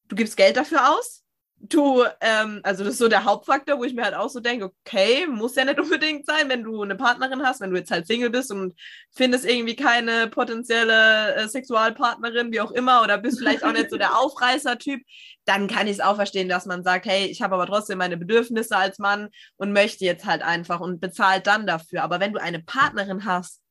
du 0.07 0.15
gibst 0.15 0.37
Geld 0.37 0.57
dafür 0.57 0.95
aus, 0.95 1.24
du, 1.69 2.03
ähm, 2.21 2.61
also 2.63 2.83
das 2.83 2.93
ist 2.93 2.99
so 2.99 3.07
der 3.07 3.23
Hauptfaktor, 3.23 3.77
wo 3.77 3.83
ich 3.83 3.93
mir 3.93 4.03
halt 4.03 4.15
auch 4.15 4.29
so 4.29 4.39
denke, 4.39 4.65
okay, 4.65 5.25
muss 5.27 5.55
ja 5.55 5.65
nicht 5.65 5.79
unbedingt 5.81 6.25
sein, 6.25 6.49
wenn 6.49 6.63
du 6.63 6.81
eine 6.81 6.95
Partnerin 6.95 7.43
hast, 7.43 7.61
wenn 7.61 7.71
du 7.71 7.77
jetzt 7.77 7.91
halt 7.91 8.07
Single 8.07 8.29
bist 8.29 8.51
und 8.51 8.73
findest 9.15 9.45
irgendwie 9.45 9.75
keine 9.75 10.27
potenzielle 10.27 11.35
äh, 11.35 11.47
Sexualpartnerin, 11.47 12.51
wie 12.51 12.61
auch 12.61 12.71
immer, 12.71 13.01
oder 13.03 13.17
bist 13.17 13.39
vielleicht 13.39 13.63
auch 13.63 13.71
nicht 13.71 13.89
so 13.89 13.97
der 13.97 14.17
Aufreißer-Typ, 14.19 15.01
dann 15.45 15.67
kann 15.67 15.87
ich 15.87 15.93
es 15.93 15.99
auch 15.99 16.15
verstehen, 16.15 16.49
dass 16.49 16.65
man 16.65 16.83
sagt, 16.83 17.05
hey, 17.05 17.25
ich 17.25 17.41
habe 17.41 17.55
aber 17.55 17.67
trotzdem 17.67 17.97
meine 17.97 18.17
Bedürfnisse 18.17 18.75
als 18.75 18.99
Mann 18.99 19.29
und 19.57 19.73
möchte 19.73 20.05
jetzt 20.05 20.25
halt 20.25 20.41
einfach 20.41 20.79
und 20.79 20.99
bezahlt 20.99 21.47
dann 21.47 21.67
dafür. 21.67 22.03
Aber 22.03 22.19
wenn 22.19 22.33
du 22.33 22.41
eine 22.41 22.61
Partnerin 22.61 23.25
hast 23.25 23.61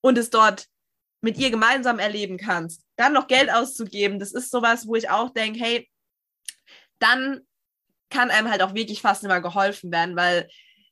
und 0.00 0.18
es 0.18 0.30
dort 0.30 0.66
mit 1.22 1.38
ihr 1.38 1.50
gemeinsam 1.50 1.98
erleben 1.98 2.36
kannst, 2.36 2.82
dann 2.96 3.12
noch 3.12 3.28
Geld 3.28 3.52
auszugeben, 3.52 4.18
das 4.18 4.32
ist 4.32 4.50
sowas, 4.50 4.86
wo 4.86 4.96
ich 4.96 5.08
auch 5.08 5.30
denke, 5.30 5.60
hey, 5.60 5.88
dann 7.02 7.40
kann 8.10 8.30
einem 8.30 8.50
halt 8.50 8.62
auch 8.62 8.74
wirklich 8.74 9.02
fast 9.02 9.24
immer 9.24 9.40
geholfen 9.40 9.90
werden, 9.90 10.16
weil 10.16 10.48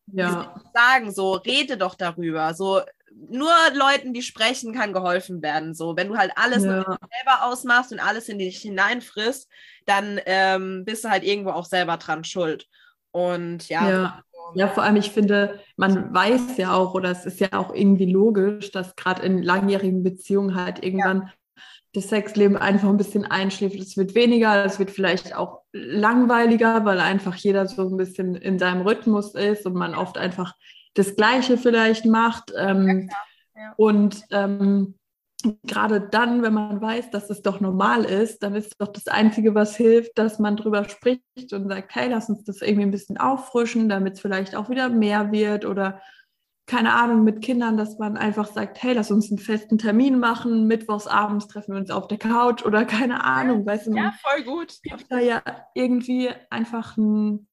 ja. 0.06 0.54
sagen 0.74 1.12
so, 1.12 1.34
rede 1.34 1.76
doch 1.76 1.94
darüber. 1.94 2.54
So, 2.54 2.80
nur 3.12 3.52
Leuten, 3.74 4.12
die 4.12 4.22
sprechen, 4.22 4.72
kann 4.72 4.92
geholfen 4.92 5.42
werden. 5.42 5.74
So, 5.74 5.96
wenn 5.96 6.08
du 6.08 6.16
halt 6.16 6.32
alles 6.36 6.64
ja. 6.64 6.82
selber 6.84 7.42
ausmachst 7.44 7.92
und 7.92 8.00
alles 8.00 8.28
in 8.28 8.38
dich 8.38 8.58
hineinfrisst, 8.58 9.48
dann 9.86 10.20
ähm, 10.26 10.84
bist 10.84 11.04
du 11.04 11.10
halt 11.10 11.24
irgendwo 11.24 11.50
auch 11.50 11.66
selber 11.66 11.96
dran 11.96 12.24
schuld. 12.24 12.66
Und 13.12 13.68
ja. 13.68 13.90
ja. 13.90 14.24
Ja, 14.54 14.66
vor 14.66 14.82
allem, 14.82 14.96
ich 14.96 15.10
finde, 15.10 15.60
man 15.76 16.12
weiß 16.12 16.56
ja 16.56 16.72
auch, 16.72 16.94
oder 16.94 17.10
es 17.10 17.24
ist 17.24 17.38
ja 17.38 17.52
auch 17.52 17.72
irgendwie 17.72 18.10
logisch, 18.10 18.72
dass 18.72 18.96
gerade 18.96 19.22
in 19.22 19.42
langjährigen 19.42 20.02
Beziehungen 20.02 20.56
halt 20.56 20.82
irgendwann 20.82 21.22
ja. 21.22 21.32
Das 21.92 22.08
Sexleben 22.08 22.56
einfach 22.56 22.88
ein 22.88 22.96
bisschen 22.96 23.24
einschläft. 23.24 23.76
Es 23.76 23.96
wird 23.96 24.14
weniger, 24.14 24.64
es 24.64 24.78
wird 24.78 24.90
vielleicht 24.90 25.34
auch 25.34 25.62
langweiliger, 25.72 26.84
weil 26.84 27.00
einfach 27.00 27.34
jeder 27.36 27.66
so 27.66 27.88
ein 27.88 27.96
bisschen 27.96 28.36
in 28.36 28.58
seinem 28.58 28.82
Rhythmus 28.82 29.34
ist 29.34 29.66
und 29.66 29.74
man 29.74 29.94
oft 29.94 30.16
einfach 30.16 30.54
das 30.94 31.16
Gleiche 31.16 31.58
vielleicht 31.58 32.06
macht. 32.06 32.52
Ähm, 32.56 33.08
ja, 33.10 33.62
ja. 33.62 33.74
Und 33.76 34.22
ähm, 34.30 34.94
gerade 35.64 36.00
dann, 36.00 36.42
wenn 36.42 36.54
man 36.54 36.80
weiß, 36.80 37.10
dass 37.10 37.30
es 37.30 37.42
doch 37.42 37.60
normal 37.60 38.04
ist, 38.04 38.42
dann 38.42 38.54
ist 38.54 38.74
doch 38.78 38.88
das 38.88 39.08
Einzige, 39.08 39.54
was 39.54 39.76
hilft, 39.76 40.18
dass 40.18 40.38
man 40.38 40.56
drüber 40.56 40.88
spricht 40.88 41.52
und 41.52 41.68
sagt, 41.68 41.94
hey, 41.94 42.08
lass 42.08 42.28
uns 42.28 42.44
das 42.44 42.62
irgendwie 42.62 42.82
ein 42.82 42.90
bisschen 42.90 43.18
auffrischen, 43.18 43.88
damit 43.88 44.14
es 44.14 44.20
vielleicht 44.20 44.54
auch 44.54 44.68
wieder 44.70 44.88
mehr 44.90 45.32
wird 45.32 45.64
oder 45.64 46.00
keine 46.66 46.94
Ahnung, 46.94 47.24
mit 47.24 47.42
Kindern, 47.42 47.76
dass 47.76 47.98
man 47.98 48.16
einfach 48.16 48.46
sagt, 48.46 48.82
hey, 48.82 48.92
lass 48.92 49.10
uns 49.10 49.30
einen 49.30 49.38
festen 49.38 49.78
Termin 49.78 50.18
machen, 50.18 50.66
mittwochs 50.66 51.06
abends 51.06 51.48
treffen 51.48 51.72
wir 51.72 51.80
uns 51.80 51.90
auf 51.90 52.06
der 52.06 52.18
Couch 52.18 52.64
oder 52.64 52.84
keine 52.84 53.24
Ahnung, 53.24 53.66
weißt 53.66 53.88
du. 53.88 53.96
Ja, 53.96 54.12
voll 54.22 54.44
gut. 54.44 54.74
Da 55.08 55.18
ja 55.18 55.42
irgendwie 55.74 56.30
einfach 56.48 56.96
ein, 56.96 57.48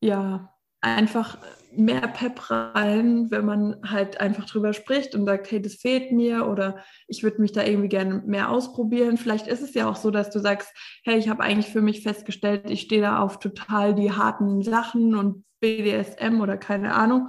ja, 0.00 0.52
einfach 0.80 1.38
mehr 1.74 2.06
Pep 2.08 2.50
rein, 2.50 3.30
wenn 3.30 3.46
man 3.46 3.80
halt 3.88 4.20
einfach 4.20 4.44
drüber 4.46 4.72
spricht 4.72 5.14
und 5.14 5.24
sagt, 5.24 5.50
hey, 5.50 5.62
das 5.62 5.76
fehlt 5.76 6.12
mir 6.12 6.46
oder 6.46 6.82
ich 7.06 7.22
würde 7.22 7.40
mich 7.40 7.52
da 7.52 7.64
irgendwie 7.64 7.88
gerne 7.88 8.22
mehr 8.26 8.50
ausprobieren. 8.50 9.16
Vielleicht 9.16 9.46
ist 9.46 9.62
es 9.62 9.74
ja 9.74 9.88
auch 9.88 9.96
so, 9.96 10.10
dass 10.10 10.30
du 10.30 10.38
sagst, 10.38 10.70
hey, 11.04 11.16
ich 11.18 11.28
habe 11.28 11.42
eigentlich 11.42 11.72
für 11.72 11.80
mich 11.80 12.02
festgestellt, 12.02 12.70
ich 12.70 12.82
stehe 12.82 13.00
da 13.00 13.20
auf 13.20 13.38
total 13.38 13.94
die 13.94 14.12
harten 14.12 14.62
Sachen 14.62 15.14
und 15.14 15.44
BDSM 15.60 16.40
oder 16.40 16.58
keine 16.58 16.94
Ahnung. 16.94 17.28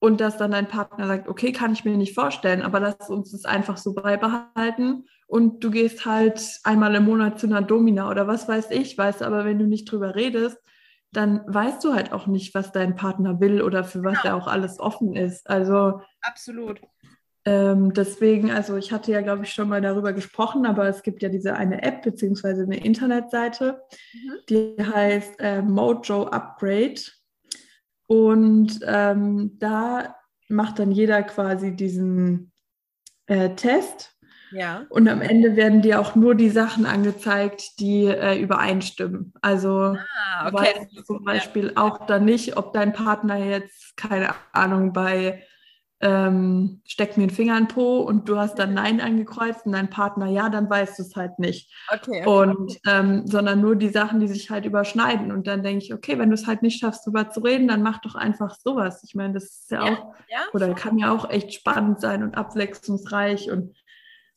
Und 0.00 0.20
dass 0.20 0.38
dann 0.38 0.50
dein 0.50 0.66
Partner 0.66 1.06
sagt, 1.06 1.28
okay, 1.28 1.52
kann 1.52 1.72
ich 1.72 1.84
mir 1.84 1.96
nicht 1.96 2.14
vorstellen, 2.14 2.62
aber 2.62 2.80
lass 2.80 3.10
uns 3.10 3.32
das 3.32 3.44
einfach 3.44 3.76
so 3.76 3.92
beibehalten. 3.94 5.06
Und 5.26 5.62
du 5.62 5.70
gehst 5.70 6.06
halt 6.06 6.42
einmal 6.64 6.94
im 6.94 7.04
Monat 7.04 7.38
zu 7.38 7.46
einer 7.46 7.62
Domina 7.62 8.10
oder 8.10 8.26
was 8.26 8.48
weiß 8.48 8.70
ich, 8.70 8.96
weißt 8.96 9.22
aber, 9.22 9.44
wenn 9.44 9.58
du 9.58 9.66
nicht 9.66 9.84
drüber 9.84 10.14
redest, 10.14 10.58
dann 11.12 11.42
weißt 11.46 11.84
du 11.84 11.94
halt 11.94 12.12
auch 12.12 12.26
nicht, 12.26 12.54
was 12.54 12.72
dein 12.72 12.96
Partner 12.96 13.40
will 13.40 13.62
oder 13.62 13.84
für 13.84 14.02
was 14.02 14.22
genau. 14.22 14.36
er 14.36 14.42
auch 14.42 14.46
alles 14.46 14.80
offen 14.80 15.14
ist. 15.14 15.48
Also 15.48 16.00
absolut. 16.22 16.80
Ähm, 17.44 17.94
deswegen, 17.94 18.50
also 18.50 18.76
ich 18.76 18.92
hatte 18.92 19.12
ja, 19.12 19.22
glaube 19.22 19.44
ich, 19.44 19.52
schon 19.52 19.68
mal 19.68 19.80
darüber 19.80 20.12
gesprochen, 20.12 20.66
aber 20.66 20.86
es 20.88 21.02
gibt 21.02 21.22
ja 21.22 21.28
diese 21.30 21.54
eine 21.54 21.82
App 21.82 22.02
beziehungsweise 22.02 22.62
eine 22.62 22.84
Internetseite, 22.84 23.82
mhm. 24.12 24.32
die 24.48 24.76
heißt 24.78 25.40
äh, 25.40 25.62
Mojo 25.62 26.24
Upgrade. 26.24 27.00
Und 28.10 28.80
ähm, 28.84 29.56
da 29.60 30.16
macht 30.48 30.80
dann 30.80 30.90
jeder 30.90 31.22
quasi 31.22 31.76
diesen 31.76 32.50
äh, 33.26 33.50
Test 33.54 34.16
ja. 34.52 34.84
Und 34.88 35.08
am 35.08 35.20
Ende 35.20 35.56
werden 35.56 35.82
dir 35.82 36.00
auch 36.00 36.14
nur 36.14 36.34
die 36.34 36.50
Sachen 36.50 36.86
angezeigt, 36.86 37.78
die 37.78 38.06
äh, 38.06 38.38
übereinstimmen. 38.38 39.32
Also 39.42 39.96
ah, 39.96 40.48
okay. 40.48 40.74
weißt 40.74 40.96
du 40.96 41.02
zum 41.02 41.24
Beispiel 41.24 41.72
ja. 41.76 41.82
auch 41.82 42.06
dann 42.06 42.24
nicht, 42.24 42.56
ob 42.56 42.72
dein 42.72 42.92
Partner 42.92 43.36
jetzt, 43.36 43.96
keine 43.96 44.34
Ahnung, 44.52 44.92
bei 44.92 45.44
ähm, 46.02 46.80
steck 46.86 47.16
mir 47.16 47.26
den 47.26 47.34
Finger 47.34 47.58
in 47.58 47.64
den 47.64 47.68
Po 47.68 47.98
und 47.98 48.28
du 48.28 48.38
hast 48.38 48.58
dann 48.58 48.72
Nein 48.72 49.00
angekreuzt 49.00 49.66
und 49.66 49.72
dein 49.72 49.90
Partner 49.90 50.26
ja, 50.26 50.48
dann 50.48 50.70
weißt 50.70 50.98
du 50.98 51.02
es 51.02 51.14
halt 51.14 51.38
nicht. 51.38 51.70
Okay, 51.92 52.22
okay. 52.24 52.26
Und 52.26 52.78
ähm, 52.86 53.26
sondern 53.26 53.60
nur 53.60 53.76
die 53.76 53.90
Sachen, 53.90 54.20
die 54.20 54.28
sich 54.28 54.50
halt 54.50 54.64
überschneiden. 54.64 55.30
Und 55.30 55.46
dann 55.46 55.62
denke 55.62 55.84
ich, 55.84 55.92
okay, 55.92 56.18
wenn 56.18 56.30
du 56.30 56.34
es 56.34 56.46
halt 56.46 56.62
nicht 56.62 56.80
schaffst, 56.80 57.06
darüber 57.06 57.30
zu 57.30 57.40
reden, 57.40 57.68
dann 57.68 57.82
mach 57.82 58.00
doch 58.00 58.14
einfach 58.14 58.56
sowas. 58.56 59.02
Ich 59.04 59.14
meine, 59.14 59.34
das 59.34 59.44
ist 59.44 59.70
ja, 59.70 59.84
ja 59.84 59.92
auch, 59.92 60.14
ja, 60.28 60.38
oder 60.54 60.72
kann 60.74 60.98
ja 60.98 61.12
auch 61.12 61.28
echt 61.28 61.52
spannend 61.52 62.00
sein 62.00 62.22
und 62.22 62.34
abwechslungsreich 62.34 63.50
und 63.50 63.74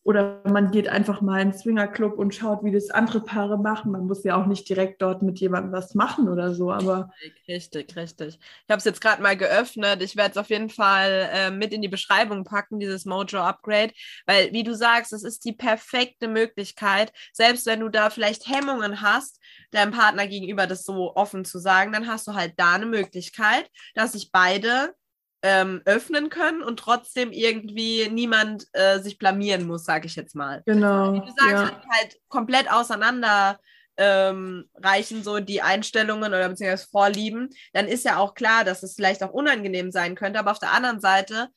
oder 0.04 0.42
man 0.46 0.72
geht 0.72 0.90
einfach 0.90 1.22
mal 1.22 1.42
in 1.42 1.52
den 1.52 1.58
Swingerclub 1.58 2.18
und 2.18 2.36
schaut, 2.36 2.64
wie 2.64 2.72
das 2.72 2.90
andere 2.90 3.22
Paare 3.22 3.58
machen. 3.58 3.94
Man 3.94 4.06
muss 4.06 4.26
ja 4.26 4.36
auch 4.36 4.48
nicht 4.48 4.68
direkt 4.68 5.02
dort 5.02 5.22
mit 5.22 5.40
jemandem 5.40 5.72
was 5.72 5.96
machen 5.96 6.28
oder 6.28 6.54
so, 6.54 6.72
aber. 6.72 7.10
Richtig, 7.48 7.96
richtig. 7.96 8.38
Ich 8.38 8.70
habe 8.70 8.80
es 8.80 8.84
jetzt 8.84 9.00
gerade 9.00 9.22
mal 9.22 9.38
geöffnet. 9.38 10.02
Ich 10.02 10.18
werde 10.18 10.32
es 10.32 10.38
auf 10.38 10.50
jeden 10.50 10.70
Fall 10.70 11.30
äh, 11.32 11.52
mit 11.52 11.72
in 11.72 11.82
die 11.82 11.88
Beschreibung 11.88 12.44
packen, 12.44 12.80
dieses 12.80 13.06
Mojo 13.06 13.40
Upgrade, 13.40 13.94
weil, 14.26 14.52
wie 14.52 14.64
du 14.64 14.76
sagst, 14.76 15.14
es 15.14 15.24
ist 15.24 15.46
die 15.46 15.54
perfekte 15.54 16.28
Möglichkeit, 16.28 17.14
selbst 17.32 17.66
wenn 17.66 17.80
du 17.80 17.88
da 17.88 18.10
vielleicht 18.10 18.48
Hemmungen 18.48 19.02
hast, 19.02 19.40
deinem 19.72 19.92
Partner 19.92 20.28
gegenüber 20.28 20.68
das 20.68 20.84
so 20.84 21.16
offen 21.16 21.46
zu 21.46 21.60
sagen, 21.60 21.94
dann 21.94 22.08
hast 22.08 22.28
du 22.28 22.34
halt 22.34 22.54
da 22.58 22.74
eine 22.74 22.86
Möglichkeit, 22.88 23.70
dass 23.96 24.12
sich 24.12 24.32
beide 24.34 24.94
ähm, 25.44 25.82
öffnen 25.84 26.30
können 26.30 26.64
und 26.64 26.80
trotzdem 26.80 27.32
irgendwie 27.32 28.10
niemand 28.10 28.66
äh, 28.72 29.00
sich 29.00 29.18
blamieren 29.18 29.68
muss, 29.68 29.84
sage 29.84 30.08
ich 30.08 30.16
jetzt 30.16 30.36
mal. 30.36 30.64
Genau. 30.66 31.14
Wie 31.14 31.20
du 31.20 31.28
sagst, 31.28 31.74
ja. 31.74 31.82
halt 31.90 32.18
komplett 32.30 32.72
auseinander 32.72 33.60
ähm, 33.98 34.70
reichen 34.76 35.22
so 35.22 35.40
die 35.40 35.62
Einstellungen 35.62 36.34
oder 36.34 36.48
beziehungsweise 36.50 36.88
Vorlieben, 36.90 37.50
dann 37.74 37.88
ist 37.88 38.06
ja 38.06 38.18
auch 38.18 38.34
klar, 38.34 38.64
dass 38.64 38.84
es 38.84 38.96
vielleicht 38.96 39.22
auch 39.22 39.32
unangenehm 39.32 39.92
sein 39.92 40.16
könnte. 40.16 40.40
Aber 40.40 40.52
auf 40.52 40.60
der 40.60 40.72
anderen 40.72 41.02
Seite 41.02 41.50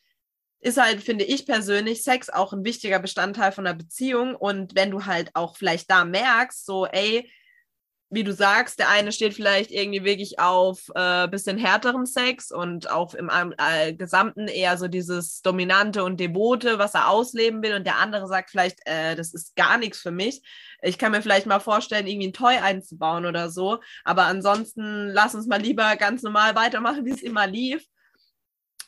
ist 0.61 0.79
halt, 0.79 1.01
finde 1.01 1.25
ich 1.25 1.47
persönlich, 1.47 2.03
Sex 2.03 2.29
auch 2.29 2.53
ein 2.53 2.65
wichtiger 2.65 2.99
Bestandteil 2.99 3.53
von 3.53 3.67
einer 3.67 3.77
Beziehung. 3.77 4.35
Und 4.35 4.75
wenn 4.75 4.91
du 4.91 5.07
halt 5.07 5.31
auch 5.35 5.57
vielleicht 5.57 5.91
da 5.91 6.05
merkst, 6.05 6.67
so, 6.67 6.87
ey, 6.87 7.31
wie 8.09 8.23
du 8.23 8.33
sagst, 8.33 8.79
der 8.79 8.89
eine 8.89 9.11
steht 9.11 9.35
vielleicht 9.35 9.73
irgendwie 9.73 10.05
wirklich 10.05 10.39
auf 10.39 10.91
äh, 10.95 11.27
bisschen 11.27 11.59
härteren 11.59 12.07
Sex 12.07 12.53
und 12.53 12.89
auch 12.89 13.15
im 13.15 13.31
äh, 13.59 13.95
Gesamten 13.95 14.47
eher 14.47 14.79
so 14.79 14.87
dieses 14.87 15.43
Dominante 15.43 16.05
und 16.05 16.21
Devote, 16.21 16.79
was 16.79 16.95
er 16.95 17.09
ausleben 17.09 17.63
will. 17.63 17.75
Und 17.75 17.85
der 17.85 17.99
andere 17.99 18.29
sagt 18.29 18.51
vielleicht, 18.51 18.79
äh, 18.85 19.17
das 19.17 19.35
ist 19.35 19.57
gar 19.57 19.77
nichts 19.77 20.01
für 20.01 20.13
mich. 20.13 20.43
Ich 20.83 20.99
kann 20.99 21.11
mir 21.11 21.21
vielleicht 21.21 21.47
mal 21.47 21.59
vorstellen, 21.59 22.07
irgendwie 22.07 22.29
ein 22.29 22.33
Toy 22.33 22.57
einzubauen 22.57 23.27
oder 23.27 23.51
so. 23.51 23.81
Aber 24.05 24.27
ansonsten 24.27 25.09
lass 25.09 25.35
uns 25.35 25.49
mal 25.49 25.61
lieber 25.61 25.97
ganz 25.97 26.23
normal 26.23 26.55
weitermachen, 26.55 27.05
wie 27.05 27.13
es 27.13 27.23
immer 27.23 27.49
lief. 27.49 27.85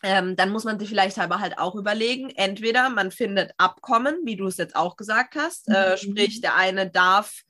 Ähm, 0.04 0.36
dann 0.36 0.50
muss 0.50 0.62
man 0.62 0.78
sich 0.78 0.88
vielleicht 0.88 1.18
aber 1.18 1.40
halt 1.40 1.58
auch 1.58 1.74
überlegen, 1.74 2.30
entweder 2.30 2.88
man 2.88 3.10
findet 3.10 3.50
Abkommen, 3.56 4.14
wie 4.24 4.36
du 4.36 4.46
es 4.46 4.58
jetzt 4.58 4.76
auch 4.76 4.96
gesagt 4.96 5.34
hast, 5.34 5.66
äh, 5.68 5.90
mhm. 5.90 5.96
sprich 5.96 6.40
der 6.40 6.54
eine 6.54 6.88
darf 6.88 7.42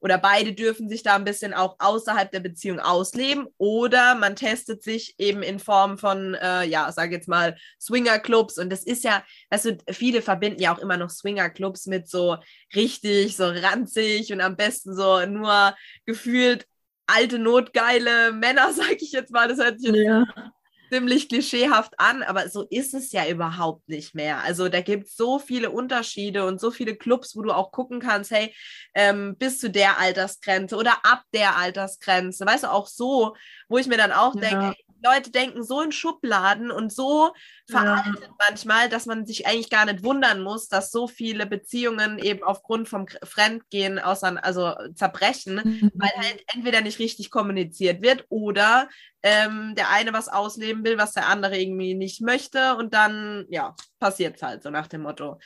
oder 0.00 0.18
beide 0.18 0.52
dürfen 0.52 0.88
sich 0.88 1.02
da 1.02 1.16
ein 1.16 1.24
bisschen 1.24 1.54
auch 1.54 1.76
außerhalb 1.78 2.30
der 2.30 2.40
Beziehung 2.40 2.78
ausleben. 2.78 3.46
Oder 3.58 4.14
man 4.14 4.36
testet 4.36 4.82
sich 4.82 5.14
eben 5.18 5.42
in 5.42 5.58
Form 5.58 5.98
von, 5.98 6.34
äh, 6.34 6.64
ja, 6.64 6.90
sage 6.92 7.16
jetzt 7.16 7.28
mal 7.28 7.56
Swingerclubs. 7.80 8.58
Und 8.58 8.70
das 8.70 8.84
ist 8.84 9.04
ja, 9.04 9.24
also 9.50 9.72
viele 9.90 10.22
verbinden 10.22 10.62
ja 10.62 10.74
auch 10.74 10.78
immer 10.78 10.96
noch 10.96 11.10
Swingerclubs 11.10 11.86
mit 11.86 12.08
so 12.08 12.36
richtig, 12.74 13.36
so 13.36 13.48
ranzig 13.48 14.32
und 14.32 14.40
am 14.40 14.56
besten 14.56 14.94
so 14.94 15.24
nur 15.26 15.74
gefühlt 16.06 16.66
alte, 17.06 17.38
notgeile 17.38 18.32
Männer, 18.32 18.72
sage 18.74 18.98
ich 19.00 19.12
jetzt 19.12 19.32
mal, 19.32 19.48
das 19.48 19.58
hört 19.58 19.80
sich 19.80 19.90
jetzt 19.90 20.04
ja 20.04 20.24
ziemlich 20.88 21.28
klischeehaft 21.28 21.94
an, 21.98 22.22
aber 22.22 22.48
so 22.48 22.66
ist 22.70 22.94
es 22.94 23.12
ja 23.12 23.28
überhaupt 23.28 23.88
nicht 23.88 24.14
mehr. 24.14 24.38
Also 24.42 24.68
da 24.68 24.80
gibt 24.80 25.06
es 25.06 25.16
so 25.16 25.38
viele 25.38 25.70
Unterschiede 25.70 26.44
und 26.44 26.60
so 26.60 26.70
viele 26.70 26.96
Clubs, 26.96 27.36
wo 27.36 27.42
du 27.42 27.52
auch 27.52 27.70
gucken 27.72 28.00
kannst, 28.00 28.30
hey, 28.30 28.54
ähm, 28.94 29.36
bis 29.38 29.60
zu 29.60 29.70
der 29.70 29.98
Altersgrenze 29.98 30.76
oder 30.76 30.92
ab 31.04 31.22
der 31.32 31.56
Altersgrenze. 31.56 32.46
Weißt 32.46 32.64
du, 32.64 32.72
auch 32.72 32.86
so, 32.86 33.36
wo 33.68 33.78
ich 33.78 33.86
mir 33.86 33.98
dann 33.98 34.12
auch 34.12 34.34
ja. 34.34 34.40
denke, 34.40 34.74
Leute 35.02 35.30
denken 35.30 35.62
so 35.62 35.80
in 35.80 35.92
Schubladen 35.92 36.70
und 36.70 36.92
so 36.92 37.32
veraltet 37.70 38.20
ja. 38.20 38.28
manchmal, 38.48 38.88
dass 38.88 39.06
man 39.06 39.26
sich 39.26 39.46
eigentlich 39.46 39.70
gar 39.70 39.84
nicht 39.84 40.02
wundern 40.02 40.42
muss, 40.42 40.68
dass 40.68 40.90
so 40.90 41.06
viele 41.06 41.46
Beziehungen 41.46 42.18
eben 42.18 42.42
aufgrund 42.42 42.88
vom 42.88 43.06
Fremdgehen 43.22 43.98
außer, 43.98 44.42
also 44.42 44.74
zerbrechen, 44.94 45.56
mhm. 45.64 45.92
weil 45.94 46.10
halt 46.16 46.44
entweder 46.54 46.80
nicht 46.80 46.98
richtig 46.98 47.30
kommuniziert 47.30 48.02
wird 48.02 48.24
oder 48.28 48.88
ähm, 49.22 49.74
der 49.76 49.90
eine 49.90 50.12
was 50.12 50.28
ausleben 50.28 50.84
will, 50.84 50.98
was 50.98 51.12
der 51.12 51.26
andere 51.26 51.58
irgendwie 51.58 51.94
nicht 51.94 52.20
möchte 52.20 52.76
und 52.76 52.94
dann, 52.94 53.46
ja, 53.48 53.74
passiert 53.98 54.36
es 54.36 54.42
halt 54.42 54.62
so 54.62 54.70
nach 54.70 54.86
dem 54.86 55.02
Motto. 55.02 55.38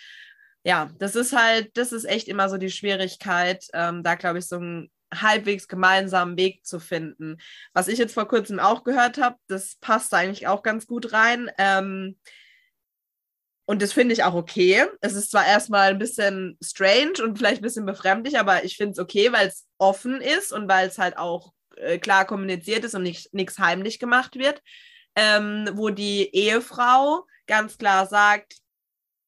Ja, 0.64 0.90
das 0.98 1.16
ist 1.16 1.36
halt, 1.36 1.76
das 1.76 1.92
ist 1.92 2.04
echt 2.04 2.28
immer 2.28 2.48
so 2.48 2.56
die 2.56 2.70
Schwierigkeit, 2.70 3.64
ähm, 3.72 4.02
da 4.02 4.14
glaube 4.14 4.38
ich 4.38 4.46
so 4.46 4.56
ein 4.58 4.90
halbwegs 5.12 5.68
gemeinsamen 5.68 6.36
Weg 6.36 6.64
zu 6.64 6.80
finden. 6.80 7.38
Was 7.72 7.88
ich 7.88 7.98
jetzt 7.98 8.14
vor 8.14 8.26
kurzem 8.26 8.58
auch 8.58 8.84
gehört 8.84 9.18
habe, 9.18 9.36
das 9.46 9.76
passt 9.76 10.14
eigentlich 10.14 10.46
auch 10.46 10.62
ganz 10.62 10.86
gut 10.86 11.12
rein. 11.12 11.50
Ähm, 11.58 12.16
und 13.64 13.80
das 13.80 13.92
finde 13.92 14.12
ich 14.12 14.24
auch 14.24 14.34
okay. 14.34 14.86
Es 15.00 15.14
ist 15.14 15.30
zwar 15.30 15.46
erstmal 15.46 15.90
ein 15.90 15.98
bisschen 15.98 16.58
strange 16.62 17.22
und 17.22 17.38
vielleicht 17.38 17.60
ein 17.60 17.64
bisschen 17.64 17.86
befremdlich, 17.86 18.38
aber 18.38 18.64
ich 18.64 18.76
finde 18.76 18.92
es 18.92 18.98
okay, 18.98 19.32
weil 19.32 19.48
es 19.48 19.66
offen 19.78 20.20
ist 20.20 20.52
und 20.52 20.68
weil 20.68 20.88
es 20.88 20.98
halt 20.98 21.16
auch 21.16 21.52
äh, 21.76 21.98
klar 21.98 22.24
kommuniziert 22.24 22.84
ist 22.84 22.94
und 22.94 23.02
nichts 23.02 23.58
heimlich 23.58 23.98
gemacht 23.98 24.36
wird, 24.36 24.60
ähm, 25.14 25.68
wo 25.74 25.90
die 25.90 26.34
Ehefrau 26.34 27.26
ganz 27.46 27.78
klar 27.78 28.06
sagt, 28.06 28.61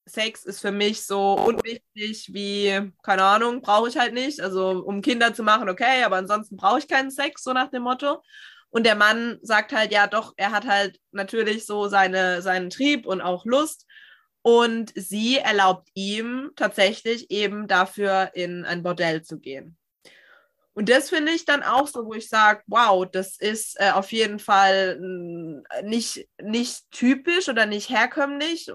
Sex 0.06 0.44
ist 0.44 0.60
für 0.60 0.72
mich 0.72 1.06
so 1.06 1.34
unwichtig 1.34 2.32
wie, 2.32 2.92
keine 3.02 3.24
Ahnung, 3.24 3.62
brauche 3.62 3.88
ich 3.88 3.96
halt 3.96 4.12
nicht. 4.12 4.40
Also 4.40 4.82
um 4.84 5.02
Kinder 5.02 5.34
zu 5.34 5.42
machen, 5.42 5.68
okay, 5.68 6.04
aber 6.04 6.16
ansonsten 6.16 6.56
brauche 6.56 6.78
ich 6.78 6.88
keinen 6.88 7.10
Sex, 7.10 7.42
so 7.42 7.52
nach 7.52 7.70
dem 7.70 7.82
Motto. 7.82 8.22
Und 8.70 8.84
der 8.84 8.96
Mann 8.96 9.38
sagt 9.42 9.72
halt, 9.72 9.92
ja 9.92 10.06
doch, 10.06 10.34
er 10.36 10.50
hat 10.50 10.66
halt 10.66 10.98
natürlich 11.12 11.64
so 11.64 11.88
seine, 11.88 12.42
seinen 12.42 12.70
Trieb 12.70 13.06
und 13.06 13.20
auch 13.20 13.46
Lust. 13.46 13.86
Und 14.42 14.92
sie 14.94 15.38
erlaubt 15.38 15.88
ihm 15.94 16.50
tatsächlich 16.56 17.30
eben 17.30 17.66
dafür 17.66 18.32
in 18.34 18.64
ein 18.64 18.82
Bordell 18.82 19.22
zu 19.22 19.38
gehen. 19.38 19.78
Und 20.74 20.88
das 20.88 21.08
finde 21.08 21.32
ich 21.32 21.44
dann 21.44 21.62
auch 21.62 21.86
so, 21.86 22.04
wo 22.04 22.14
ich 22.14 22.28
sage, 22.28 22.62
wow, 22.66 23.06
das 23.10 23.38
ist 23.38 23.80
äh, 23.80 23.92
auf 23.92 24.10
jeden 24.10 24.40
Fall 24.40 24.98
äh, 25.70 25.82
nicht, 25.82 26.28
nicht 26.42 26.90
typisch 26.90 27.48
oder 27.48 27.64
nicht 27.64 27.90
herkömmlich, 27.90 28.70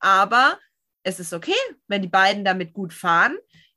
aber 0.00 0.58
es 1.04 1.20
ist 1.20 1.32
okay, 1.32 1.52
wenn 1.86 2.02
die 2.02 2.08
beiden 2.08 2.44
damit 2.44 2.72
gut 2.72 2.92
fahren. 2.92 3.36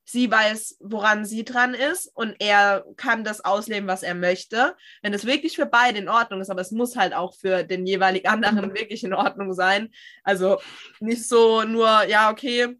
Sie 0.10 0.32
weiß, 0.32 0.78
woran 0.80 1.26
sie 1.26 1.44
dran 1.44 1.74
ist 1.74 2.08
und 2.16 2.38
er 2.40 2.86
kann 2.96 3.26
das 3.26 3.44
ausleben, 3.44 3.90
was 3.90 4.04
er 4.04 4.16
möchte. 4.16 4.74
Wenn 5.02 5.14
es 5.14 5.26
wirklich 5.26 5.58
für 5.58 5.66
beide 5.66 6.00
in 6.00 6.08
Ordnung 6.08 6.40
ist, 6.40 6.50
aber 6.50 6.62
es 6.62 6.72
muss 6.72 6.96
halt 6.96 7.14
auch 7.14 7.36
für 7.36 7.64
den 7.64 7.86
jeweilig 7.86 8.28
anderen 8.28 8.74
wirklich 8.74 9.04
in 9.04 9.14
Ordnung 9.14 9.54
sein. 9.54 9.90
Also 10.24 10.60
nicht 11.02 11.28
so 11.28 11.64
nur, 11.64 12.06
ja, 12.06 12.32
okay, 12.32 12.78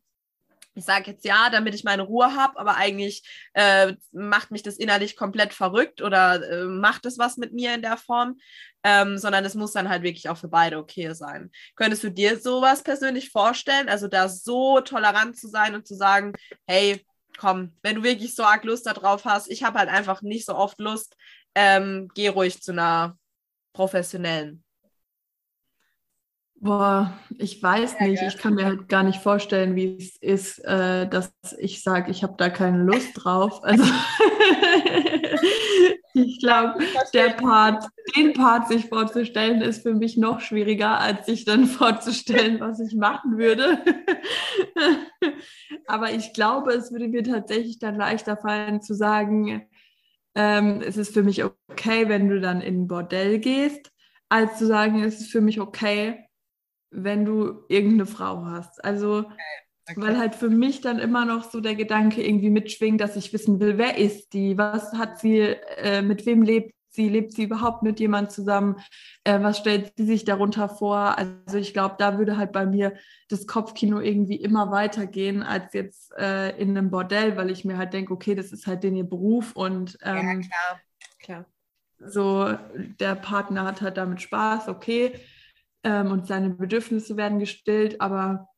ich 0.78 0.86
sage 0.86 1.12
jetzt 1.12 1.26
ja, 1.26 1.50
damit 1.50 1.74
ich 1.74 1.84
meine 1.84 2.04
Ruhe 2.04 2.36
habe, 2.36 2.60
aber 2.60 2.76
eigentlich 2.76 3.24
äh, 3.54 3.94
macht 4.12 4.52
mich 4.52 4.62
das 4.62 4.78
innerlich 4.78 5.16
komplett 5.18 5.54
verrückt 5.54 6.02
oder 6.02 6.48
äh, 6.48 6.66
macht 6.66 7.06
es 7.06 7.18
was 7.18 7.38
mit 7.38 7.52
mir 7.54 7.74
in 7.74 7.82
der 7.82 7.98
Form, 7.98 8.40
ähm, 8.84 9.18
sondern 9.18 9.44
es 9.44 9.56
muss 9.56 9.74
dann 9.74 9.90
halt 9.90 10.04
wirklich 10.04 10.30
auch 10.30 10.38
für 10.38 10.50
beide 10.50 10.78
okay 10.78 11.14
sein. 11.14 11.52
Könntest 11.76 12.04
du 12.04 12.12
dir 12.12 12.40
sowas 12.40 12.84
persönlich 12.84 13.32
vorstellen, 13.32 13.90
also 13.90 14.08
da 14.08 14.30
so 14.30 14.80
tolerant 14.82 15.38
zu 15.38 15.48
sein 15.48 15.74
und 15.74 15.88
zu 15.88 15.96
sagen, 15.96 16.34
hey, 16.68 17.04
komm, 17.38 17.76
wenn 17.82 17.96
du 17.98 18.04
wirklich 18.04 18.36
so 18.36 18.44
arg 18.44 18.64
Lust 18.64 18.86
darauf 18.86 19.26
hast, 19.26 19.50
ich 19.50 19.64
habe 19.64 19.80
halt 19.80 19.90
einfach 19.90 20.22
nicht 20.22 20.46
so 20.46 20.56
oft 20.56 20.80
Lust, 20.80 21.16
ähm, 21.56 22.08
geh 22.14 22.28
ruhig 22.28 22.62
zu 22.62 22.72
einer 22.72 23.18
professionellen. 23.74 24.64
Boah, 26.60 27.14
ich 27.38 27.62
weiß 27.62 28.00
nicht. 28.00 28.24
Ich 28.24 28.38
kann 28.38 28.56
mir 28.56 28.66
halt 28.66 28.90
gar 28.90 29.04
nicht 29.04 29.22
vorstellen, 29.22 29.76
wie 29.76 29.98
es 29.98 30.16
ist, 30.18 30.60
äh, 30.66 31.08
dass 31.08 31.32
ich 31.60 31.84
sage, 31.84 32.10
ich 32.10 32.24
habe 32.24 32.34
da 32.38 32.50
keine 32.50 32.84
Lust 32.84 33.12
drauf. 33.14 33.64
Also 33.64 33.84
ich 36.16 36.40
glaube, 36.40 36.80
der 37.14 37.30
Part, 37.30 37.86
den 38.16 38.34
Part 38.34 38.70
sich 38.70 38.88
vorzustellen, 38.88 39.62
ist 39.62 39.84
für 39.84 39.94
mich 39.94 40.18
noch 40.18 40.40
schwieriger, 40.40 41.00
als 41.00 41.28
sich 41.28 41.46
dann 41.46 41.66
vorzustellen, 41.68 42.60
was 42.60 42.80
ich 42.80 42.96
machen 42.96 43.38
würde. 43.38 43.78
Aber 45.88 46.12
ich 46.12 46.34
glaube, 46.34 46.74
es 46.74 46.92
würde 46.92 47.08
mir 47.08 47.24
tatsächlich 47.24 47.78
dann 47.78 47.98
leichter 47.98 48.36
fallen 48.36 48.82
zu 48.82 48.96
sagen, 48.96 49.68
ähm, 50.34 50.82
es 50.82 50.98
ist 50.98 51.14
für 51.14 51.24
mich 51.24 51.44
okay, 51.44 52.10
wenn 52.10 52.30
du 52.30 52.42
dann 52.42 52.62
in 52.62 52.82
ein 52.82 52.88
Bordell 52.88 53.38
gehst, 53.38 53.92
als 54.30 54.58
zu 54.58 54.66
sagen, 54.66 55.04
es 55.04 55.22
ist 55.22 55.32
für 55.32 55.42
mich 55.42 55.62
okay, 55.62 56.27
wenn 56.92 57.26
du 57.26 57.64
irgendeine 57.68 58.06
Frau 58.06 58.46
hast. 58.46 58.84
Also, 58.84 59.20
okay. 59.20 59.34
Okay. 59.90 60.02
weil 60.02 60.18
halt 60.18 60.36
für 60.36 60.50
mich 60.50 60.82
dann 60.82 61.00
immer 61.00 61.24
noch 61.24 61.50
so 61.50 61.62
der 61.62 61.76
Gedanke 61.76 62.22
irgendwie 62.22 62.50
mitschwingt, 62.50 63.00
dass 63.00 63.16
ich 63.16 63.32
wissen 63.32 63.62
will, 63.62 63.78
wer 63.78 63.98
ist 63.98 64.34
die, 64.34 64.58
was 64.58 64.92
hat 64.94 65.20
sie, 65.20 65.40
äh, 65.40 66.02
mit 66.02 66.26
wem 66.26 66.42
lebt 66.42 66.76
sie, 66.90 67.08
lebt 67.08 67.32
sie 67.32 67.44
überhaupt 67.44 67.84
mit 67.84 68.02
jemand 68.02 68.32
zusammen, 68.32 68.76
äh, 69.24 69.42
was 69.42 69.60
stellt 69.60 69.94
sie 69.96 70.06
sich 70.06 70.26
darunter 70.26 70.68
vor? 70.68 71.18
Also 71.18 71.58
ich 71.58 71.72
glaube, 71.72 71.96
da 71.98 72.18
würde 72.18 72.36
halt 72.36 72.52
bei 72.52 72.66
mir 72.66 72.98
das 73.30 73.48
Kopfkino 73.48 74.02
irgendwie 74.02 74.36
immer 74.36 74.72
weitergehen 74.72 75.42
als 75.42 75.74
jetzt 75.74 76.12
äh, 76.18 76.50
in 76.60 76.78
einem 76.78 76.92
Bordell, 76.92 77.38
weil 77.38 77.50
ich 77.50 77.64
mir 77.64 77.78
halt 77.78 77.94
denke, 77.94 78.12
okay, 78.12 78.36
das 78.36 78.52
ist 78.52 78.68
halt 78.68 78.84
den 78.84 78.98
ihr 78.98 79.06
Beruf 79.06 79.56
und 79.56 79.98
ähm, 80.02 80.16
ja, 80.16 80.36
klar. 80.36 80.82
klar. 81.20 81.46
So, 82.00 82.58
der 83.00 83.16
Partner 83.16 83.64
hat 83.64 83.82
halt 83.82 83.96
damit 83.96 84.22
Spaß, 84.22 84.68
okay 84.68 85.14
ähm, 85.88 86.12
und 86.12 86.28
seine 86.28 86.50
Bedürfnisse 86.50 87.16
werden 87.16 87.40
gestillt, 87.40 88.02
aber 88.02 88.50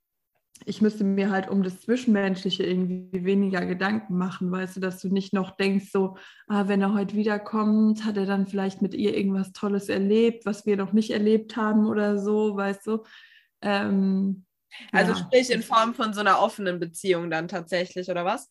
ich 0.66 0.82
müsste 0.82 1.04
mir 1.04 1.30
halt 1.30 1.48
um 1.48 1.62
das 1.62 1.80
Zwischenmenschliche 1.82 2.64
irgendwie 2.64 3.24
weniger 3.24 3.66
Gedanken 3.68 4.18
machen, 4.18 4.52
weißt 4.52 4.78
du, 4.78 4.80
dass 4.80 5.00
du 5.00 5.10
nicht 5.10 5.32
noch 5.32 5.56
denkst, 5.56 5.92
so, 5.92 6.18
ah, 6.48 6.68
wenn 6.68 6.82
er 6.82 6.96
heute 6.96 7.16
wiederkommt, 7.16 8.04
hat 8.04 8.18
er 8.18 8.26
dann 8.26 8.48
vielleicht 8.48 8.82
mit 8.82 8.96
ihr 8.96 9.16
irgendwas 9.16 9.52
Tolles 9.52 9.90
erlebt, 9.90 10.48
was 10.48 10.66
wir 10.66 10.76
noch 10.76 10.92
nicht 10.92 11.12
erlebt 11.12 11.56
haben 11.56 11.86
oder 11.86 12.18
so, 12.18 12.58
weißt 12.58 12.88
du. 12.88 13.04
Ähm, 13.62 14.46
also 14.92 15.12
ja. 15.12 15.18
sprich 15.20 15.52
in 15.52 15.62
Form 15.62 15.94
von 15.94 16.14
so 16.14 16.22
einer 16.22 16.42
offenen 16.42 16.80
Beziehung 16.80 17.30
dann 17.30 17.48
tatsächlich, 17.48 18.10
oder 18.10 18.26
was? 18.26 18.50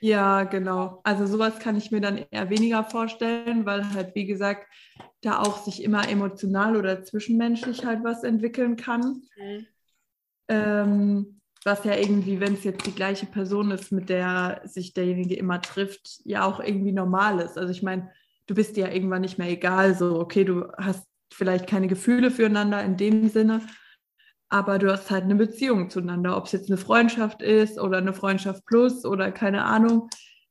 Ja, 0.00 0.42
genau. 0.42 1.00
Also 1.04 1.24
sowas 1.26 1.60
kann 1.60 1.76
ich 1.76 1.92
mir 1.92 2.00
dann 2.00 2.24
eher 2.30 2.50
weniger 2.50 2.82
vorstellen, 2.82 3.64
weil 3.64 3.88
halt, 3.94 4.14
wie 4.16 4.26
gesagt, 4.26 4.66
da 5.20 5.40
auch 5.40 5.64
sich 5.64 5.82
immer 5.82 6.08
emotional 6.08 6.76
oder 6.76 7.02
zwischenmenschlich 7.02 7.84
halt 7.84 8.04
was 8.04 8.22
entwickeln 8.22 8.76
kann. 8.76 9.22
Mhm. 9.36 9.66
Ähm, 10.48 11.40
was 11.64 11.84
ja 11.84 11.96
irgendwie, 11.96 12.40
wenn 12.40 12.54
es 12.54 12.64
jetzt 12.64 12.86
die 12.86 12.94
gleiche 12.94 13.26
Person 13.26 13.70
ist, 13.72 13.90
mit 13.92 14.08
der 14.08 14.62
sich 14.64 14.94
derjenige 14.94 15.34
immer 15.34 15.60
trifft, 15.60 16.20
ja 16.24 16.44
auch 16.44 16.60
irgendwie 16.60 16.92
normal 16.92 17.40
ist. 17.40 17.58
Also 17.58 17.72
ich 17.72 17.82
meine, 17.82 18.10
du 18.46 18.54
bist 18.54 18.76
dir 18.76 18.86
ja 18.86 18.92
irgendwann 18.92 19.22
nicht 19.22 19.38
mehr 19.38 19.50
egal, 19.50 19.94
so, 19.94 20.18
okay, 20.18 20.44
du 20.44 20.66
hast 20.78 21.06
vielleicht 21.32 21.66
keine 21.66 21.88
Gefühle 21.88 22.30
füreinander 22.30 22.82
in 22.82 22.96
dem 22.96 23.28
Sinne, 23.28 23.60
aber 24.48 24.78
du 24.78 24.90
hast 24.90 25.10
halt 25.10 25.24
eine 25.24 25.34
Beziehung 25.34 25.90
zueinander, 25.90 26.36
ob 26.36 26.46
es 26.46 26.52
jetzt 26.52 26.70
eine 26.70 26.78
Freundschaft 26.78 27.42
ist 27.42 27.78
oder 27.78 27.98
eine 27.98 28.14
Freundschaft 28.14 28.64
plus 28.64 29.04
oder 29.04 29.30
keine 29.30 29.64
Ahnung, 29.64 30.08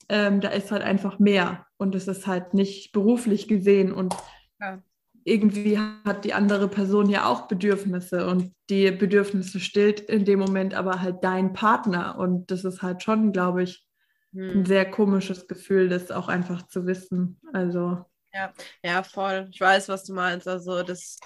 ähm, 0.09 0.39
da 0.39 0.49
ist 0.49 0.72
halt 0.72 0.84
einfach 0.84 1.20
mehr 1.20 1.65
und 1.78 1.95
es 1.95 2.07
ist 2.07 2.28
halt 2.28 2.53
nicht 2.53 2.91
beruflich 2.91 3.47
gesehen 3.47 3.91
und 3.91 4.15
ja. 4.60 4.82
irgendwie 5.24 5.80
hat 5.80 6.26
die 6.26 6.34
andere 6.34 6.68
Person 6.68 7.10
ja 7.10 7.26
auch 7.28 7.47
Bedürfnisse 7.47 8.28
und 8.28 8.53
die 8.70 8.91
Bedürfnisse 8.91 9.60
stillt 9.60 9.99
in 9.99 10.26
dem 10.26 10.39
Moment 10.39 10.74
aber 10.74 11.01
halt 11.01 11.24
dein 11.24 11.53
Partner 11.53 12.18
und 12.18 12.51
das 12.51 12.64
ist 12.64 12.82
halt 12.82 13.03
schon, 13.03 13.32
glaube 13.32 13.64
ich, 13.64 13.86
hm. 14.34 14.60
ein 14.60 14.66
sehr 14.66 14.89
komisches 14.89 15.47
Gefühl, 15.47 15.89
das 15.89 16.12
auch 16.12 16.28
einfach 16.28 16.68
zu 16.68 16.86
wissen. 16.86 17.39
Also 17.53 18.05
ja, 18.34 18.53
ja, 18.84 19.03
voll. 19.03 19.47
Ich 19.51 19.60
weiß, 19.60 19.89
was 19.89 20.03
du 20.03 20.14
meinst. 20.14 20.47
Also 20.47 20.84
das 20.84 21.20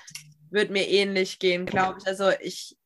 wird 0.50 0.72
mir 0.72 0.88
ähnlich 0.88 1.40
gehen, 1.40 1.66
glaube 1.66 1.98
ich. 2.00 2.08
Also 2.08 2.30
ich, 2.42 2.78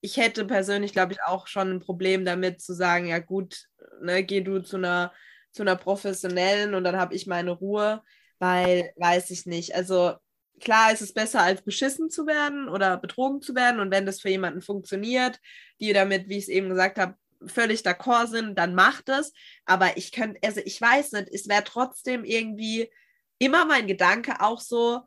ich 0.00 0.16
hätte 0.18 0.44
persönlich, 0.44 0.92
glaube 0.92 1.12
ich, 1.12 1.22
auch 1.22 1.46
schon 1.46 1.70
ein 1.70 1.80
Problem 1.80 2.24
damit 2.24 2.60
zu 2.60 2.74
sagen, 2.74 3.06
ja 3.06 3.18
gut, 3.18 3.66
ne, 4.00 4.22
geh 4.22 4.40
du 4.40 4.60
zu 4.60 4.76
einer, 4.76 5.12
zu 5.50 5.62
einer 5.62 5.76
professionellen 5.76 6.74
und 6.74 6.84
dann 6.84 6.96
habe 6.96 7.14
ich 7.14 7.26
meine 7.26 7.50
Ruhe, 7.50 8.02
weil, 8.42 8.92
weiß 8.96 9.30
ich 9.30 9.46
nicht. 9.46 9.72
Also 9.76 10.14
klar 10.60 10.92
ist 10.92 11.00
es 11.00 11.14
besser, 11.14 11.42
als 11.42 11.62
beschissen 11.62 12.10
zu 12.10 12.26
werden 12.26 12.68
oder 12.68 12.96
betrogen 12.96 13.40
zu 13.40 13.54
werden. 13.54 13.78
Und 13.78 13.92
wenn 13.92 14.04
das 14.04 14.20
für 14.20 14.30
jemanden 14.30 14.62
funktioniert, 14.62 15.38
die 15.78 15.92
damit, 15.92 16.28
wie 16.28 16.38
ich 16.38 16.44
es 16.44 16.48
eben 16.48 16.68
gesagt 16.68 16.98
habe, 16.98 17.14
völlig 17.46 17.82
d'accord 17.82 18.26
sind, 18.26 18.58
dann 18.58 18.74
macht 18.74 19.08
es. 19.10 19.32
Aber 19.64 19.96
ich 19.96 20.10
könnte, 20.10 20.40
also 20.44 20.60
ich 20.64 20.80
weiß 20.80 21.12
nicht, 21.12 21.28
es 21.32 21.46
wäre 21.46 21.62
trotzdem 21.62 22.24
irgendwie 22.24 22.90
immer 23.38 23.64
mein 23.64 23.86
Gedanke 23.86 24.40
auch 24.40 24.58
so, 24.58 25.02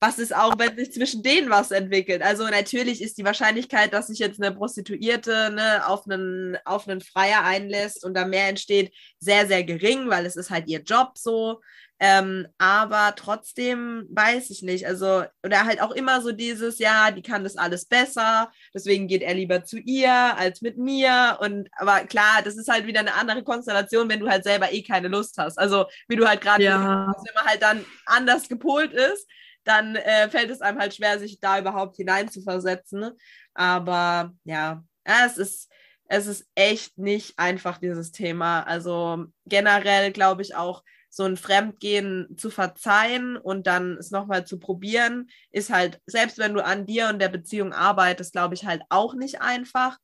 was 0.00 0.18
ist 0.18 0.34
auch, 0.34 0.58
wenn 0.58 0.76
sich 0.76 0.92
zwischen 0.92 1.22
denen 1.22 1.50
was 1.50 1.70
entwickelt? 1.70 2.22
Also 2.22 2.44
natürlich 2.44 3.02
ist 3.02 3.18
die 3.18 3.24
Wahrscheinlichkeit, 3.24 3.92
dass 3.92 4.06
sich 4.06 4.20
jetzt 4.20 4.40
eine 4.40 4.54
Prostituierte 4.54 5.50
ne, 5.50 5.86
auf, 5.86 6.06
einen, 6.06 6.56
auf 6.64 6.88
einen 6.88 7.02
Freier 7.02 7.44
einlässt 7.44 8.04
und 8.04 8.14
da 8.14 8.24
mehr 8.24 8.48
entsteht, 8.48 8.94
sehr, 9.18 9.46
sehr 9.46 9.64
gering, 9.64 10.08
weil 10.08 10.24
es 10.24 10.36
ist 10.36 10.50
halt 10.50 10.66
ihr 10.68 10.80
Job 10.80 11.18
so. 11.18 11.60
Ähm, 12.00 12.46
aber 12.58 13.14
trotzdem 13.16 14.06
weiß 14.10 14.50
ich 14.50 14.62
nicht. 14.62 14.86
Also, 14.86 15.24
oder 15.42 15.64
halt 15.64 15.80
auch 15.80 15.90
immer 15.90 16.20
so 16.22 16.32
dieses, 16.32 16.78
ja, 16.78 17.10
die 17.10 17.22
kann 17.22 17.42
das 17.42 17.56
alles 17.56 17.86
besser, 17.86 18.52
deswegen 18.72 19.08
geht 19.08 19.22
er 19.22 19.34
lieber 19.34 19.64
zu 19.64 19.78
ihr 19.78 20.12
als 20.12 20.62
mit 20.62 20.78
mir. 20.78 21.38
Und 21.40 21.68
aber 21.72 22.00
klar, 22.06 22.42
das 22.44 22.56
ist 22.56 22.68
halt 22.68 22.86
wieder 22.86 23.00
eine 23.00 23.14
andere 23.14 23.42
Konstellation, 23.42 24.08
wenn 24.08 24.20
du 24.20 24.28
halt 24.28 24.44
selber 24.44 24.72
eh 24.72 24.82
keine 24.82 25.08
Lust 25.08 25.38
hast. 25.38 25.58
Also, 25.58 25.86
wie 26.06 26.16
du 26.16 26.26
halt 26.26 26.40
gerade, 26.40 26.62
ja. 26.62 27.06
wenn 27.06 27.34
man 27.34 27.44
halt 27.44 27.62
dann 27.62 27.84
anders 28.06 28.48
gepolt 28.48 28.92
ist 28.92 29.26
dann 29.68 29.96
äh, 29.96 30.30
fällt 30.30 30.50
es 30.50 30.62
einem 30.62 30.78
halt 30.78 30.94
schwer, 30.94 31.18
sich 31.18 31.40
da 31.40 31.58
überhaupt 31.58 31.96
hineinzuversetzen. 31.96 33.10
Aber 33.52 34.32
ja, 34.44 34.82
es 35.04 35.36
ist, 35.36 35.70
es 36.06 36.26
ist 36.26 36.46
echt 36.54 36.96
nicht 36.96 37.38
einfach, 37.38 37.78
dieses 37.78 38.10
Thema. 38.10 38.62
Also 38.62 39.26
generell 39.44 40.10
glaube 40.10 40.42
ich 40.42 40.54
auch, 40.54 40.82
so 41.10 41.24
ein 41.24 41.36
Fremdgehen 41.36 42.36
zu 42.36 42.50
verzeihen 42.50 43.36
und 43.36 43.66
dann 43.66 43.96
es 43.96 44.10
nochmal 44.10 44.46
zu 44.46 44.58
probieren, 44.58 45.28
ist 45.50 45.70
halt, 45.70 46.00
selbst 46.06 46.38
wenn 46.38 46.54
du 46.54 46.64
an 46.64 46.86
dir 46.86 47.08
und 47.08 47.18
der 47.18 47.28
Beziehung 47.28 47.72
arbeitest, 47.72 48.32
glaube 48.32 48.54
ich, 48.54 48.66
halt 48.66 48.82
auch 48.88 49.14
nicht 49.14 49.40
einfach. 49.40 49.98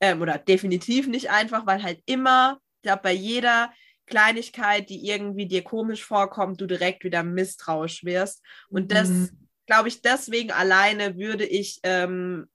Ähm, 0.00 0.20
oder 0.20 0.38
definitiv 0.38 1.06
nicht 1.06 1.30
einfach, 1.30 1.66
weil 1.66 1.82
halt 1.82 2.00
immer, 2.06 2.58
ich 2.76 2.82
glaube, 2.82 3.02
bei 3.02 3.12
jeder 3.12 3.72
Kleinigkeit, 4.06 4.88
die 4.88 5.06
irgendwie 5.08 5.46
dir 5.46 5.62
komisch 5.62 6.04
vorkommt, 6.04 6.60
du 6.60 6.66
direkt 6.66 7.04
wieder 7.04 7.22
misstrauisch 7.22 8.04
wirst. 8.04 8.42
Und 8.68 8.92
das, 8.92 9.08
mhm. 9.08 9.48
glaube 9.66 9.88
ich, 9.88 10.02
deswegen 10.02 10.52
alleine 10.52 11.16
würde 11.16 11.44
ich 11.44 11.80
ähm, 11.82 12.46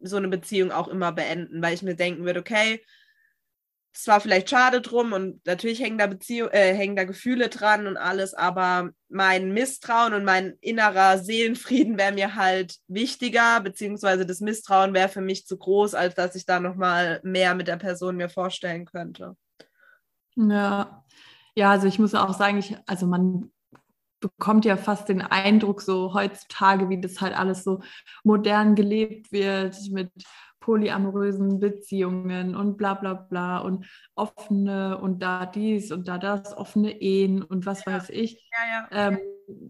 so 0.00 0.16
eine 0.16 0.28
Beziehung 0.28 0.70
auch 0.70 0.88
immer 0.88 1.12
beenden, 1.12 1.62
weil 1.62 1.74
ich 1.74 1.82
mir 1.82 1.94
denken 1.94 2.24
würde, 2.24 2.40
okay, 2.40 2.84
es 3.96 4.08
war 4.08 4.20
vielleicht 4.20 4.50
schade 4.50 4.80
drum 4.80 5.12
und 5.12 5.46
natürlich 5.46 5.80
hängen 5.80 5.98
da 5.98 6.08
Beziehung, 6.08 6.50
äh, 6.50 6.74
hängen 6.74 6.96
da 6.96 7.04
Gefühle 7.04 7.48
dran 7.48 7.86
und 7.86 7.96
alles, 7.96 8.34
aber 8.34 8.90
mein 9.08 9.52
Misstrauen 9.52 10.14
und 10.14 10.24
mein 10.24 10.54
innerer 10.60 11.18
Seelenfrieden 11.18 11.96
wäre 11.96 12.12
mir 12.12 12.34
halt 12.34 12.76
wichtiger, 12.88 13.60
beziehungsweise 13.60 14.26
das 14.26 14.40
Misstrauen 14.40 14.94
wäre 14.94 15.08
für 15.08 15.20
mich 15.20 15.46
zu 15.46 15.56
groß, 15.56 15.94
als 15.94 16.16
dass 16.16 16.34
ich 16.34 16.44
da 16.44 16.58
nochmal 16.58 17.20
mehr 17.22 17.54
mit 17.54 17.68
der 17.68 17.76
Person 17.76 18.16
mir 18.16 18.28
vorstellen 18.28 18.84
könnte. 18.84 19.36
Ja, 20.34 21.04
ja, 21.54 21.70
also 21.70 21.86
ich 21.86 22.00
muss 22.00 22.16
auch 22.16 22.34
sagen, 22.34 22.58
ich, 22.58 22.76
also 22.86 23.06
man 23.06 23.52
bekommt 24.18 24.64
ja 24.64 24.76
fast 24.76 25.08
den 25.08 25.22
Eindruck, 25.22 25.82
so 25.82 26.14
heutzutage, 26.14 26.88
wie 26.88 27.00
das 27.00 27.20
halt 27.20 27.36
alles 27.38 27.62
so 27.62 27.80
modern 28.24 28.74
gelebt 28.74 29.30
wird 29.30 29.76
mit 29.90 30.10
polyamorösen 30.64 31.60
Beziehungen 31.60 32.56
und 32.56 32.78
bla 32.78 32.94
bla 32.94 33.12
bla 33.12 33.58
und 33.58 33.86
offene 34.14 34.98
und 34.98 35.22
da 35.22 35.44
dies 35.44 35.92
und 35.92 36.08
da 36.08 36.16
das, 36.16 36.56
offene 36.56 37.02
Ehen 37.02 37.42
und 37.42 37.66
was 37.66 37.84
ja. 37.84 37.92
weiß 37.92 38.08
ich, 38.08 38.48
ja, 38.50 38.88
ja. 38.90 39.08
Ähm, 39.08 39.18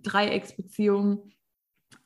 Dreiecksbeziehungen. 0.02 1.32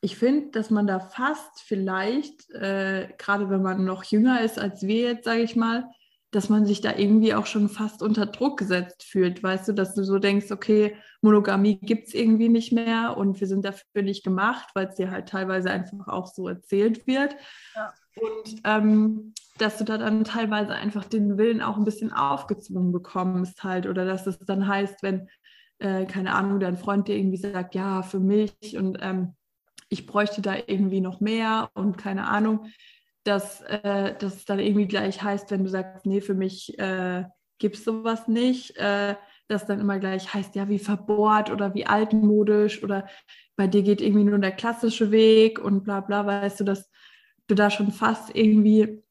Ich 0.01 0.16
finde, 0.16 0.53
dass 0.53 0.70
man 0.70 0.86
da 0.86 1.01
fast 1.01 1.61
vielleicht, 1.61 2.49
äh, 2.51 3.09
gerade 3.18 3.51
wenn 3.51 3.61
man 3.61 3.84
noch 3.84 4.05
jünger 4.05 4.41
ist 4.41 4.59
als 4.59 4.86
wir 4.86 5.03
jetzt, 5.03 5.24
sage 5.24 5.43
ich 5.43 5.55
mal, 5.55 5.84
dass 6.31 6.51
man 6.51 6.66
sich 6.66 6.81
da 6.81 6.95
irgendwie 6.95 7.35
auch 7.35 7.47
schon 7.47 7.68
fast 7.68 8.03
unter 8.03 8.26
Druck 8.26 8.59
gesetzt 8.59 9.03
fühlt, 9.03 9.43
weißt 9.43 9.68
du, 9.68 9.72
dass 9.72 9.95
du 9.95 10.05
so 10.05 10.18
denkst, 10.18 10.51
okay, 10.51 10.95
Monogamie 11.22 11.79
gibt 11.79 12.09
es 12.09 12.14
irgendwie 12.14 12.51
nicht 12.51 12.72
mehr 12.72 13.16
und 13.16 13.41
wir 13.41 13.47
sind 13.47 13.64
dafür 13.64 14.03
nicht 14.03 14.24
gemacht, 14.24 14.68
weil 14.74 14.89
es 14.89 14.97
dir 14.97 15.11
halt 15.11 15.29
teilweise 15.29 15.70
einfach 15.70 16.09
auch 16.09 16.26
so 16.26 16.47
erzählt 16.49 17.07
wird. 17.07 17.35
Ja. 17.74 17.95
Und 18.20 18.61
ähm, 18.64 19.33
dass 19.59 19.79
du 19.79 19.85
da 19.85 19.97
dann 19.97 20.24
teilweise 20.24 20.74
einfach 20.74 21.05
den 21.05 21.39
Willen 21.39 21.62
auch 21.62 21.76
ein 21.76 21.85
bisschen 21.85 22.12
aufgezwungen 22.12 22.93
bekommst 22.93 23.64
halt 23.64 23.87
oder 23.87 24.05
dass 24.05 24.26
es 24.26 24.39
dann 24.39 24.68
heißt, 24.68 25.03
wenn, 25.03 25.29
äh, 25.79 26.05
keine 26.07 26.35
Ahnung, 26.35 26.61
dein 26.61 26.76
Freund 26.76 27.09
dir 27.09 27.16
irgendwie 27.16 27.39
sagt, 27.39 27.74
ja, 27.74 28.03
für 28.03 28.20
mich 28.20 28.76
und 28.76 28.99
ähm, 29.01 29.35
ich 29.89 30.07
bräuchte 30.07 30.43
da 30.43 30.55
irgendwie 30.66 31.01
noch 31.01 31.20
mehr 31.20 31.70
und 31.74 31.97
keine 31.97 32.29
Ahnung, 32.29 32.66
dass, 33.29 33.61
äh, 33.61 34.14
dass 34.18 34.37
es 34.37 34.45
dann 34.47 34.59
irgendwie 34.59 34.89
gleich 34.89 35.22
heißt, 35.22 35.51
wenn 35.51 35.62
du 35.62 35.70
sagst, 35.70 36.07
nee, 36.07 36.20
für 36.20 36.35
mich 36.35 36.79
äh, 36.79 37.24
gibt 37.59 37.76
es 37.76 37.85
sowas 37.85 38.26
nicht, 38.26 38.76
äh, 38.79 39.16
dass 39.49 39.66
dann 39.66 39.81
immer 39.81 39.99
gleich 39.99 40.33
heißt, 40.33 40.55
ja, 40.55 40.68
wie 40.68 40.79
verbohrt 40.79 41.51
oder 41.51 41.74
wie 41.74 41.87
altmodisch 41.87 42.83
oder 42.83 43.07
bei 43.57 43.66
dir 43.66 43.83
geht 43.83 44.01
irgendwie 44.01 44.24
nur 44.24 44.39
der 44.39 44.53
klassische 44.53 45.11
Weg 45.11 45.59
und 45.59 45.85
bla 45.85 46.01
bla, 46.01 46.24
weißt 46.24 46.61
du, 46.61 46.64
dass 46.64 46.91
du 47.49 47.55
da 47.55 47.70
schon 47.70 47.93
fast 47.93 48.35
irgendwie, 48.35 49.03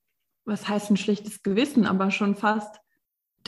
was 0.46 0.68
heißt 0.68 0.90
ein 0.90 0.98
schlechtes 0.98 1.44
Gewissen, 1.44 1.86
aber 1.86 2.10
schon 2.10 2.36
fast 2.36 2.80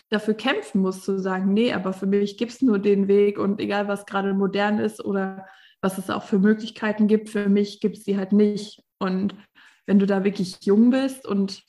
dafür 0.09 0.33
kämpfen 0.35 0.81
musst, 0.81 1.03
zu 1.03 1.19
sagen, 1.19 1.53
nee, 1.53 1.73
aber 1.73 1.93
für 1.93 2.07
mich 2.07 2.37
gibt 2.37 2.51
es 2.51 2.61
nur 2.61 2.79
den 2.79 3.07
Weg 3.07 3.39
und 3.39 3.59
egal, 3.59 3.87
was 3.87 4.05
gerade 4.05 4.33
modern 4.33 4.79
ist 4.79 5.03
oder 5.03 5.47
was 5.81 5.97
es 5.97 6.09
auch 6.09 6.23
für 6.23 6.39
Möglichkeiten 6.39 7.07
gibt, 7.07 7.29
für 7.29 7.49
mich 7.49 7.79
gibt 7.79 7.97
es 7.97 8.03
die 8.03 8.17
halt 8.17 8.33
nicht. 8.33 8.83
Und 8.99 9.33
wenn 9.89 9.97
du 9.97 10.05
da 10.05 10.23
wirklich 10.23 10.57
jung 10.61 10.91
bist 10.91 11.25
und 11.25 11.63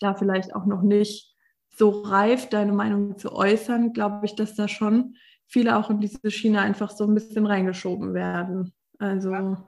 da 0.00 0.14
vielleicht 0.14 0.52
auch 0.52 0.66
noch 0.66 0.82
nicht 0.82 1.32
so 1.70 2.02
reif 2.02 2.48
deine 2.48 2.72
Meinung 2.72 3.18
zu 3.18 3.32
äußern, 3.32 3.92
glaube 3.92 4.26
ich, 4.26 4.34
dass 4.34 4.56
da 4.56 4.66
schon 4.66 5.14
viele 5.46 5.78
auch 5.78 5.90
in 5.90 6.00
diese 6.00 6.32
Schiene 6.32 6.60
einfach 6.60 6.90
so 6.90 7.04
ein 7.04 7.14
bisschen 7.14 7.46
reingeschoben 7.46 8.14
werden. 8.14 8.74
Also 8.98 9.30
ja, 9.30 9.64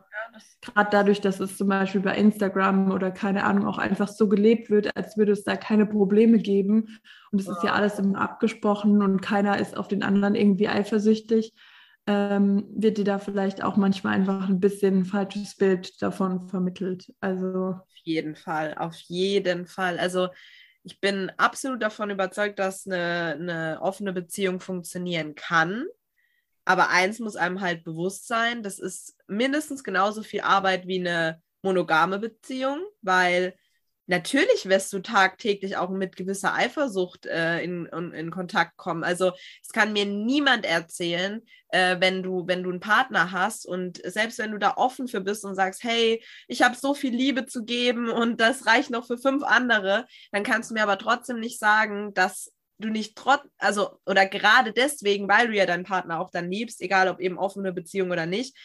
gerade 0.60 0.88
dadurch, 0.90 1.20
dass 1.20 1.38
es 1.38 1.56
zum 1.56 1.68
Beispiel 1.68 2.00
bei 2.00 2.16
Instagram 2.16 2.90
oder 2.90 3.12
keine 3.12 3.44
Ahnung 3.44 3.64
auch 3.68 3.78
einfach 3.78 4.08
so 4.08 4.28
gelebt 4.28 4.68
wird, 4.68 4.96
als 4.96 5.16
würde 5.16 5.30
es 5.30 5.44
da 5.44 5.54
keine 5.54 5.86
Probleme 5.86 6.38
geben. 6.38 6.98
Und 7.30 7.40
es 7.40 7.46
ja. 7.46 7.52
ist 7.52 7.62
ja 7.62 7.74
alles 7.74 8.00
immer 8.00 8.22
abgesprochen 8.22 9.02
und 9.02 9.22
keiner 9.22 9.60
ist 9.60 9.76
auf 9.76 9.86
den 9.86 10.02
anderen 10.02 10.34
irgendwie 10.34 10.66
eifersüchtig 10.66 11.54
ähm, 12.06 12.64
wird 12.70 12.98
dir 12.98 13.04
da 13.04 13.18
vielleicht 13.18 13.62
auch 13.62 13.76
manchmal 13.76 14.14
einfach 14.14 14.48
ein 14.48 14.60
bisschen 14.60 15.00
ein 15.00 15.04
falsches 15.04 15.56
Bild 15.56 16.00
davon 16.00 16.48
vermittelt. 16.48 17.12
Also 17.20 17.74
auf 17.74 17.96
jeden 18.04 18.36
Fall, 18.36 18.74
auf 18.78 18.96
jeden 18.96 19.66
Fall. 19.66 19.98
Also 19.98 20.28
ich 20.84 21.00
bin 21.00 21.32
absolut 21.36 21.82
davon 21.82 22.10
überzeugt, 22.10 22.60
dass 22.60 22.86
eine, 22.86 23.36
eine 23.40 23.78
offene 23.82 24.12
Beziehung 24.12 24.60
funktionieren 24.60 25.34
kann. 25.34 25.84
Aber 26.64 26.90
eins 26.90 27.18
muss 27.18 27.36
einem 27.36 27.60
halt 27.60 27.84
bewusst 27.84 28.26
sein, 28.28 28.62
das 28.62 28.78
ist 28.78 29.16
mindestens 29.26 29.82
genauso 29.82 30.22
viel 30.22 30.40
Arbeit 30.40 30.86
wie 30.86 31.00
eine 31.00 31.42
monogame 31.62 32.18
Beziehung, 32.18 32.80
weil 33.02 33.56
natürlich 34.06 34.68
wirst 34.68 34.92
du 34.92 35.00
tagtäglich 35.00 35.76
auch 35.76 35.90
mit 35.90 36.16
gewisser 36.16 36.54
Eifersucht 36.54 37.26
äh, 37.26 37.62
in, 37.62 37.86
in, 37.86 38.12
in, 38.12 38.30
Kontakt 38.30 38.76
kommen. 38.76 39.04
Also 39.04 39.32
es 39.62 39.70
kann 39.72 39.92
mir 39.92 40.06
niemand 40.06 40.64
erzählen, 40.64 41.42
äh, 41.68 41.96
wenn, 42.00 42.22
du, 42.22 42.46
wenn 42.46 42.62
du 42.62 42.70
einen 42.70 42.80
Partner 42.80 43.32
hast 43.32 43.66
und 43.66 44.00
selbst 44.04 44.38
wenn 44.38 44.52
du 44.52 44.58
da 44.58 44.74
offen 44.76 45.08
für 45.08 45.20
bist 45.20 45.44
und 45.44 45.54
sagst, 45.54 45.82
hey, 45.82 46.22
ich 46.48 46.62
habe 46.62 46.76
so 46.76 46.94
viel 46.94 47.14
Liebe 47.14 47.46
zu 47.46 47.64
geben 47.64 48.08
und 48.08 48.40
das 48.40 48.66
reicht 48.66 48.90
noch 48.90 49.06
für 49.06 49.18
fünf 49.18 49.42
andere, 49.42 50.06
dann 50.32 50.44
kannst 50.44 50.70
du 50.70 50.74
mir 50.74 50.82
aber 50.82 50.98
trotzdem 50.98 51.40
nicht 51.40 51.58
sagen, 51.58 52.14
dass 52.14 52.52
du 52.78 52.88
nicht 52.88 53.16
trotz, 53.16 53.42
also 53.58 53.98
oder 54.06 54.26
gerade 54.26 54.72
deswegen, 54.72 55.28
weil 55.28 55.48
du 55.48 55.54
ja 55.54 55.66
deinen 55.66 55.84
Partner 55.84 56.20
auch 56.20 56.30
dann 56.30 56.50
liebst, 56.50 56.80
egal 56.80 57.08
ob 57.08 57.20
eben 57.20 57.38
offene 57.38 57.72
Beziehung 57.72 58.10
oder 58.10 58.26
nicht, 58.26 58.56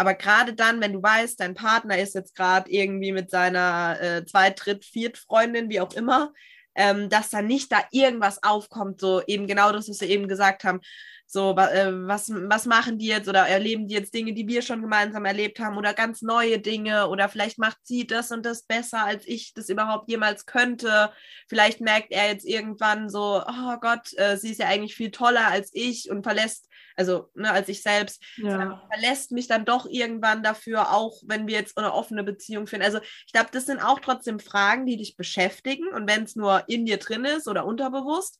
aber 0.00 0.14
gerade 0.14 0.54
dann, 0.54 0.80
wenn 0.80 0.94
du 0.94 1.02
weißt, 1.02 1.38
dein 1.38 1.52
Partner 1.52 1.98
ist 1.98 2.14
jetzt 2.14 2.34
gerade 2.34 2.70
irgendwie 2.70 3.12
mit 3.12 3.30
seiner 3.30 3.98
äh, 4.00 4.24
Zweit-, 4.24 4.64
Dritt-, 4.64 4.86
Viert-Freundin, 4.86 5.68
wie 5.68 5.78
auch 5.78 5.92
immer, 5.92 6.32
ähm, 6.74 7.10
dass 7.10 7.28
da 7.28 7.42
nicht 7.42 7.70
da 7.70 7.82
irgendwas 7.90 8.42
aufkommt, 8.42 8.98
so 8.98 9.20
eben 9.26 9.46
genau 9.46 9.72
das, 9.72 9.90
was 9.90 10.00
wir 10.00 10.08
eben 10.08 10.26
gesagt 10.26 10.64
haben, 10.64 10.80
so, 11.26 11.54
äh, 11.54 11.92
was, 12.08 12.32
was 12.32 12.64
machen 12.64 12.98
die 12.98 13.08
jetzt 13.08 13.28
oder 13.28 13.46
erleben 13.46 13.88
die 13.88 13.94
jetzt 13.94 14.14
Dinge, 14.14 14.32
die 14.32 14.48
wir 14.48 14.62
schon 14.62 14.80
gemeinsam 14.80 15.26
erlebt 15.26 15.60
haben 15.60 15.76
oder 15.76 15.92
ganz 15.92 16.22
neue 16.22 16.58
Dinge 16.58 17.06
oder 17.08 17.28
vielleicht 17.28 17.58
macht 17.58 17.76
sie 17.82 18.06
das 18.06 18.30
und 18.30 18.46
das 18.46 18.62
besser, 18.62 19.04
als 19.04 19.28
ich 19.28 19.52
das 19.52 19.68
überhaupt 19.68 20.08
jemals 20.08 20.46
könnte. 20.46 21.12
Vielleicht 21.46 21.82
merkt 21.82 22.10
er 22.10 22.28
jetzt 22.28 22.46
irgendwann 22.46 23.10
so, 23.10 23.44
oh 23.46 23.76
Gott, 23.82 24.16
äh, 24.16 24.38
sie 24.38 24.52
ist 24.52 24.60
ja 24.60 24.66
eigentlich 24.68 24.94
viel 24.94 25.10
toller 25.10 25.46
als 25.48 25.70
ich 25.74 26.10
und 26.10 26.22
verlässt, 26.22 26.69
also 27.00 27.30
ne, 27.34 27.50
als 27.50 27.68
ich 27.68 27.82
selbst, 27.82 28.22
ja. 28.36 28.86
verlässt 28.92 29.32
mich 29.32 29.48
dann 29.48 29.64
doch 29.64 29.86
irgendwann 29.86 30.42
dafür, 30.42 30.92
auch 30.92 31.22
wenn 31.24 31.46
wir 31.46 31.54
jetzt 31.54 31.78
eine 31.78 31.94
offene 31.94 32.22
Beziehung 32.22 32.66
führen. 32.66 32.82
Also 32.82 33.00
ich 33.26 33.32
glaube, 33.32 33.48
das 33.52 33.66
sind 33.66 33.80
auch 33.80 34.00
trotzdem 34.00 34.38
Fragen, 34.38 34.86
die 34.86 34.96
dich 34.96 35.16
beschäftigen 35.16 35.88
und 35.88 36.08
wenn 36.08 36.24
es 36.24 36.36
nur 36.36 36.64
in 36.68 36.84
dir 36.84 36.98
drin 36.98 37.24
ist 37.24 37.48
oder 37.48 37.64
unterbewusst 37.64 38.38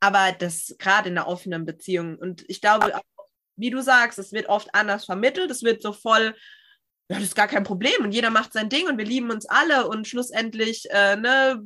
aber 0.00 0.32
das 0.32 0.76
gerade 0.78 1.08
in 1.08 1.16
einer 1.16 1.26
offenen 1.26 1.64
Beziehung. 1.64 2.18
Und 2.18 2.44
ich 2.48 2.60
glaube, 2.60 2.92
wie 3.56 3.70
du 3.70 3.80
sagst, 3.80 4.18
es 4.18 4.32
wird 4.32 4.50
oft 4.50 4.68
anders 4.74 5.06
vermittelt, 5.06 5.50
es 5.50 5.62
wird 5.62 5.80
so 5.80 5.94
voll, 5.94 6.34
ja, 7.08 7.16
das 7.16 7.24
ist 7.24 7.36
gar 7.36 7.48
kein 7.48 7.64
Problem 7.64 8.02
und 8.02 8.12
jeder 8.12 8.30
macht 8.30 8.54
sein 8.54 8.70
Ding 8.70 8.86
und 8.88 8.96
wir 8.96 9.04
lieben 9.04 9.30
uns 9.30 9.44
alle 9.44 9.88
und 9.88 10.08
schlussendlich 10.08 10.86
äh, 10.90 11.16
ne, 11.16 11.62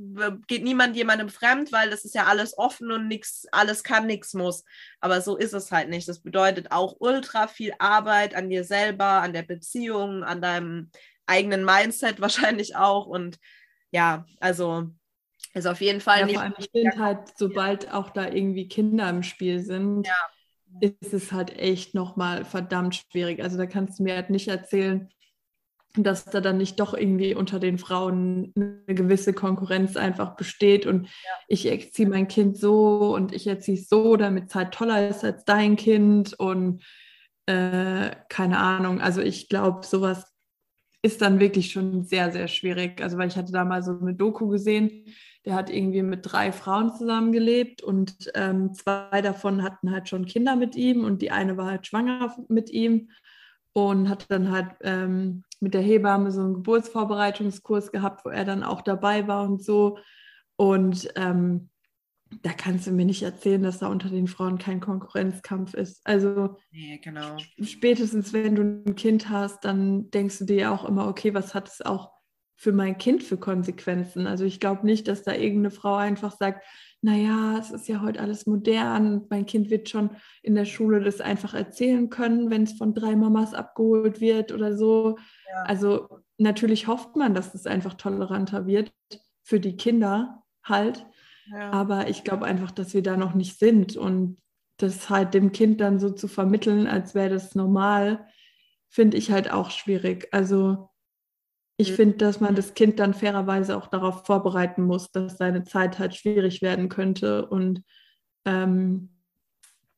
geht 0.48 0.64
niemand 0.64 0.96
jemandem 0.96 1.28
fremd, 1.28 1.70
weil 1.70 1.90
das 1.90 2.04
ist 2.04 2.16
ja 2.16 2.24
alles 2.24 2.58
offen 2.58 2.90
und 2.90 3.06
nichts, 3.06 3.46
alles 3.52 3.84
kann, 3.84 4.06
nichts 4.06 4.34
muss. 4.34 4.64
Aber 5.00 5.20
so 5.20 5.36
ist 5.36 5.52
es 5.52 5.70
halt 5.70 5.90
nicht. 5.90 6.08
Das 6.08 6.20
bedeutet 6.20 6.72
auch 6.72 6.96
ultra 6.98 7.46
viel 7.46 7.72
Arbeit 7.78 8.34
an 8.34 8.50
dir 8.50 8.64
selber, 8.64 9.22
an 9.22 9.32
der 9.32 9.42
Beziehung, 9.42 10.24
an 10.24 10.42
deinem 10.42 10.90
eigenen 11.26 11.64
Mindset 11.64 12.20
wahrscheinlich 12.20 12.74
auch 12.74 13.06
und 13.06 13.38
ja, 13.92 14.26
also 14.40 14.90
ist 15.54 15.66
auf 15.66 15.80
jeden 15.80 16.00
Fall. 16.00 16.20
Ja, 16.20 16.28
vor 16.28 16.42
allem, 16.42 16.54
ich 16.58 16.70
finde 16.70 16.98
halt, 16.98 17.20
sobald 17.36 17.92
auch 17.92 18.10
da 18.10 18.28
irgendwie 18.28 18.66
Kinder 18.66 19.08
im 19.08 19.22
Spiel 19.22 19.60
sind, 19.60 20.04
ja. 20.04 20.14
ist 20.80 21.14
es 21.14 21.32
halt 21.32 21.56
echt 21.56 21.94
nochmal 21.94 22.44
verdammt 22.44 22.96
schwierig. 22.96 23.40
Also 23.42 23.56
da 23.56 23.66
kannst 23.66 23.98
du 23.98 24.02
mir 24.02 24.16
halt 24.16 24.30
nicht 24.30 24.48
erzählen, 24.48 25.08
dass 25.96 26.26
da 26.26 26.40
dann 26.40 26.58
nicht 26.58 26.78
doch 26.80 26.94
irgendwie 26.94 27.34
unter 27.34 27.58
den 27.58 27.78
Frauen 27.78 28.52
eine 28.56 28.94
gewisse 28.94 29.32
Konkurrenz 29.32 29.96
einfach 29.96 30.36
besteht 30.36 30.86
und 30.86 31.04
ja. 31.04 31.10
ich 31.48 31.66
erziehe 31.66 32.08
mein 32.08 32.28
Kind 32.28 32.58
so 32.58 33.14
und 33.14 33.32
ich 33.34 33.46
erziehe 33.46 33.78
es 33.78 33.88
so, 33.88 34.16
damit 34.16 34.48
es 34.48 34.54
halt 34.54 34.72
toller 34.72 35.08
ist 35.08 35.24
als 35.24 35.44
dein 35.44 35.76
Kind 35.76 36.38
und 36.38 36.82
äh, 37.46 38.10
keine 38.28 38.58
Ahnung. 38.58 39.00
Also 39.00 39.22
ich 39.22 39.48
glaube, 39.48 39.84
sowas 39.86 40.32
ist 41.02 41.22
dann 41.22 41.40
wirklich 41.40 41.70
schon 41.72 42.04
sehr, 42.04 42.32
sehr 42.32 42.48
schwierig. 42.48 43.00
Also 43.00 43.18
weil 43.18 43.28
ich 43.28 43.36
hatte 43.36 43.52
da 43.52 43.64
mal 43.64 43.82
so 43.82 43.98
eine 43.98 44.14
Doku 44.14 44.48
gesehen, 44.48 45.04
der 45.44 45.54
hat 45.54 45.70
irgendwie 45.70 46.02
mit 46.02 46.20
drei 46.22 46.52
Frauen 46.52 46.94
zusammengelebt 46.94 47.82
und 47.82 48.30
ähm, 48.34 48.74
zwei 48.74 49.22
davon 49.22 49.62
hatten 49.62 49.90
halt 49.90 50.08
schon 50.08 50.26
Kinder 50.26 50.56
mit 50.56 50.76
ihm 50.76 51.04
und 51.04 51.22
die 51.22 51.30
eine 51.30 51.56
war 51.56 51.66
halt 51.66 51.86
schwanger 51.86 52.36
mit 52.48 52.70
ihm 52.70 53.10
und 53.72 54.08
hat 54.08 54.30
dann 54.30 54.50
halt 54.50 54.70
ähm, 54.82 55.44
mit 55.60 55.74
der 55.74 55.82
Hebamme 55.82 56.30
so 56.30 56.40
einen 56.40 56.54
Geburtsvorbereitungskurs 56.54 57.92
gehabt, 57.92 58.24
wo 58.24 58.30
er 58.30 58.44
dann 58.44 58.62
auch 58.62 58.82
dabei 58.82 59.26
war 59.26 59.44
und 59.44 59.62
so. 59.62 59.98
Und 60.56 61.08
ähm, 61.16 61.70
da 62.42 62.52
kannst 62.52 62.86
du 62.86 62.92
mir 62.92 63.04
nicht 63.04 63.22
erzählen, 63.22 63.62
dass 63.62 63.78
da 63.78 63.88
unter 63.88 64.10
den 64.10 64.26
Frauen 64.26 64.58
kein 64.58 64.80
Konkurrenzkampf 64.80 65.74
ist. 65.74 66.00
Also 66.04 66.56
nee, 66.70 66.98
genau. 67.02 67.36
spätestens 67.62 68.32
wenn 68.32 68.54
du 68.54 68.62
ein 68.62 68.94
Kind 68.96 69.30
hast, 69.30 69.64
dann 69.64 70.10
denkst 70.10 70.38
du 70.38 70.44
dir 70.44 70.72
auch 70.72 70.84
immer, 70.84 71.08
okay, 71.08 71.34
was 71.34 71.54
hat 71.54 71.68
es 71.68 71.80
auch 71.80 72.12
für 72.56 72.72
mein 72.72 72.98
Kind 72.98 73.22
für 73.22 73.38
Konsequenzen? 73.38 74.26
Also 74.26 74.44
ich 74.44 74.60
glaube 74.60 74.84
nicht, 74.84 75.08
dass 75.08 75.22
da 75.22 75.32
irgendeine 75.32 75.70
Frau 75.70 75.94
einfach 75.96 76.36
sagt, 76.36 76.64
naja, 77.00 77.58
es 77.58 77.70
ist 77.70 77.86
ja 77.88 78.00
heute 78.00 78.20
alles 78.20 78.46
modern, 78.46 79.26
mein 79.30 79.46
Kind 79.46 79.70
wird 79.70 79.88
schon 79.88 80.10
in 80.42 80.54
der 80.54 80.64
Schule 80.64 81.00
das 81.00 81.20
einfach 81.20 81.54
erzählen 81.54 82.10
können, 82.10 82.50
wenn 82.50 82.64
es 82.64 82.72
von 82.72 82.92
drei 82.92 83.14
Mamas 83.14 83.54
abgeholt 83.54 84.20
wird 84.20 84.52
oder 84.52 84.76
so. 84.76 85.16
Ja. 85.48 85.62
Also 85.62 86.08
natürlich 86.38 86.88
hofft 86.88 87.14
man, 87.16 87.34
dass 87.34 87.54
es 87.54 87.66
einfach 87.66 87.94
toleranter 87.94 88.66
wird 88.66 88.92
für 89.42 89.60
die 89.60 89.76
Kinder 89.76 90.42
halt. 90.64 91.06
Ja. 91.52 91.70
Aber 91.70 92.08
ich 92.08 92.24
glaube 92.24 92.46
einfach, 92.46 92.72
dass 92.72 92.94
wir 92.94 93.02
da 93.02 93.16
noch 93.16 93.34
nicht 93.34 93.58
sind 93.58 93.96
und 93.96 94.38
das 94.76 95.08
halt 95.08 95.34
dem 95.34 95.52
Kind 95.52 95.80
dann 95.80 95.98
so 95.98 96.10
zu 96.10 96.28
vermitteln, 96.28 96.86
als 96.86 97.14
wäre 97.14 97.30
das 97.30 97.54
normal, 97.54 98.26
finde 98.88 99.16
ich 99.16 99.30
halt 99.30 99.50
auch 99.50 99.70
schwierig. 99.70 100.28
Also 100.32 100.90
ich 101.78 101.92
mhm. 101.92 101.94
finde, 101.94 102.16
dass 102.18 102.40
man 102.40 102.54
das 102.54 102.74
Kind 102.74 102.98
dann 102.98 103.14
fairerweise 103.14 103.76
auch 103.76 103.86
darauf 103.86 104.26
vorbereiten 104.26 104.82
muss, 104.82 105.10
dass 105.10 105.38
seine 105.38 105.64
Zeit 105.64 105.98
halt 105.98 106.14
schwierig 106.14 106.60
werden 106.60 106.88
könnte 106.90 107.46
und 107.46 107.82
ähm, 108.44 109.10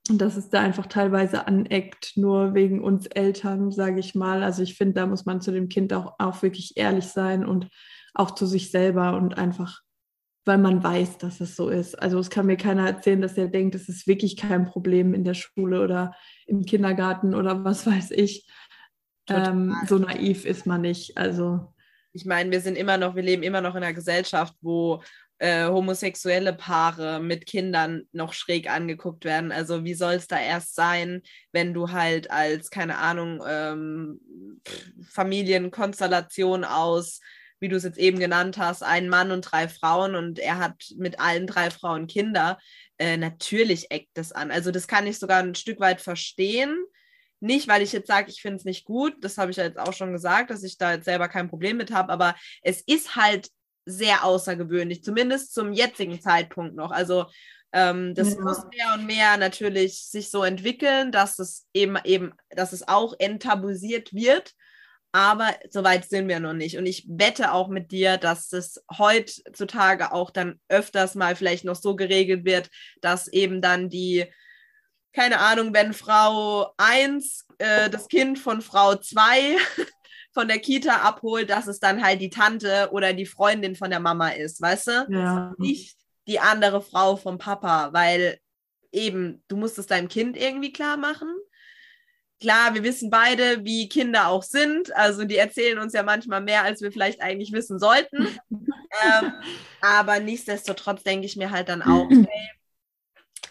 dass 0.09 0.37
es 0.37 0.51
da 0.51 0.61
einfach 0.61 0.87
teilweise 0.87 1.47
aneckt, 1.47 2.16
nur 2.16 2.55
wegen 2.55 2.83
uns 2.83 3.07
Eltern, 3.07 3.70
sage 3.70 4.01
ich 4.01 4.14
mal. 4.14 4.43
Also 4.43 4.62
ich 4.62 4.76
finde, 4.76 4.95
da 4.95 5.07
muss 5.07 5.24
man 5.24 5.41
zu 5.41 5.53
dem 5.53 5.68
Kind 5.68 5.93
auch, 5.93 6.14
auch 6.18 6.43
wirklich 6.43 6.76
ehrlich 6.76 7.07
sein 7.07 7.47
und 7.47 7.68
auch 8.14 8.33
zu 8.33 8.47
sich 8.47 8.70
selber 8.70 9.16
und 9.16 9.39
einfach, 9.39 9.81
weil 10.45 10.59
man 10.59 10.83
weiß, 10.83 11.18
dass 11.18 11.41
es 11.41 11.55
so 11.55 11.68
ist. 11.68 11.95
Also 12.01 12.18
es 12.18 12.28
kann 12.28 12.47
mir 12.47 12.57
keiner 12.57 12.87
erzählen, 12.87 13.20
dass 13.22 13.39
er 13.39 13.49
denkt, 13.49 13.74
es 13.74 13.89
ist 13.89 14.07
wirklich 14.07 14.37
kein 14.37 14.66
Problem 14.66 15.14
in 15.14 15.24
der 15.24 15.35
Schule 15.35 15.83
oder 15.83 16.14
im 16.47 16.64
Kindergarten 16.64 17.35
oder 17.35 17.64
was 17.64 17.87
weiß 17.87 18.11
ich. 18.11 18.47
Ähm, 19.31 19.76
so 19.87 19.99
naiv 19.99 20.45
ist 20.45 20.66
man 20.66 20.83
nicht. 20.83 21.16
Also 21.16 21.72
ich 22.12 22.24
meine, 22.24 22.51
wir 22.51 22.61
sind 22.61 22.76
immer 22.76 22.99
noch, 22.99 23.14
wir 23.14 23.22
leben 23.22 23.43
immer 23.43 23.61
noch 23.61 23.76
in 23.76 23.83
einer 23.83 23.95
Gesellschaft, 23.95 24.55
wo 24.61 25.03
äh, 25.39 25.66
homosexuelle 25.66 26.53
Paare 26.53 27.20
mit 27.20 27.47
Kindern 27.47 28.03
noch 28.12 28.33
schräg 28.35 28.70
angeguckt 28.70 29.24
werden. 29.24 29.53
Also 29.53 29.85
wie 29.85 29.95
soll 29.95 30.14
es 30.14 30.26
da 30.26 30.39
erst 30.39 30.74
sein, 30.74 31.22
wenn 31.53 31.72
du 31.72 31.93
halt 31.93 32.31
als, 32.31 32.70
keine 32.70 32.99
Ahnung, 32.99 33.43
ähm, 33.49 34.20
Familienkonstellation 35.09 36.64
aus, 36.64 37.20
wie 37.59 37.68
du 37.68 37.76
es 37.76 37.85
jetzt 37.85 37.99
eben 37.99 38.18
genannt 38.18 38.59
hast, 38.59 38.83
ein 38.83 39.09
Mann 39.09 39.31
und 39.31 39.43
drei 39.43 39.68
Frauen 39.68 40.14
und 40.14 40.39
er 40.39 40.59
hat 40.59 40.74
mit 40.97 41.20
allen 41.20 41.47
drei 41.47 41.70
Frauen 41.70 42.07
Kinder, 42.07 42.59
äh, 42.99 43.16
natürlich 43.16 43.91
eckt 43.91 44.11
das 44.14 44.33
an. 44.33 44.51
Also 44.51 44.70
das 44.70 44.89
kann 44.89 45.07
ich 45.07 45.18
sogar 45.18 45.39
ein 45.39 45.55
Stück 45.55 45.81
weit 45.81 46.01
verstehen 46.01 46.76
nicht, 47.41 47.68
weil 47.68 47.82
ich 47.82 47.93
jetzt 47.93 48.09
sage, 48.09 48.30
ich 48.30 48.43
finde 48.43 48.57
es 48.57 48.64
nicht 48.64 48.84
gut, 48.84 49.14
das 49.20 49.38
habe 49.38 49.51
ich 49.51 49.57
ja 49.57 49.64
jetzt 49.64 49.78
auch 49.78 49.93
schon 49.93 50.12
gesagt, 50.12 50.51
dass 50.51 50.62
ich 50.62 50.78
da 50.78 50.93
jetzt 50.93 51.05
selber 51.05 51.28
kein 51.28 51.49
Problem 51.49 51.76
mit 51.76 51.93
habe, 51.93 52.12
aber 52.12 52.34
es 52.62 52.82
ist 52.82 53.16
halt 53.16 53.49
sehr 53.86 54.24
außergewöhnlich, 54.24 55.03
zumindest 55.03 55.55
zum 55.55 55.72
jetzigen 55.72 56.20
Zeitpunkt 56.20 56.76
noch. 56.76 56.91
Also 56.91 57.26
ähm, 57.72 58.14
das 58.14 58.34
ja. 58.34 58.41
muss 58.41 58.64
mehr 58.64 58.95
und 58.95 59.07
mehr 59.07 59.36
natürlich 59.36 60.07
sich 60.07 60.30
so 60.30 60.43
entwickeln, 60.43 61.12
dass 61.12 61.38
es 61.38 61.66
eben 61.72 61.97
eben, 62.05 62.32
dass 62.51 62.72
es 62.72 62.86
auch 62.86 63.14
enttabuisiert 63.18 64.12
wird. 64.12 64.53
Aber 65.12 65.53
soweit 65.70 66.09
sind 66.09 66.28
wir 66.28 66.38
noch 66.38 66.53
nicht. 66.53 66.78
Und 66.78 66.86
ich 66.86 67.05
wette 67.09 67.53
auch 67.53 67.68
mit 67.68 67.91
dir, 67.91 68.16
dass 68.16 68.53
es 68.53 68.84
heutzutage 68.97 70.12
auch 70.12 70.30
dann 70.30 70.61
öfters 70.68 71.16
mal 71.16 71.34
vielleicht 71.34 71.64
noch 71.64 71.74
so 71.74 71.97
geregelt 71.97 72.45
wird, 72.45 72.70
dass 73.01 73.26
eben 73.26 73.61
dann 73.61 73.88
die 73.88 74.26
keine 75.12 75.40
Ahnung, 75.40 75.74
wenn 75.74 75.92
Frau 75.92 76.72
1 76.76 77.46
äh, 77.58 77.90
das 77.90 78.08
Kind 78.08 78.38
von 78.38 78.62
Frau 78.62 78.94
2 78.94 79.56
von 80.32 80.48
der 80.48 80.58
Kita 80.58 80.96
abholt, 80.98 81.50
dass 81.50 81.66
es 81.66 81.80
dann 81.80 82.02
halt 82.02 82.20
die 82.20 82.30
Tante 82.30 82.88
oder 82.92 83.12
die 83.12 83.26
Freundin 83.26 83.74
von 83.74 83.90
der 83.90 84.00
Mama 84.00 84.30
ist, 84.30 84.61
weißt 84.61 84.86
du? 84.86 85.06
Ja. 85.11 85.54
Nicht 85.58 85.96
die 86.28 86.38
andere 86.38 86.80
Frau 86.80 87.16
vom 87.16 87.38
Papa, 87.38 87.92
weil 87.92 88.38
eben, 88.92 89.42
du 89.48 89.56
musst 89.56 89.78
es 89.78 89.86
deinem 89.86 90.08
Kind 90.08 90.36
irgendwie 90.36 90.72
klar 90.72 90.96
machen. 90.96 91.28
Klar, 92.40 92.74
wir 92.74 92.82
wissen 92.84 93.11
beide, 93.11 93.64
wie 93.64 93.88
Kinder 93.88 94.28
auch 94.28 94.42
sind. 94.42 94.94
Also 94.96 95.24
die 95.24 95.36
erzählen 95.36 95.78
uns 95.78 95.92
ja 95.92 96.02
manchmal 96.02 96.40
mehr, 96.40 96.62
als 96.62 96.80
wir 96.80 96.90
vielleicht 96.90 97.20
eigentlich 97.20 97.52
wissen 97.52 97.78
sollten. 97.78 98.28
ähm, 98.50 99.32
aber 99.80 100.20
nichtsdestotrotz 100.20 101.02
denke 101.02 101.26
ich 101.26 101.36
mir 101.36 101.50
halt 101.50 101.68
dann 101.68 101.82
auch, 101.82 102.08
hey, 102.11 102.50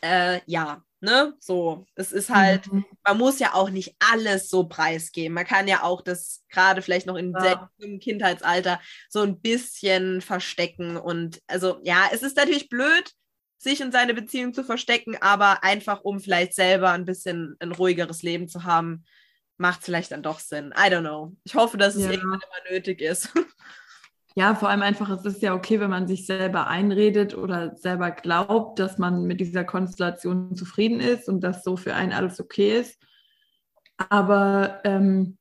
äh, 0.01 0.41
ja, 0.45 0.83
Ne? 1.01 1.33
So, 1.39 1.85
es 1.95 2.11
ist 2.11 2.29
halt, 2.29 2.71
mhm. 2.71 2.85
man 3.05 3.17
muss 3.17 3.39
ja 3.39 3.53
auch 3.53 3.69
nicht 3.69 3.95
alles 3.99 4.49
so 4.49 4.65
preisgeben. 4.65 5.33
Man 5.33 5.45
kann 5.45 5.67
ja 5.67 5.83
auch 5.83 6.01
das 6.01 6.43
gerade 6.49 6.81
vielleicht 6.81 7.07
noch 7.07 7.15
in 7.15 7.31
ja. 7.31 7.69
im 7.77 7.99
Kindheitsalter 7.99 8.81
so 9.07 9.21
ein 9.21 9.39
bisschen 9.39 10.21
verstecken. 10.21 10.97
Und 10.97 11.41
also 11.47 11.79
ja, 11.83 12.09
es 12.11 12.21
ist 12.21 12.35
natürlich 12.35 12.67
blöd, 12.67 13.13
sich 13.57 13.81
und 13.81 13.91
seine 13.91 14.13
Beziehung 14.13 14.53
zu 14.53 14.63
verstecken, 14.63 15.17
aber 15.21 15.63
einfach 15.63 16.01
um 16.01 16.19
vielleicht 16.19 16.53
selber 16.53 16.91
ein 16.91 17.05
bisschen 17.05 17.55
ein 17.59 17.71
ruhigeres 17.71 18.23
Leben 18.23 18.47
zu 18.47 18.63
haben, 18.63 19.05
macht 19.57 19.79
es 19.79 19.85
vielleicht 19.85 20.11
dann 20.11 20.23
doch 20.23 20.39
Sinn. 20.39 20.73
I 20.75 20.89
don't 20.89 21.01
know. 21.01 21.35
Ich 21.43 21.55
hoffe, 21.55 21.77
dass 21.77 21.95
es 21.95 22.05
ja. 22.05 22.11
irgendwann 22.11 22.39
immer 22.39 22.71
nötig 22.71 23.01
ist. 23.01 23.29
Ja, 24.35 24.55
vor 24.55 24.69
allem 24.69 24.83
einfach, 24.83 25.09
es 25.09 25.25
ist 25.25 25.41
ja 25.41 25.53
okay, 25.53 25.79
wenn 25.79 25.89
man 25.89 26.07
sich 26.07 26.25
selber 26.25 26.67
einredet 26.67 27.35
oder 27.35 27.75
selber 27.77 28.11
glaubt, 28.11 28.79
dass 28.79 28.97
man 28.97 29.23
mit 29.23 29.39
dieser 29.39 29.63
Konstellation 29.63 30.55
zufrieden 30.55 30.99
ist 30.99 31.27
und 31.27 31.41
dass 31.41 31.63
so 31.63 31.77
für 31.77 31.95
einen 31.95 32.13
alles 32.13 32.39
okay 32.39 32.79
ist. 32.79 32.97
Aber 34.09 34.79
ähm, 34.83 35.37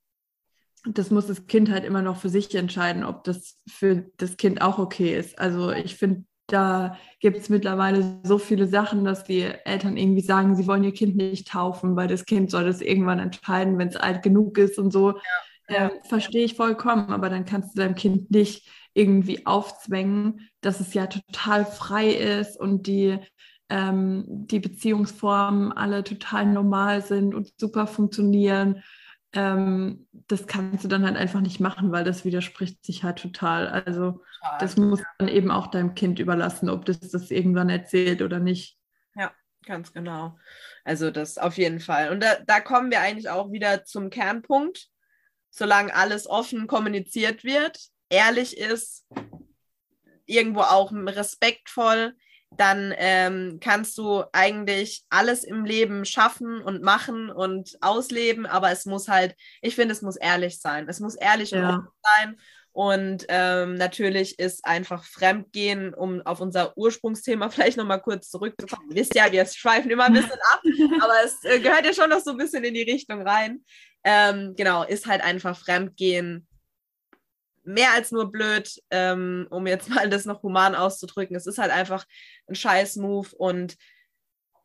das 0.84 1.11
muss 1.11 1.26
das 1.26 1.47
Kind 1.47 1.70
halt 1.70 1.84
immer 1.84 2.03
noch 2.03 2.16
für 2.16 2.28
sich 2.28 2.55
entscheiden, 2.55 3.05
ob 3.05 3.24
das 3.24 3.59
für 3.68 4.07
das 4.16 4.36
Kind 4.36 4.62
auch 4.62 4.78
okay 4.78 5.16
ist. 5.16 5.39
Also 5.39 5.70
ich 5.70 5.97
finde, 5.97 6.24
da 6.47 6.97
gibt 7.20 7.36
es 7.36 7.51
mittlerweile 7.51 8.20
so 8.22 8.39
viele 8.39 8.66
Sachen, 8.66 9.05
dass 9.05 9.24
die 9.24 9.43
Eltern 9.43 9.97
irgendwie 9.97 10.22
sagen, 10.22 10.57
sie 10.57 10.66
wollen 10.66 10.84
ihr 10.84 10.95
Kind 10.95 11.14
nicht 11.14 11.49
taufen, 11.49 11.95
weil 11.95 12.09
das 12.09 12.24
Kind 12.24 12.51
soll 12.51 12.64
das 12.64 12.80
irgendwann 12.80 13.18
entscheiden, 13.18 13.76
wenn 13.78 13.89
es 13.89 13.97
alt 13.97 14.22
genug 14.22 14.57
ist 14.57 14.78
und 14.78 14.91
so. 14.91 15.11
Ja. 15.11 15.22
Äh, 15.68 15.90
Verstehe 16.08 16.44
ich 16.44 16.54
vollkommen, 16.54 17.10
aber 17.12 17.28
dann 17.28 17.44
kannst 17.44 17.76
du 17.76 17.80
deinem 17.82 17.94
Kind 17.94 18.30
nicht 18.30 18.68
irgendwie 18.94 19.46
aufzwängen, 19.46 20.48
dass 20.60 20.80
es 20.80 20.94
ja 20.94 21.06
total 21.06 21.64
frei 21.64 22.08
ist 22.08 22.58
und 22.58 22.86
die, 22.86 23.18
ähm, 23.68 24.24
die 24.26 24.60
Beziehungsformen 24.60 25.72
alle 25.72 26.02
total 26.02 26.46
normal 26.46 27.02
sind 27.02 27.34
und 27.34 27.52
super 27.58 27.86
funktionieren. 27.86 28.82
Ähm, 29.34 30.08
das 30.12 30.46
kannst 30.46 30.84
du 30.84 30.88
dann 30.88 31.04
halt 31.04 31.16
einfach 31.16 31.40
nicht 31.40 31.60
machen, 31.60 31.92
weil 31.92 32.02
das 32.02 32.24
widerspricht 32.24 32.84
sich 32.84 33.04
halt 33.04 33.18
total. 33.18 33.68
Also 33.68 34.22
total. 34.40 34.58
das 34.58 34.76
muss 34.76 35.02
dann 35.18 35.28
eben 35.28 35.50
auch 35.50 35.66
deinem 35.66 35.94
Kind 35.94 36.18
überlassen, 36.18 36.70
ob 36.70 36.86
das 36.86 37.00
das 37.00 37.30
irgendwann 37.30 37.68
erzählt 37.68 38.22
oder 38.22 38.38
nicht. 38.38 38.78
Ja, 39.14 39.30
ganz 39.66 39.92
genau. 39.92 40.38
Also 40.84 41.10
das 41.10 41.36
auf 41.36 41.58
jeden 41.58 41.80
Fall. 41.80 42.10
Und 42.10 42.22
da, 42.22 42.38
da 42.46 42.60
kommen 42.60 42.90
wir 42.90 43.00
eigentlich 43.00 43.28
auch 43.28 43.52
wieder 43.52 43.84
zum 43.84 44.08
Kernpunkt. 44.08 44.88
Solange 45.51 45.94
alles 45.94 46.28
offen 46.28 46.66
kommuniziert 46.66 47.44
wird, 47.44 47.78
ehrlich 48.09 48.57
ist, 48.57 49.07
irgendwo 50.26 50.61
auch 50.61 50.92
respektvoll, 50.92 52.14
dann 52.51 52.94
ähm, 52.96 53.59
kannst 53.61 53.99
du 53.99 54.24
eigentlich 54.32 55.05
alles 55.11 55.44
im 55.44 55.64
Leben 55.64 56.05
schaffen 56.05 56.62
und 56.62 56.82
machen 56.82 57.30
und 57.30 57.76
ausleben, 57.80 58.46
aber 58.46 58.70
es 58.70 58.86
muss 58.86 59.09
halt, 59.09 59.34
ich 59.61 59.74
finde, 59.74 59.92
es 59.92 60.03
muss 60.03 60.16
ehrlich 60.16 60.61
sein. 60.61 60.88
Es 60.88 61.01
muss 61.01 61.14
ehrlich 61.14 61.51
ja. 61.51 61.61
und 61.61 61.74
offen 61.74 61.88
sein. 62.03 62.40
Und 62.79 63.26
ähm, 63.29 63.74
natürlich 63.74 64.39
ist 64.39 64.64
einfach 64.64 65.03
Fremdgehen, 65.03 65.95
um 65.95 66.22
auf 66.22 66.41
unser 66.41 66.79
Ursprungsthema 66.79 67.51
vielleicht 67.51 67.76
nochmal 67.76 68.01
kurz 68.01 68.31
zurückzukommen. 68.31 68.89
Ihr 68.91 68.99
wisst 68.99 69.16
ja, 69.16 69.33
wir 69.33 69.45
schweifen 69.47 69.91
immer 69.91 70.05
ein 70.05 70.12
bisschen 70.12 70.31
ab, 70.31 70.62
aber 71.03 71.14
es 71.24 71.43
äh, 71.43 71.59
gehört 71.59 71.87
ja 71.87 71.93
schon 71.93 72.09
noch 72.09 72.20
so 72.20 72.31
ein 72.31 72.37
bisschen 72.37 72.62
in 72.62 72.74
die 72.74 72.89
Richtung 72.89 73.20
rein. 73.26 73.64
Ähm, 74.05 74.55
genau, 74.57 74.85
ist 74.85 75.09
halt 75.09 75.22
einfach 75.24 75.59
Fremdgehen 75.59 76.47
mehr 77.64 77.95
als 77.95 78.12
nur 78.12 78.31
blöd, 78.31 78.70
ähm, 78.93 79.49
um 79.51 79.66
jetzt 79.66 79.89
mal 79.89 80.09
das 80.09 80.24
noch 80.24 80.45
human 80.45 80.76
auszudrücken. 80.76 81.35
Es 81.35 81.49
ist 81.49 81.59
halt 81.59 81.72
einfach 81.72 82.07
ein 82.47 82.55
Scheiß-Move 82.55 83.35
und 83.39 83.76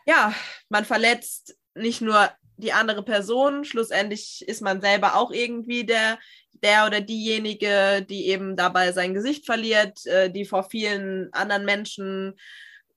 ja, 0.06 0.36
man 0.70 0.86
verletzt 0.86 1.58
nicht 1.74 2.02
nur 2.02 2.30
die 2.58 2.74
andere 2.74 3.02
Person, 3.02 3.66
schlussendlich 3.66 4.48
ist 4.48 4.62
man 4.62 4.82
selber 4.82 5.16
auch 5.16 5.32
irgendwie 5.32 5.84
der, 5.84 6.20
der 6.64 6.86
oder 6.86 7.02
diejenige, 7.02 8.06
die 8.10 8.28
eben 8.28 8.56
dabei 8.56 8.92
sein 8.92 9.14
Gesicht 9.14 9.46
verliert, 9.46 10.06
äh, 10.06 10.32
die 10.32 10.46
vor 10.46 10.64
vielen 10.64 11.32
anderen 11.34 11.66
Menschen 11.66 12.36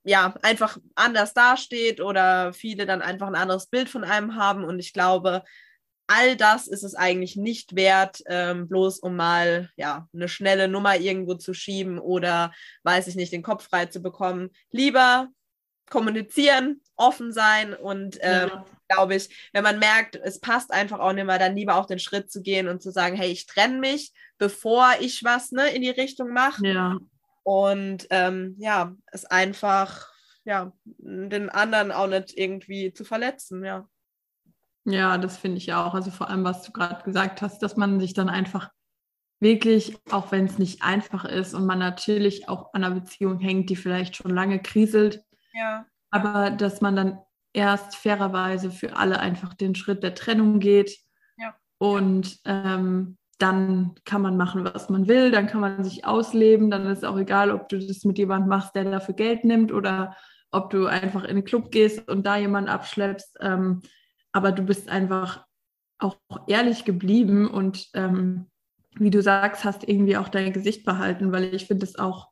ja 0.04 0.34
einfach 0.42 0.78
anders 0.94 1.34
dasteht 1.34 2.00
oder 2.00 2.52
viele 2.52 2.86
dann 2.86 3.02
einfach 3.02 3.26
ein 3.26 3.34
anderes 3.34 3.66
Bild 3.66 3.88
von 3.88 4.04
einem 4.04 4.36
haben. 4.36 4.64
Und 4.64 4.78
ich 4.78 4.92
glaube, 4.92 5.42
all 6.06 6.36
das 6.36 6.68
ist 6.68 6.84
es 6.84 6.94
eigentlich 6.94 7.36
nicht 7.36 7.74
wert, 7.74 8.22
ähm, 8.26 8.68
bloß 8.68 9.00
um 9.00 9.16
mal 9.16 9.70
ja 9.76 10.08
eine 10.14 10.28
schnelle 10.28 10.68
Nummer 10.68 10.96
irgendwo 10.96 11.34
zu 11.34 11.52
schieben 11.54 11.98
oder 11.98 12.52
weiß 12.84 13.08
ich 13.08 13.16
nicht, 13.16 13.32
den 13.32 13.42
Kopf 13.42 13.68
frei 13.68 13.86
zu 13.86 14.00
bekommen. 14.00 14.50
Lieber 14.70 15.28
kommunizieren, 15.90 16.80
offen 16.96 17.32
sein 17.32 17.74
und 17.74 18.18
ähm, 18.20 18.48
ja. 18.48 18.64
glaube 18.88 19.14
ich, 19.14 19.50
wenn 19.52 19.62
man 19.62 19.78
merkt, 19.78 20.16
es 20.16 20.40
passt 20.40 20.72
einfach 20.72 20.98
auch 20.98 21.12
nicht 21.12 21.26
mehr, 21.26 21.38
dann 21.38 21.56
lieber 21.56 21.76
auch 21.76 21.86
den 21.86 21.98
Schritt 21.98 22.30
zu 22.30 22.42
gehen 22.42 22.68
und 22.68 22.82
zu 22.82 22.90
sagen, 22.90 23.16
hey, 23.16 23.30
ich 23.30 23.46
trenne 23.46 23.78
mich, 23.78 24.12
bevor 24.38 24.88
ich 25.00 25.24
was 25.24 25.52
ne, 25.52 25.68
in 25.68 25.82
die 25.82 25.90
Richtung 25.90 26.32
mache. 26.32 26.66
Ja. 26.66 26.98
Und 27.42 28.06
ähm, 28.10 28.56
ja, 28.58 28.94
es 29.06 29.24
einfach, 29.24 30.08
ja, 30.44 30.72
den 30.84 31.48
anderen 31.48 31.92
auch 31.92 32.08
nicht 32.08 32.36
irgendwie 32.36 32.92
zu 32.92 33.04
verletzen, 33.04 33.64
ja. 33.64 33.88
Ja, 34.84 35.18
das 35.18 35.36
finde 35.36 35.58
ich 35.58 35.72
auch. 35.72 35.94
Also 35.94 36.10
vor 36.10 36.30
allem, 36.30 36.44
was 36.44 36.62
du 36.62 36.72
gerade 36.72 37.02
gesagt 37.04 37.42
hast, 37.42 37.60
dass 37.62 37.76
man 37.76 37.98
sich 37.98 38.14
dann 38.14 38.28
einfach 38.28 38.70
wirklich, 39.40 39.98
auch 40.10 40.32
wenn 40.32 40.46
es 40.46 40.58
nicht 40.58 40.82
einfach 40.82 41.24
ist 41.24 41.54
und 41.54 41.66
man 41.66 41.78
natürlich 41.78 42.48
auch 42.48 42.72
an 42.72 42.84
einer 42.84 42.94
Beziehung 42.94 43.38
hängt, 43.38 43.68
die 43.68 43.76
vielleicht 43.76 44.16
schon 44.16 44.30
lange 44.30 44.60
kriselt, 44.60 45.22
ja. 45.52 45.86
Aber 46.16 46.50
dass 46.50 46.80
man 46.80 46.96
dann 46.96 47.18
erst 47.52 47.96
fairerweise 47.96 48.70
für 48.70 48.96
alle 48.96 49.20
einfach 49.20 49.54
den 49.54 49.74
Schritt 49.74 50.02
der 50.02 50.14
Trennung 50.14 50.60
geht 50.60 50.98
ja. 51.38 51.54
und 51.78 52.38
ähm, 52.44 53.18
dann 53.38 53.94
kann 54.04 54.22
man 54.22 54.36
machen, 54.36 54.64
was 54.64 54.88
man 54.88 55.08
will, 55.08 55.30
dann 55.30 55.46
kann 55.46 55.60
man 55.60 55.84
sich 55.84 56.06
ausleben, 56.06 56.70
dann 56.70 56.86
ist 56.86 57.04
auch 57.04 57.18
egal, 57.18 57.50
ob 57.50 57.68
du 57.68 57.78
das 57.78 58.04
mit 58.04 58.18
jemandem 58.18 58.48
machst, 58.48 58.74
der 58.74 58.84
dafür 58.84 59.14
Geld 59.14 59.44
nimmt 59.44 59.72
oder 59.72 60.16
ob 60.50 60.70
du 60.70 60.86
einfach 60.86 61.24
in 61.24 61.36
den 61.36 61.44
Club 61.44 61.70
gehst 61.70 62.08
und 62.08 62.24
da 62.24 62.36
jemanden 62.36 62.70
abschleppst. 62.70 63.36
Ähm, 63.40 63.82
aber 64.32 64.52
du 64.52 64.62
bist 64.62 64.88
einfach 64.88 65.44
auch 65.98 66.16
ehrlich 66.46 66.84
geblieben 66.84 67.46
und 67.48 67.88
ähm, 67.94 68.46
wie 68.98 69.10
du 69.10 69.20
sagst, 69.20 69.64
hast 69.64 69.86
irgendwie 69.86 70.16
auch 70.16 70.28
dein 70.28 70.52
Gesicht 70.52 70.84
behalten, 70.84 71.32
weil 71.32 71.54
ich 71.54 71.66
finde 71.66 71.84
es 71.84 71.98
auch 71.98 72.28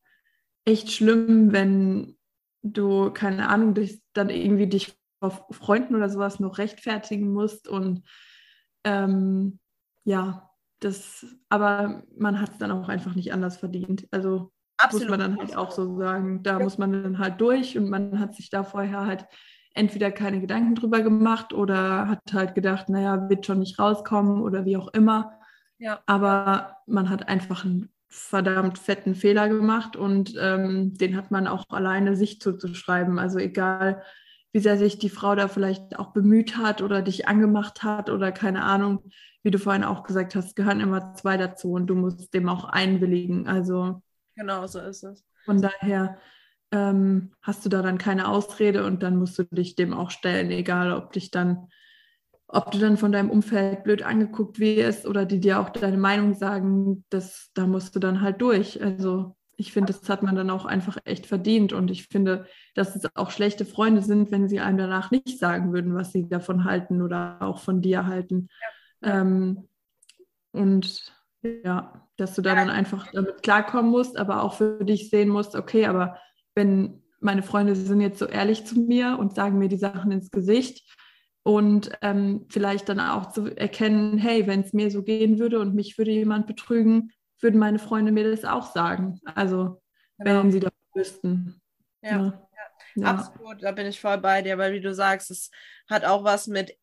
echt 0.64 0.90
schlimm, 0.90 1.52
wenn 1.52 2.16
du, 2.64 3.10
keine 3.10 3.48
Ahnung, 3.48 3.74
dich, 3.74 4.02
dann 4.14 4.30
irgendwie 4.30 4.66
dich 4.66 4.98
vor 5.20 5.46
Freunden 5.50 5.94
oder 5.94 6.08
sowas 6.08 6.40
noch 6.40 6.58
rechtfertigen 6.58 7.32
musst 7.32 7.68
und 7.68 8.02
ähm, 8.84 9.60
ja, 10.04 10.50
das, 10.80 11.26
aber 11.48 12.02
man 12.16 12.40
hat 12.40 12.52
es 12.52 12.58
dann 12.58 12.70
auch 12.70 12.88
einfach 12.88 13.14
nicht 13.14 13.32
anders 13.32 13.56
verdient. 13.56 14.06
Also 14.10 14.52
Absolut. 14.76 15.08
muss 15.08 15.10
man 15.10 15.20
dann 15.20 15.38
halt 15.38 15.56
auch 15.56 15.70
so 15.70 15.96
sagen, 15.96 16.42
da 16.42 16.58
muss 16.58 16.78
man 16.78 16.92
dann 16.92 17.18
halt 17.18 17.40
durch 17.40 17.78
und 17.78 17.88
man 17.88 18.18
hat 18.18 18.34
sich 18.34 18.50
da 18.50 18.64
vorher 18.64 19.06
halt 19.06 19.26
entweder 19.74 20.10
keine 20.10 20.40
Gedanken 20.40 20.74
drüber 20.74 21.00
gemacht 21.00 21.52
oder 21.52 22.08
hat 22.08 22.32
halt 22.32 22.54
gedacht, 22.54 22.88
naja, 22.88 23.28
wird 23.28 23.46
schon 23.46 23.60
nicht 23.60 23.78
rauskommen 23.78 24.42
oder 24.42 24.64
wie 24.64 24.76
auch 24.76 24.88
immer. 24.88 25.38
Ja. 25.78 26.00
Aber 26.06 26.76
man 26.86 27.08
hat 27.08 27.28
einfach 27.28 27.64
einen 27.64 27.93
verdammt 28.14 28.78
fetten 28.78 29.14
Fehler 29.14 29.48
gemacht 29.48 29.96
und 29.96 30.34
ähm, 30.38 30.94
den 30.94 31.16
hat 31.16 31.30
man 31.32 31.48
auch 31.48 31.64
alleine 31.70 32.16
sich 32.16 32.40
zuzuschreiben. 32.40 33.18
Also 33.18 33.38
egal, 33.38 34.02
wie 34.52 34.60
sehr 34.60 34.78
sich 34.78 34.98
die 34.98 35.08
Frau 35.10 35.34
da 35.34 35.48
vielleicht 35.48 35.98
auch 35.98 36.12
bemüht 36.12 36.56
hat 36.56 36.80
oder 36.80 37.02
dich 37.02 37.26
angemacht 37.26 37.82
hat 37.82 38.10
oder 38.10 38.30
keine 38.30 38.62
Ahnung, 38.62 39.02
wie 39.42 39.50
du 39.50 39.58
vorhin 39.58 39.82
auch 39.82 40.04
gesagt 40.04 40.36
hast, 40.36 40.54
gehören 40.54 40.80
immer 40.80 41.14
zwei 41.14 41.36
dazu 41.36 41.72
und 41.72 41.88
du 41.88 41.96
musst 41.96 42.32
dem 42.32 42.48
auch 42.48 42.64
einwilligen. 42.64 43.48
Also 43.48 44.00
genau 44.36 44.66
so 44.68 44.78
ist 44.78 45.02
es. 45.02 45.24
Von 45.44 45.60
daher 45.60 46.16
ähm, 46.70 47.32
hast 47.42 47.64
du 47.64 47.68
da 47.68 47.82
dann 47.82 47.98
keine 47.98 48.28
Ausrede 48.28 48.86
und 48.86 49.02
dann 49.02 49.16
musst 49.16 49.38
du 49.38 49.44
dich 49.44 49.74
dem 49.74 49.92
auch 49.92 50.12
stellen, 50.12 50.52
egal 50.52 50.92
ob 50.92 51.12
dich 51.12 51.32
dann 51.32 51.68
ob 52.48 52.70
du 52.70 52.78
dann 52.78 52.96
von 52.96 53.12
deinem 53.12 53.30
Umfeld 53.30 53.84
blöd 53.84 54.02
angeguckt 54.02 54.58
wirst 54.58 55.06
oder 55.06 55.24
die 55.24 55.40
dir 55.40 55.60
auch 55.60 55.70
deine 55.70 55.96
Meinung 55.96 56.34
sagen, 56.34 57.04
das, 57.10 57.50
da 57.54 57.66
musst 57.66 57.96
du 57.96 58.00
dann 58.00 58.20
halt 58.20 58.40
durch. 58.40 58.82
Also 58.82 59.36
ich 59.56 59.72
finde, 59.72 59.92
das 59.92 60.08
hat 60.08 60.22
man 60.22 60.36
dann 60.36 60.50
auch 60.50 60.64
einfach 60.64 60.98
echt 61.04 61.26
verdient. 61.26 61.72
Und 61.72 61.90
ich 61.90 62.06
finde, 62.08 62.46
dass 62.74 62.96
es 62.96 63.08
auch 63.14 63.30
schlechte 63.30 63.64
Freunde 63.64 64.02
sind, 64.02 64.30
wenn 64.30 64.48
sie 64.48 64.60
einem 64.60 64.78
danach 64.78 65.10
nicht 65.10 65.38
sagen 65.38 65.72
würden, 65.72 65.94
was 65.94 66.12
sie 66.12 66.28
davon 66.28 66.64
halten 66.64 67.02
oder 67.02 67.38
auch 67.40 67.60
von 67.60 67.80
dir 67.80 68.06
halten. 68.06 68.48
Ja. 69.02 69.20
Ähm, 69.20 69.68
und 70.52 71.12
ja, 71.42 72.08
dass 72.16 72.34
du 72.34 72.42
da 72.42 72.54
dann 72.54 72.70
einfach 72.70 73.10
damit 73.12 73.42
klarkommen 73.42 73.90
musst, 73.90 74.16
aber 74.16 74.42
auch 74.42 74.54
für 74.54 74.84
dich 74.84 75.10
sehen 75.10 75.28
musst, 75.28 75.56
okay, 75.56 75.86
aber 75.86 76.18
wenn 76.54 77.02
meine 77.20 77.42
Freunde 77.42 77.74
sind 77.74 78.00
jetzt 78.00 78.18
so 78.18 78.26
ehrlich 78.26 78.64
zu 78.64 78.78
mir 78.78 79.18
und 79.18 79.34
sagen 79.34 79.58
mir 79.58 79.68
die 79.68 79.76
Sachen 79.76 80.12
ins 80.12 80.30
Gesicht, 80.30 80.88
und 81.44 81.92
ähm, 82.00 82.46
vielleicht 82.48 82.88
dann 82.88 82.98
auch 82.98 83.30
zu 83.30 83.54
erkennen, 83.54 84.18
hey, 84.18 84.46
wenn 84.46 84.60
es 84.60 84.72
mir 84.72 84.90
so 84.90 85.02
gehen 85.02 85.38
würde 85.38 85.60
und 85.60 85.74
mich 85.74 85.98
würde 85.98 86.10
jemand 86.10 86.46
betrügen, 86.46 87.12
würden 87.38 87.60
meine 87.60 87.78
Freunde 87.78 88.12
mir 88.12 88.28
das 88.28 88.46
auch 88.46 88.72
sagen. 88.72 89.20
Also 89.26 89.82
genau. 90.18 90.42
wenn 90.42 90.50
sie 90.50 90.60
das 90.60 90.72
wüssten. 90.94 91.60
Ja. 92.02 92.10
Ja. 92.10 92.48
ja. 92.96 93.06
absolut, 93.06 93.62
da 93.62 93.72
bin 93.72 93.86
ich 93.86 94.00
voll 94.00 94.18
bei 94.18 94.40
dir, 94.40 94.56
weil 94.56 94.72
wie 94.72 94.80
du 94.80 94.94
sagst, 94.94 95.30
es 95.30 95.50
hat 95.88 96.06
auch 96.06 96.24
was 96.24 96.46
mit 96.46 96.76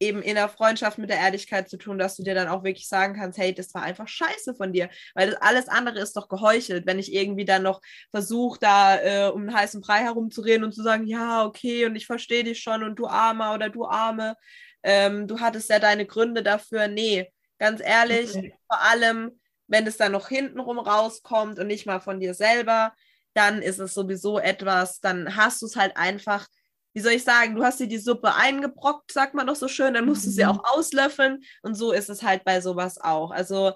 eben 0.00 0.22
in 0.22 0.34
der 0.34 0.48
Freundschaft 0.48 0.98
mit 0.98 1.10
der 1.10 1.18
Ehrlichkeit 1.18 1.68
zu 1.68 1.76
tun, 1.76 1.98
dass 1.98 2.16
du 2.16 2.22
dir 2.22 2.34
dann 2.34 2.48
auch 2.48 2.64
wirklich 2.64 2.88
sagen 2.88 3.14
kannst, 3.14 3.38
hey, 3.38 3.54
das 3.54 3.72
war 3.74 3.82
einfach 3.82 4.08
scheiße 4.08 4.54
von 4.54 4.72
dir, 4.72 4.88
weil 5.14 5.30
das 5.30 5.40
alles 5.40 5.68
andere 5.68 6.00
ist 6.00 6.16
doch 6.16 6.28
geheuchelt, 6.28 6.86
wenn 6.86 6.98
ich 6.98 7.12
irgendwie 7.12 7.44
dann 7.44 7.62
noch 7.62 7.80
versuche, 8.10 8.58
da 8.60 9.00
äh, 9.00 9.30
um 9.30 9.42
einen 9.42 9.54
heißen 9.54 9.80
Brei 9.80 10.00
herumzureden 10.00 10.64
und 10.64 10.72
zu 10.72 10.82
sagen, 10.82 11.06
ja, 11.06 11.44
okay, 11.44 11.86
und 11.86 11.96
ich 11.96 12.06
verstehe 12.06 12.44
dich 12.44 12.60
schon 12.60 12.82
und 12.82 12.96
du 12.96 13.06
Armer 13.06 13.54
oder 13.54 13.70
du 13.70 13.86
Arme, 13.86 14.36
ähm, 14.82 15.26
du 15.26 15.40
hattest 15.40 15.70
ja 15.70 15.78
deine 15.78 16.06
Gründe 16.06 16.42
dafür. 16.42 16.88
Nee, 16.88 17.32
ganz 17.58 17.80
ehrlich, 17.82 18.34
okay. 18.34 18.54
vor 18.66 18.82
allem, 18.82 19.40
wenn 19.66 19.86
es 19.86 19.96
dann 19.96 20.12
noch 20.12 20.28
hintenrum 20.28 20.78
rauskommt 20.78 21.58
und 21.58 21.68
nicht 21.68 21.86
mal 21.86 22.00
von 22.00 22.20
dir 22.20 22.34
selber, 22.34 22.92
dann 23.32 23.62
ist 23.62 23.78
es 23.78 23.94
sowieso 23.94 24.38
etwas, 24.38 25.00
dann 25.00 25.36
hast 25.36 25.62
du 25.62 25.66
es 25.66 25.76
halt 25.76 25.96
einfach 25.96 26.46
wie 26.94 27.00
soll 27.00 27.12
ich 27.12 27.24
sagen, 27.24 27.56
du 27.56 27.64
hast 27.64 27.80
dir 27.80 27.88
die 27.88 27.98
Suppe 27.98 28.34
eingebrockt, 28.34 29.12
sagt 29.12 29.34
man 29.34 29.48
doch 29.48 29.56
so 29.56 29.66
schön, 29.66 29.94
dann 29.94 30.06
musst 30.06 30.24
du 30.24 30.30
sie 30.30 30.44
mhm. 30.44 30.50
auch 30.50 30.76
auslöffeln 30.76 31.42
und 31.62 31.74
so 31.74 31.90
ist 31.90 32.08
es 32.08 32.22
halt 32.22 32.44
bei 32.44 32.60
sowas 32.60 32.98
auch. 32.98 33.32
Also 33.32 33.72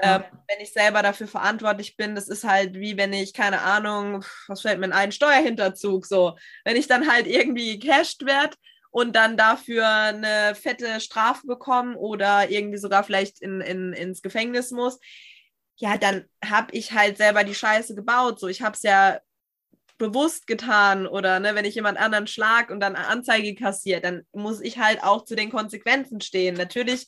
ja. 0.00 0.16
äh, 0.16 0.20
wenn 0.48 0.60
ich 0.60 0.72
selber 0.72 1.02
dafür 1.02 1.26
verantwortlich 1.26 1.96
bin, 1.96 2.14
das 2.14 2.28
ist 2.28 2.44
halt 2.44 2.74
wie 2.74 2.96
wenn 2.96 3.12
ich, 3.12 3.34
keine 3.34 3.62
Ahnung, 3.62 4.24
was 4.46 4.62
fällt 4.62 4.78
mir 4.78 4.86
in 4.86 4.92
einen 4.92 5.12
Steuerhinterzug 5.12 6.06
so, 6.06 6.36
wenn 6.64 6.76
ich 6.76 6.86
dann 6.86 7.10
halt 7.10 7.26
irgendwie 7.26 7.78
gecasht 7.78 8.24
werde 8.24 8.56
und 8.92 9.16
dann 9.16 9.36
dafür 9.36 9.88
eine 9.88 10.54
fette 10.54 11.00
Strafe 11.00 11.46
bekomme 11.48 11.96
oder 11.96 12.50
irgendwie 12.50 12.78
sogar 12.78 13.02
vielleicht 13.02 13.42
in, 13.42 13.60
in, 13.60 13.92
ins 13.92 14.22
Gefängnis 14.22 14.70
muss, 14.70 15.00
ja, 15.76 15.96
dann 15.96 16.26
habe 16.44 16.72
ich 16.72 16.92
halt 16.92 17.16
selber 17.16 17.42
die 17.42 17.54
Scheiße 17.54 17.94
gebaut. 17.94 18.38
So, 18.38 18.48
ich 18.48 18.62
habe 18.62 18.76
es 18.76 18.82
ja 18.82 19.18
bewusst 20.00 20.46
getan 20.46 21.06
oder 21.06 21.38
ne, 21.40 21.54
wenn 21.54 21.66
ich 21.66 21.74
jemand 21.74 21.98
anderen 21.98 22.26
schlag 22.26 22.70
und 22.70 22.80
dann 22.80 22.96
eine 22.96 23.06
Anzeige 23.06 23.54
kassiert, 23.54 24.02
dann 24.02 24.22
muss 24.32 24.60
ich 24.62 24.78
halt 24.78 25.04
auch 25.04 25.24
zu 25.26 25.36
den 25.36 25.50
Konsequenzen 25.50 26.22
stehen. 26.22 26.56
Natürlich 26.56 27.06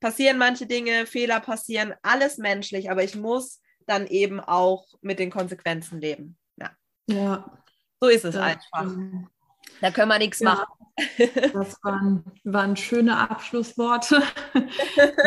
passieren 0.00 0.38
manche 0.38 0.66
Dinge, 0.66 1.06
Fehler 1.06 1.38
passieren, 1.38 1.94
alles 2.02 2.38
menschlich, 2.38 2.90
aber 2.90 3.04
ich 3.04 3.14
muss 3.14 3.62
dann 3.86 4.08
eben 4.08 4.40
auch 4.40 4.86
mit 5.00 5.20
den 5.20 5.30
Konsequenzen 5.30 6.00
leben. 6.00 6.36
Ja. 6.56 6.70
Ja. 7.08 7.58
So 8.00 8.08
ist 8.08 8.24
es 8.24 8.36
einfach. 8.36 8.92
Da 9.80 9.90
können 9.90 10.08
wir 10.08 10.18
nichts 10.18 10.40
ja. 10.40 10.54
machen. 10.54 10.82
Das 11.52 11.82
waren, 11.82 12.24
waren 12.44 12.76
schöne 12.76 13.16
Abschlussworte. 13.16 14.22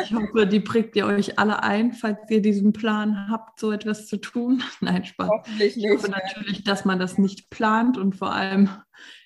Ich 0.03 0.13
hoffe, 0.13 0.45
die 0.45 0.59
prägt 0.59 0.95
ihr 0.95 1.07
euch 1.07 1.39
alle 1.39 1.63
ein, 1.63 1.93
falls 1.93 2.19
ihr 2.29 2.41
diesen 2.41 2.73
Plan 2.73 3.27
habt, 3.29 3.59
so 3.59 3.71
etwas 3.71 4.07
zu 4.07 4.17
tun. 4.17 4.63
Nein, 4.79 5.03
Spaß. 5.05 5.29
Hoffentlich 5.29 5.75
nicht. 5.75 5.85
Ich 5.85 5.91
hoffe 5.91 6.11
natürlich, 6.11 6.63
dass 6.63 6.85
man 6.85 6.99
das 6.99 7.17
nicht 7.17 7.49
plant 7.49 7.97
und 7.97 8.15
vor 8.15 8.31
allem 8.31 8.69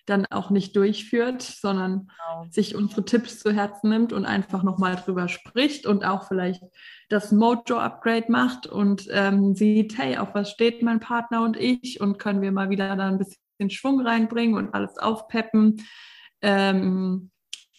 dann 0.05 0.25
auch 0.27 0.49
nicht 0.49 0.75
durchführt, 0.75 1.41
sondern 1.41 2.07
genau. 2.07 2.47
sich 2.49 2.75
unsere 2.75 3.05
Tipps 3.05 3.39
zu 3.39 3.51
Herzen 3.51 3.89
nimmt 3.89 4.13
und 4.13 4.25
einfach 4.25 4.63
nochmal 4.63 4.95
drüber 4.95 5.27
spricht 5.27 5.85
und 5.85 6.03
auch 6.03 6.27
vielleicht 6.27 6.63
das 7.09 7.31
Mojo-Upgrade 7.31 8.31
macht 8.31 8.65
und 8.65 9.07
ähm, 9.11 9.55
sieht, 9.55 9.97
hey, 9.97 10.17
auf 10.17 10.33
was 10.33 10.49
steht 10.49 10.81
mein 10.81 10.99
Partner 10.99 11.43
und 11.43 11.57
ich 11.57 12.01
und 12.01 12.17
können 12.17 12.41
wir 12.41 12.51
mal 12.51 12.69
wieder 12.69 12.95
da 12.95 13.07
ein 13.07 13.17
bisschen 13.17 13.41
Schwung 13.69 13.99
reinbringen 13.99 14.55
und 14.55 14.73
alles 14.73 14.97
aufpeppen. 14.97 15.85
Ähm, 16.41 17.31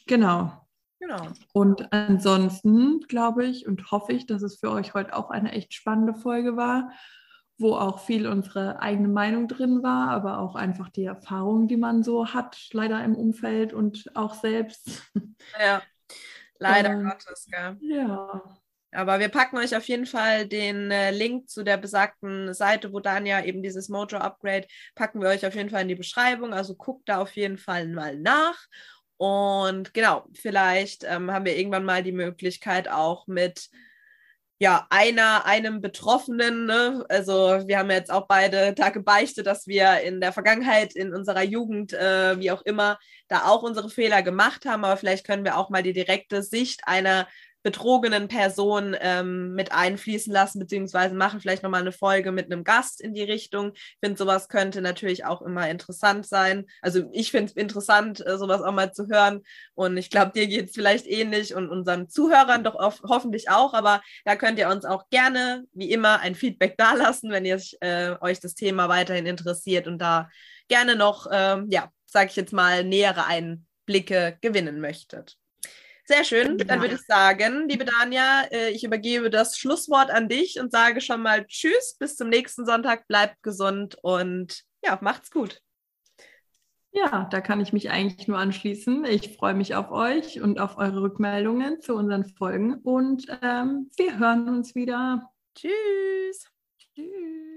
genau. 0.07 0.53
Genau. 1.01 1.29
Und 1.55 1.91
ansonsten 1.93 3.01
glaube 3.09 3.47
ich 3.47 3.67
und 3.67 3.91
hoffe 3.91 4.13
ich, 4.13 4.27
dass 4.27 4.43
es 4.43 4.61
für 4.61 4.71
euch 4.71 4.93
heute 4.93 5.17
auch 5.17 5.31
eine 5.31 5.53
echt 5.53 5.73
spannende 5.73 6.15
Folge 6.15 6.59
war, 6.59 6.93
wo 7.57 7.75
auch 7.75 8.01
viel 8.01 8.27
unsere 8.27 8.81
eigene 8.81 9.09
Meinung 9.09 9.49
drin 9.49 9.83
war, 9.83 10.11
aber 10.11 10.39
auch 10.41 10.57
einfach 10.57 10.91
die 10.91 11.05
Erfahrungen, 11.05 11.69
die 11.69 11.79
man 11.79 12.03
so 12.03 12.35
hat, 12.35 12.69
leider 12.73 13.03
im 13.03 13.17
Umfeld 13.17 13.73
und 13.73 14.15
auch 14.15 14.35
selbst. 14.35 15.11
Ja, 15.59 15.83
leider 16.59 16.91
ähm, 16.91 17.05
Gottes, 17.05 17.47
gell? 17.51 17.79
Ja. 17.81 18.43
Aber 18.93 19.21
wir 19.21 19.29
packen 19.29 19.57
euch 19.57 19.77
auf 19.77 19.87
jeden 19.87 20.07
Fall 20.07 20.47
den 20.47 20.91
äh, 20.91 21.11
Link 21.11 21.49
zu 21.49 21.63
der 21.63 21.77
besagten 21.77 22.53
Seite, 22.55 22.93
wo 22.93 23.01
Dania 23.01 23.45
eben 23.45 23.63
dieses 23.63 23.89
Mojo 23.89 24.19
Upgrade, 24.19 24.67
packen 24.95 25.21
wir 25.21 25.29
euch 25.29 25.47
auf 25.47 25.55
jeden 25.55 25.71
Fall 25.71 25.83
in 25.83 25.89
die 25.89 25.95
Beschreibung. 25.95 26.53
Also 26.53 26.75
guckt 26.75 27.09
da 27.09 27.21
auf 27.21 27.33
jeden 27.37 27.59
Fall 27.59 27.87
mal 27.89 28.17
nach. 28.19 28.59
Und 29.17 29.95
genau, 29.95 30.25
vielleicht 30.33 31.05
ähm, 31.05 31.31
haben 31.31 31.45
wir 31.45 31.57
irgendwann 31.57 31.85
mal 31.85 32.03
die 32.03 32.13
Möglichkeit 32.13 32.89
auch 32.89 33.27
mit 33.27 33.69
ja, 34.63 34.87
einer, 34.91 35.47
einem 35.47 35.81
Betroffenen, 35.81 36.67
ne? 36.67 37.03
also 37.09 37.67
wir 37.67 37.79
haben 37.79 37.91
jetzt 37.91 38.13
auch 38.13 38.27
beide 38.27 38.75
da 38.75 38.91
gebeichtet, 38.91 39.47
dass 39.47 39.67
wir 39.67 40.01
in 40.01 40.21
der 40.21 40.35
Vergangenheit, 40.35 40.95
in 40.95 41.15
unserer 41.15 41.43
Jugend, 41.43 41.95
äh, 41.95 42.39
wie 42.39 42.51
auch 42.51 42.61
immer, 42.63 42.99
da 43.29 43.47
auch 43.47 43.63
unsere 43.63 43.89
Fehler 43.89 44.23
gemacht 44.23 44.67
haben, 44.67 44.85
aber 44.85 44.99
vielleicht 44.99 45.27
können 45.27 45.45
wir 45.45 45.57
auch 45.57 45.71
mal 45.71 45.83
die 45.83 45.95
direkte 45.95 46.43
Sicht 46.43 46.83
einer 46.85 47.27
betrogenen 47.63 48.29
Person 48.29 48.97
ähm, 49.01 49.55
mit 49.55 49.73
einfließen 49.73 50.33
lassen, 50.33 50.59
beziehungsweise 50.59 51.15
machen 51.15 51.41
vielleicht 51.41 51.63
nochmal 51.63 51.83
eine 51.83 51.93
Folge 51.93 52.33
mit 52.33 52.47
einem 52.47 52.65
Gast 52.65 53.01
in 53.01 53.15
die 53.15 53.23
Richtung. 53.23 53.73
Ich 53.75 53.97
finde, 54.03 54.19
sowas 54.19 54.49
könnte 54.49 54.81
natürlich 54.81 55.25
auch 55.25 55.43
immer 55.43 55.69
interessant 55.69 56.27
sein. 56.27 56.67
Also 56.81 57.09
ich 57.13 57.31
finde 57.31 57.51
es 57.51 57.57
interessant, 57.57 58.25
äh, 58.27 58.39
sowas 58.39 58.63
auch 58.63 58.73
mal 58.73 58.93
zu 58.93 59.09
hören. 59.09 59.43
Und 59.75 59.97
ich 59.97 60.11
glaube, 60.11 60.33
dir 60.33 60.47
geht 60.47 60.69
es 60.69 60.75
vielleicht 60.75 61.07
ähnlich 61.07 61.55
und 61.55 61.69
unseren 61.69 62.09
Zuhörern 62.09 62.65
doch 62.65 62.75
oft, 62.75 63.03
hoffentlich 63.03 63.51
auch. 63.51 63.75
Aber 63.75 64.03
da 64.25 64.37
könnt 64.37 64.59
ihr 64.59 64.69
uns 64.69 64.85
auch 64.85 65.09
gerne, 65.11 65.65
wie 65.73 65.91
immer, 65.91 66.21
ein 66.21 66.35
Feedback 66.35 66.77
dalassen, 66.77 67.31
wenn 67.31 67.45
ihr 67.45 67.61
äh, 67.81 68.15
euch 68.21 68.41
das 68.41 68.55
Thema 68.55 68.89
weiterhin 68.89 69.27
interessiert 69.27 69.87
und 69.87 69.99
da 69.99 70.29
gerne 70.69 70.97
noch, 70.97 71.27
ähm, 71.31 71.67
ja, 71.69 71.91
sage 72.07 72.31
ich 72.31 72.37
jetzt 72.37 72.53
mal, 72.53 72.85
nähere 72.85 73.27
Einblicke 73.27 74.39
gewinnen 74.41 74.81
möchtet. 74.81 75.40
Sehr 76.11 76.25
schön. 76.25 76.59
Dann 76.59 76.81
würde 76.81 76.97
ich 76.97 77.03
sagen, 77.03 77.69
liebe 77.69 77.85
Danja, 77.85 78.43
äh, 78.51 78.71
ich 78.71 78.83
übergebe 78.83 79.31
das 79.31 79.57
Schlusswort 79.57 80.11
an 80.11 80.29
dich 80.29 80.59
und 80.59 80.73
sage 80.73 81.01
schon 81.01 81.23
mal 81.23 81.47
Tschüss, 81.47 81.95
bis 82.01 82.17
zum 82.17 82.29
nächsten 82.29 82.67
Sonntag, 82.67 83.07
bleibt 83.07 83.41
gesund 83.45 83.97
und 84.03 84.65
ja, 84.85 84.99
macht's 85.03 85.31
gut. 85.31 85.63
Ja, 86.91 87.29
da 87.31 87.41
kann 87.41 87.61
ich 87.61 87.73
mich 87.73 87.91
eigentlich 87.91 88.27
nur 88.27 88.39
anschließen. 88.39 89.05
Ich 89.05 89.37
freue 89.37 89.55
mich 89.55 89.77
auf 89.77 89.93
euch 89.93 90.41
und 90.41 90.59
auf 90.59 90.79
eure 90.79 91.01
Rückmeldungen 91.03 91.81
zu 91.81 91.95
unseren 91.95 92.25
Folgen 92.25 92.75
und 92.75 93.27
ähm, 93.41 93.89
wir 93.97 94.19
hören 94.19 94.49
uns 94.49 94.75
wieder. 94.75 95.31
Tschüss. 95.55 96.51
Tschüss. 96.77 97.50